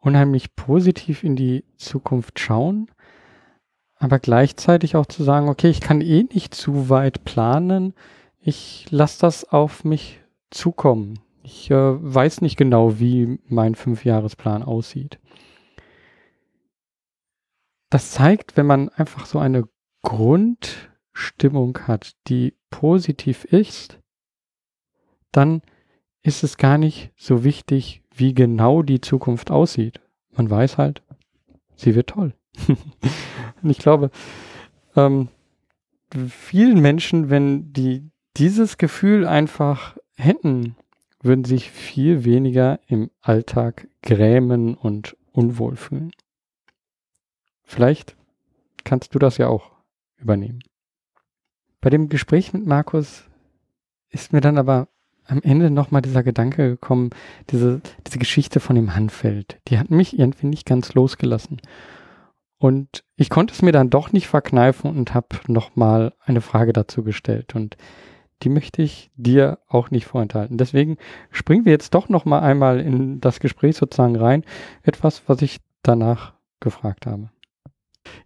unheimlich 0.00 0.56
positiv 0.56 1.22
in 1.22 1.36
die 1.36 1.64
Zukunft 1.76 2.40
schauen, 2.40 2.90
aber 3.98 4.18
gleichzeitig 4.18 4.96
auch 4.96 5.06
zu 5.06 5.22
sagen, 5.22 5.48
okay, 5.48 5.68
ich 5.68 5.80
kann 5.80 6.00
eh 6.00 6.22
nicht 6.24 6.54
zu 6.54 6.88
weit 6.88 7.24
planen, 7.24 7.92
ich 8.40 8.86
lasse 8.90 9.20
das 9.20 9.44
auf 9.44 9.84
mich 9.84 10.20
zukommen. 10.50 11.18
Ich 11.42 11.70
äh, 11.70 11.74
weiß 11.74 12.40
nicht 12.40 12.56
genau, 12.56 12.98
wie 12.98 13.38
mein 13.48 13.74
Fünfjahresplan 13.74 14.62
aussieht. 14.62 15.18
Das 17.90 18.10
zeigt, 18.10 18.56
wenn 18.56 18.66
man 18.66 18.88
einfach 18.90 19.26
so 19.26 19.38
eine 19.38 19.64
Grundstimmung 20.02 21.78
hat, 21.86 22.12
die 22.28 22.54
positiv 22.70 23.44
ist, 23.44 24.00
dann 25.32 25.62
ist 26.22 26.42
es 26.42 26.56
gar 26.56 26.78
nicht 26.78 27.12
so 27.16 27.44
wichtig, 27.44 28.02
wie 28.14 28.34
genau 28.34 28.82
die 28.82 29.00
Zukunft 29.00 29.50
aussieht. 29.50 30.00
Man 30.32 30.50
weiß 30.50 30.78
halt, 30.78 31.02
sie 31.76 31.94
wird 31.94 32.10
toll. 32.10 32.34
Und 33.62 33.70
ich 33.70 33.78
glaube, 33.78 34.10
ähm, 34.96 35.28
vielen 36.28 36.80
Menschen, 36.80 37.30
wenn 37.30 37.72
die 37.72 38.10
dieses 38.36 38.76
Gefühl 38.76 39.26
einfach 39.26 39.96
hätten, 40.16 40.76
würden 41.22 41.44
sich 41.44 41.70
viel 41.70 42.24
weniger 42.24 42.80
im 42.86 43.10
Alltag 43.20 43.88
grämen 44.02 44.74
und 44.74 45.16
unwohl 45.32 45.76
fühlen. 45.76 46.12
Vielleicht 47.66 48.16
kannst 48.84 49.14
du 49.14 49.18
das 49.18 49.36
ja 49.36 49.48
auch 49.48 49.72
übernehmen. 50.16 50.60
Bei 51.80 51.90
dem 51.90 52.08
Gespräch 52.08 52.52
mit 52.52 52.64
Markus 52.64 53.24
ist 54.08 54.32
mir 54.32 54.40
dann 54.40 54.56
aber 54.56 54.88
am 55.26 55.42
Ende 55.42 55.70
nochmal 55.70 56.02
dieser 56.02 56.22
Gedanke 56.22 56.70
gekommen, 56.70 57.10
diese, 57.50 57.80
diese 58.06 58.18
Geschichte 58.18 58.60
von 58.60 58.76
dem 58.76 58.94
Handfeld. 58.94 59.60
Die 59.68 59.78
hat 59.78 59.90
mich 59.90 60.18
irgendwie 60.18 60.46
nicht 60.46 60.66
ganz 60.66 60.94
losgelassen. 60.94 61.60
Und 62.58 63.04
ich 63.16 63.28
konnte 63.28 63.52
es 63.52 63.60
mir 63.60 63.72
dann 63.72 63.90
doch 63.90 64.12
nicht 64.12 64.28
verkneifen 64.28 64.96
und 64.96 65.12
habe 65.14 65.28
nochmal 65.48 66.14
eine 66.24 66.40
Frage 66.40 66.72
dazu 66.72 67.02
gestellt. 67.02 67.54
Und 67.54 67.76
die 68.42 68.48
möchte 68.48 68.82
ich 68.82 69.10
dir 69.16 69.58
auch 69.68 69.90
nicht 69.90 70.06
vorenthalten. 70.06 70.58
Deswegen 70.58 70.96
springen 71.30 71.64
wir 71.64 71.72
jetzt 71.72 71.94
doch 71.94 72.08
nochmal 72.08 72.42
einmal 72.42 72.80
in 72.80 73.20
das 73.20 73.40
Gespräch 73.40 73.76
sozusagen 73.76 74.16
rein. 74.16 74.44
Etwas, 74.82 75.22
was 75.26 75.42
ich 75.42 75.58
danach 75.82 76.34
gefragt 76.60 77.06
habe. 77.06 77.30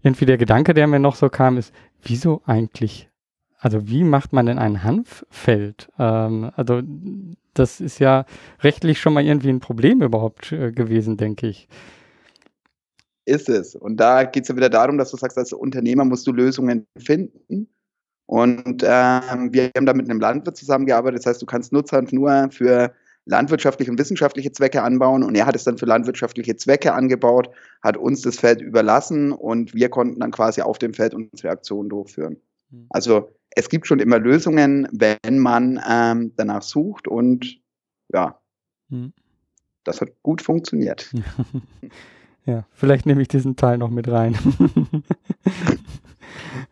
Irgendwie 0.03 0.27
der 0.27 0.39
Gedanke, 0.39 0.75
der 0.75 0.87
mir 0.87 0.99
noch 0.99 1.17
so 1.17 1.29
kam, 1.29 1.57
ist, 1.57 1.73
wieso 2.03 2.43
eigentlich 2.47 3.11
also 3.61 3.87
wie 3.89 4.05
macht 4.05 4.33
man 4.33 4.47
denn 4.47 4.59
ein 4.59 4.83
Hanffeld? 4.83 5.91
Ähm, 5.99 6.51
also 6.57 6.81
das 7.53 7.81
ist 7.81 7.99
ja 7.99 8.25
rechtlich 8.63 8.99
schon 8.99 9.13
mal 9.13 9.25
irgendwie 9.25 9.51
ein 9.51 9.61
Problem 9.61 10.03
überhaupt 10.03 10.51
äh, 10.53 10.73
gewesen, 10.73 11.19
denke 11.19 11.47
ich. 11.47 11.69
Ist 13.27 13.51
es. 13.51 13.77
Und 13.77 13.99
da 13.99 14.25
geht 14.25 14.45
es 14.45 14.49
ja 14.49 14.57
wieder 14.57 14.71
darum, 14.71 14.97
dass 14.97 15.11
du 15.11 15.19
sagst, 15.19 15.37
als 15.37 15.53
Unternehmer 15.53 16.07
musst 16.07 16.27
du 16.27 16.33
Lösungen 16.33 16.87
finden. 16.97 17.69
Und 18.27 18.83
ähm, 18.83 19.53
wir 19.53 19.71
haben 19.77 19.87
da 19.87 19.93
mit 19.93 20.09
einem 20.09 20.21
Landwirt 20.21 20.57
zusammengearbeitet. 20.57 21.19
Das 21.19 21.27
heißt, 21.27 21.43
du 21.43 21.47
kannst 21.47 21.73
Nutzhanf 21.73 22.13
nur 22.13 22.49
für 22.51 22.95
landwirtschaftliche 23.31 23.91
und 23.91 23.99
wissenschaftliche 23.99 24.53
Zwecke 24.53 24.83
anbauen. 24.83 25.23
Und 25.23 25.35
er 25.37 25.47
hat 25.47 25.57
es 25.57 25.65
dann 25.65 25.79
für 25.79 25.87
landwirtschaftliche 25.87 26.57
Zwecke 26.57 26.93
angebaut, 26.93 27.49
hat 27.83 27.97
uns 27.97 28.21
das 28.23 28.39
Feld 28.39 28.61
überlassen 28.61 29.33
und 29.33 29.73
wir 29.73 29.89
konnten 29.89 30.21
dann 30.21 30.33
quasi 30.33 30.61
auf 30.61 30.79
dem 30.79 30.93
Feld 30.93 31.15
unsere 31.15 31.51
Aktion 31.51 31.89
durchführen. 31.89 32.37
Hm. 32.71 32.87
Also 32.91 33.31
es 33.51 33.69
gibt 33.69 33.87
schon 33.87 34.01
immer 34.01 34.19
Lösungen, 34.19 34.89
wenn 34.93 35.39
man 35.39 35.81
ähm, 35.89 36.33
danach 36.37 36.63
sucht 36.63 37.09
und 37.09 37.61
ja, 38.13 38.39
hm. 38.91 39.13
das 39.85 40.01
hat 40.01 40.11
gut 40.23 40.43
funktioniert. 40.43 41.13
ja, 42.47 42.65
vielleicht 42.73 43.07
nehme 43.07 43.23
ich 43.23 43.29
diesen 43.29 43.57
Teil 43.57 43.79
noch 43.79 43.91
mit 43.91 44.09
rein. 44.09 44.37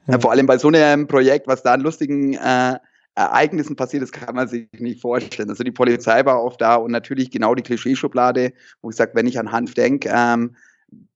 ja. 0.07 0.19
vor 0.19 0.33
allem 0.33 0.47
bei 0.47 0.59
so 0.59 0.69
einem 0.69 1.07
Projekt, 1.07 1.47
was 1.47 1.63
da 1.63 1.75
einen 1.75 1.85
lustigen 1.85 2.35
äh, 2.35 2.79
Ereignissen 3.19 3.75
passiert, 3.75 4.05
das 4.05 4.13
kann 4.13 4.37
man 4.37 4.47
sich 4.47 4.69
nicht 4.79 5.01
vorstellen. 5.01 5.51
Also 5.51 5.65
die 5.65 5.73
Polizei 5.73 6.25
war 6.25 6.43
oft 6.43 6.61
da 6.61 6.77
und 6.77 6.93
natürlich 6.93 7.31
genau 7.31 7.55
die 7.57 7.65
Klischeeschublade, 7.65 8.53
wo 8.81 8.91
ich 8.91 8.97
sage, 8.97 9.11
wenn 9.15 9.27
ich 9.27 9.41
an 9.41 9.51
Hanf 9.51 9.75
denke, 9.75 10.09
ähm, 10.15 10.55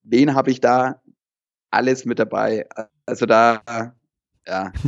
wen 0.02 0.34
habe 0.34 0.50
ich 0.50 0.60
da? 0.60 1.00
Alles 1.70 2.04
mit 2.04 2.18
dabei. 2.18 2.66
Also 3.06 3.26
da, 3.26 3.62
ja. 4.46 4.72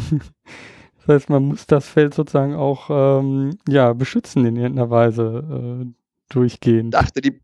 Das 1.07 1.17
heißt, 1.17 1.29
man 1.29 1.43
muss 1.43 1.67
das 1.67 1.87
Feld 1.87 2.15
sozusagen 2.15 2.55
auch 2.55 2.89
ähm, 2.89 3.59
ja, 3.69 3.93
beschützen 3.93 4.47
in 4.47 4.57
irgendeiner 4.57 4.89
Weise 4.89 5.83
äh, 5.85 5.93
durchgehend. 6.31 6.95
Dachte 6.95 7.21
die, 7.21 7.43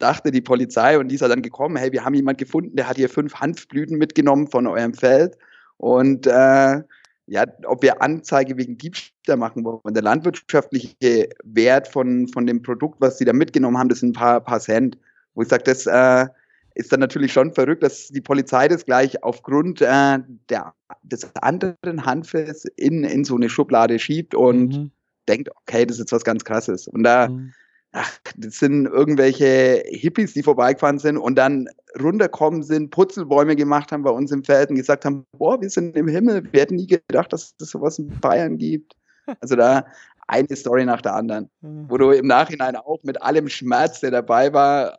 dachte 0.00 0.32
die 0.32 0.40
Polizei 0.40 0.98
und 0.98 1.06
die 1.06 1.14
ist 1.14 1.22
dann 1.22 1.40
gekommen, 1.40 1.76
hey, 1.76 1.92
wir 1.92 2.04
haben 2.04 2.14
jemanden 2.14 2.38
gefunden, 2.38 2.74
der 2.74 2.88
hat 2.88 2.96
hier 2.96 3.08
fünf 3.08 3.34
Hanfblüten 3.36 3.96
mitgenommen 3.96 4.48
von 4.48 4.66
eurem 4.66 4.92
Feld 4.92 5.38
und 5.76 6.26
äh, 6.26 6.82
ja, 7.26 7.44
ob 7.64 7.82
wir 7.82 8.02
Anzeige 8.02 8.56
wegen 8.56 8.78
Diebstahl 8.78 9.36
machen 9.36 9.64
wollen. 9.64 9.94
Der 9.94 10.02
landwirtschaftliche 10.02 11.28
Wert 11.44 11.88
von, 11.88 12.28
von 12.28 12.46
dem 12.46 12.62
Produkt, 12.62 13.00
was 13.00 13.18
sie 13.18 13.24
da 13.24 13.32
mitgenommen 13.32 13.78
haben, 13.78 13.88
das 13.88 14.00
sind 14.00 14.10
ein 14.10 14.12
paar, 14.12 14.40
paar 14.40 14.60
Cent. 14.60 14.96
Wo 15.34 15.42
ich 15.42 15.48
sage, 15.48 15.64
das 15.64 15.86
äh, 15.86 16.26
ist 16.74 16.92
dann 16.92 17.00
natürlich 17.00 17.32
schon 17.32 17.52
verrückt, 17.52 17.82
dass 17.82 18.08
die 18.08 18.20
Polizei 18.20 18.68
das 18.68 18.84
gleich 18.84 19.22
aufgrund 19.24 19.80
äh, 19.80 20.18
der, 20.48 20.74
des 21.02 21.28
anderen 21.36 22.06
Hanfes 22.06 22.64
in, 22.76 23.02
in 23.02 23.24
so 23.24 23.34
eine 23.34 23.48
Schublade 23.48 23.98
schiebt 23.98 24.34
und 24.34 24.68
mhm. 24.76 24.90
denkt, 25.28 25.50
okay, 25.56 25.84
das 25.84 25.96
ist 25.96 26.00
jetzt 26.00 26.12
was 26.12 26.24
ganz 26.24 26.44
Krasses. 26.44 26.86
Und 26.86 27.02
da 27.02 27.28
mhm 27.28 27.52
ach, 27.92 28.18
das 28.36 28.58
sind 28.58 28.86
irgendwelche 28.86 29.82
Hippies, 29.86 30.34
die 30.34 30.42
vorbeigefahren 30.42 30.98
sind 30.98 31.16
und 31.16 31.36
dann 31.36 31.68
runterkommen 32.00 32.62
sind, 32.62 32.90
Putzelbäume 32.90 33.56
gemacht 33.56 33.92
haben 33.92 34.02
bei 34.02 34.10
uns 34.10 34.30
im 34.32 34.44
Feld 34.44 34.70
und 34.70 34.76
gesagt 34.76 35.04
haben, 35.04 35.24
boah, 35.32 35.60
wir 35.60 35.70
sind 35.70 35.96
im 35.96 36.08
Himmel, 36.08 36.46
wir 36.52 36.60
hätten 36.60 36.76
nie 36.76 36.86
gedacht, 36.86 37.32
dass 37.32 37.54
es 37.60 37.70
sowas 37.70 37.98
in 37.98 38.08
Bayern 38.20 38.58
gibt. 38.58 38.94
Also 39.40 39.56
da 39.56 39.84
eine 40.28 40.54
Story 40.54 40.84
nach 40.84 41.02
der 41.02 41.16
anderen, 41.16 41.50
mhm. 41.60 41.90
wo 41.90 41.98
du 41.98 42.12
im 42.12 42.28
Nachhinein 42.28 42.76
auch 42.76 43.02
mit 43.02 43.20
allem 43.20 43.48
Schmerz, 43.48 43.98
der 43.98 44.12
dabei 44.12 44.52
war, 44.52 44.98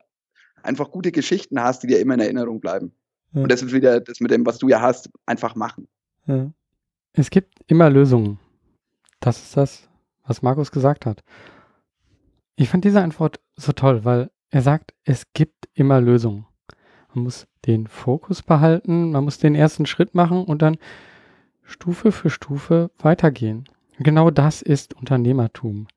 einfach 0.63 0.91
gute 0.91 1.13
Geschichten 1.13 1.61
hast, 1.61 1.83
die 1.83 1.87
dir 1.87 1.99
immer 1.99 2.15
in 2.15 2.19
Erinnerung 2.19 2.59
bleiben. 2.59 2.91
Ja. 3.31 3.43
Und 3.43 3.51
das 3.51 3.61
ist 3.61 3.71
wieder 3.71 4.01
das 4.01 4.19
mit 4.19 4.31
dem, 4.31 4.45
was 4.45 4.57
du 4.57 4.67
ja 4.67 4.81
hast, 4.81 5.09
einfach 5.25 5.55
machen. 5.55 5.87
Ja. 6.25 6.51
Es 7.13 7.29
gibt 7.29 7.53
immer 7.67 7.89
Lösungen. 7.89 8.37
Das 9.19 9.41
ist 9.41 9.57
das, 9.57 9.87
was 10.25 10.41
Markus 10.41 10.71
gesagt 10.71 11.05
hat. 11.05 11.23
Ich 12.59 12.69
fand 12.69 12.83
diese 12.83 13.03
Antwort 13.03 13.39
so 13.55 13.71
toll, 13.71 14.03
weil 14.03 14.31
er 14.49 14.63
sagt, 14.63 14.95
es 15.05 15.31
gibt 15.33 15.69
immer 15.75 16.01
Lösungen. 16.01 16.47
Man 17.13 17.25
muss 17.25 17.47
den 17.67 17.85
Fokus 17.85 18.41
behalten, 18.41 19.11
man 19.11 19.23
muss 19.23 19.37
den 19.37 19.53
ersten 19.53 19.85
Schritt 19.85 20.15
machen 20.15 20.43
und 20.43 20.63
dann 20.63 20.77
Stufe 21.61 22.11
für 22.11 22.31
Stufe 22.31 22.89
weitergehen. 22.97 23.65
Genau 23.99 24.31
das 24.31 24.63
ist 24.63 24.95
Unternehmertum. 24.95 25.87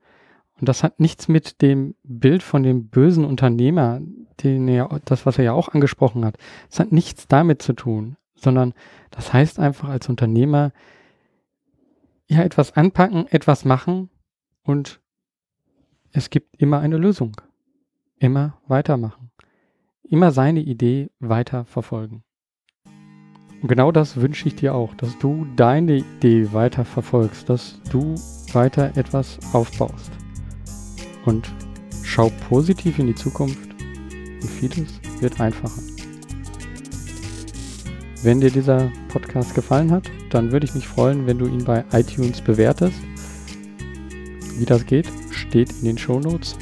Und 0.61 0.69
das 0.69 0.83
hat 0.83 1.01
nichts 1.01 1.29
mit 1.29 1.63
dem 1.63 1.95
Bild 2.03 2.43
von 2.43 2.63
dem 2.63 2.89
bösen 2.89 3.25
Unternehmer, 3.25 4.03
den 4.43 4.69
er, 4.69 5.01
das, 5.07 5.25
was 5.25 5.39
er 5.39 5.45
ja 5.45 5.53
auch 5.55 5.69
angesprochen 5.71 6.27
hat, 6.27 6.37
das 6.69 6.81
hat 6.81 6.93
nichts 6.93 7.27
damit 7.27 7.63
zu 7.63 7.73
tun, 7.73 8.19
sondern 8.35 8.75
das 9.11 9.33
heißt 9.33 9.59
einfach 9.59 9.89
als 9.89 10.11
Unternehmer, 10.11 10.73
ja, 12.27 12.43
etwas 12.43 12.77
anpacken, 12.77 13.27
etwas 13.29 13.65
machen 13.65 14.11
und 14.63 15.01
es 16.13 16.31
gibt 16.31 16.61
immer 16.61 16.81
eine 16.81 16.97
Lösung. 16.97 17.37
Immer 18.19 18.59
weitermachen. 18.67 19.31
Immer 20.03 20.33
seine 20.33 20.61
Idee 20.61 21.11
weiter 21.21 21.65
verfolgen. 21.65 22.25
Und 23.63 23.69
genau 23.69 23.93
das 23.93 24.17
wünsche 24.17 24.49
ich 24.49 24.57
dir 24.57 24.75
auch, 24.75 24.95
dass 24.95 25.19
du 25.19 25.47
deine 25.55 25.99
Idee 25.99 26.53
weiter 26.53 26.85
verfolgst, 26.85 27.49
dass 27.49 27.81
du 27.91 28.15
weiter 28.53 28.97
etwas 28.97 29.39
aufbaust. 29.53 30.11
Und 31.27 31.53
schau 32.03 32.31
positiv 32.49 32.99
in 32.99 33.07
die 33.07 33.15
Zukunft 33.15 33.71
und 34.43 34.49
vieles 34.49 35.01
wird 35.21 35.41
einfacher. 35.41 35.83
Wenn 38.23 38.41
dir 38.41 38.51
dieser 38.51 38.91
Podcast 39.09 39.55
gefallen 39.55 39.91
hat, 39.91 40.11
dann 40.31 40.51
würde 40.51 40.67
ich 40.67 40.75
mich 40.75 40.89
freuen, 40.89 41.27
wenn 41.27 41.39
du 41.39 41.47
ihn 41.47 41.65
bei 41.65 41.85
iTunes 41.93 42.41
bewertest. 42.41 43.01
Wie 44.59 44.65
das 44.67 44.85
geht, 44.85 45.07
steht 45.51 45.72
in 45.80 45.84
den 45.84 45.98
Shownotes. 45.98 46.57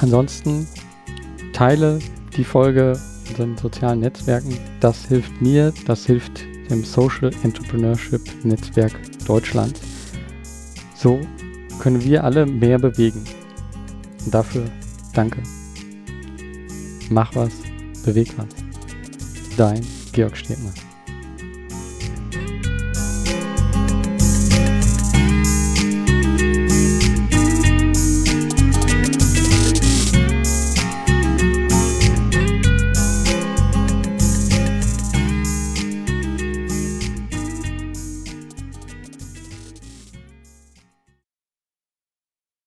Ansonsten 0.00 0.66
teile 1.52 2.00
die 2.36 2.44
Folge 2.44 2.98
in 3.30 3.36
den 3.36 3.56
sozialen 3.56 4.00
Netzwerken. 4.00 4.58
Das 4.80 5.06
hilft 5.06 5.40
mir, 5.40 5.72
das 5.86 6.04
hilft 6.04 6.44
dem 6.70 6.84
Social 6.84 7.30
Entrepreneurship 7.44 8.20
Netzwerk 8.44 8.92
Deutschland. 9.26 9.80
So 10.96 11.20
können 11.80 12.02
wir 12.02 12.24
alle 12.24 12.46
mehr 12.46 12.78
bewegen. 12.78 13.24
Und 14.24 14.34
dafür 14.34 14.64
danke. 15.14 15.40
Mach 17.10 17.34
was, 17.36 17.52
beweg 18.04 18.34
was. 18.36 18.48
Dein 19.56 19.86
Georg 20.12 20.36
Stebner. 20.36 20.72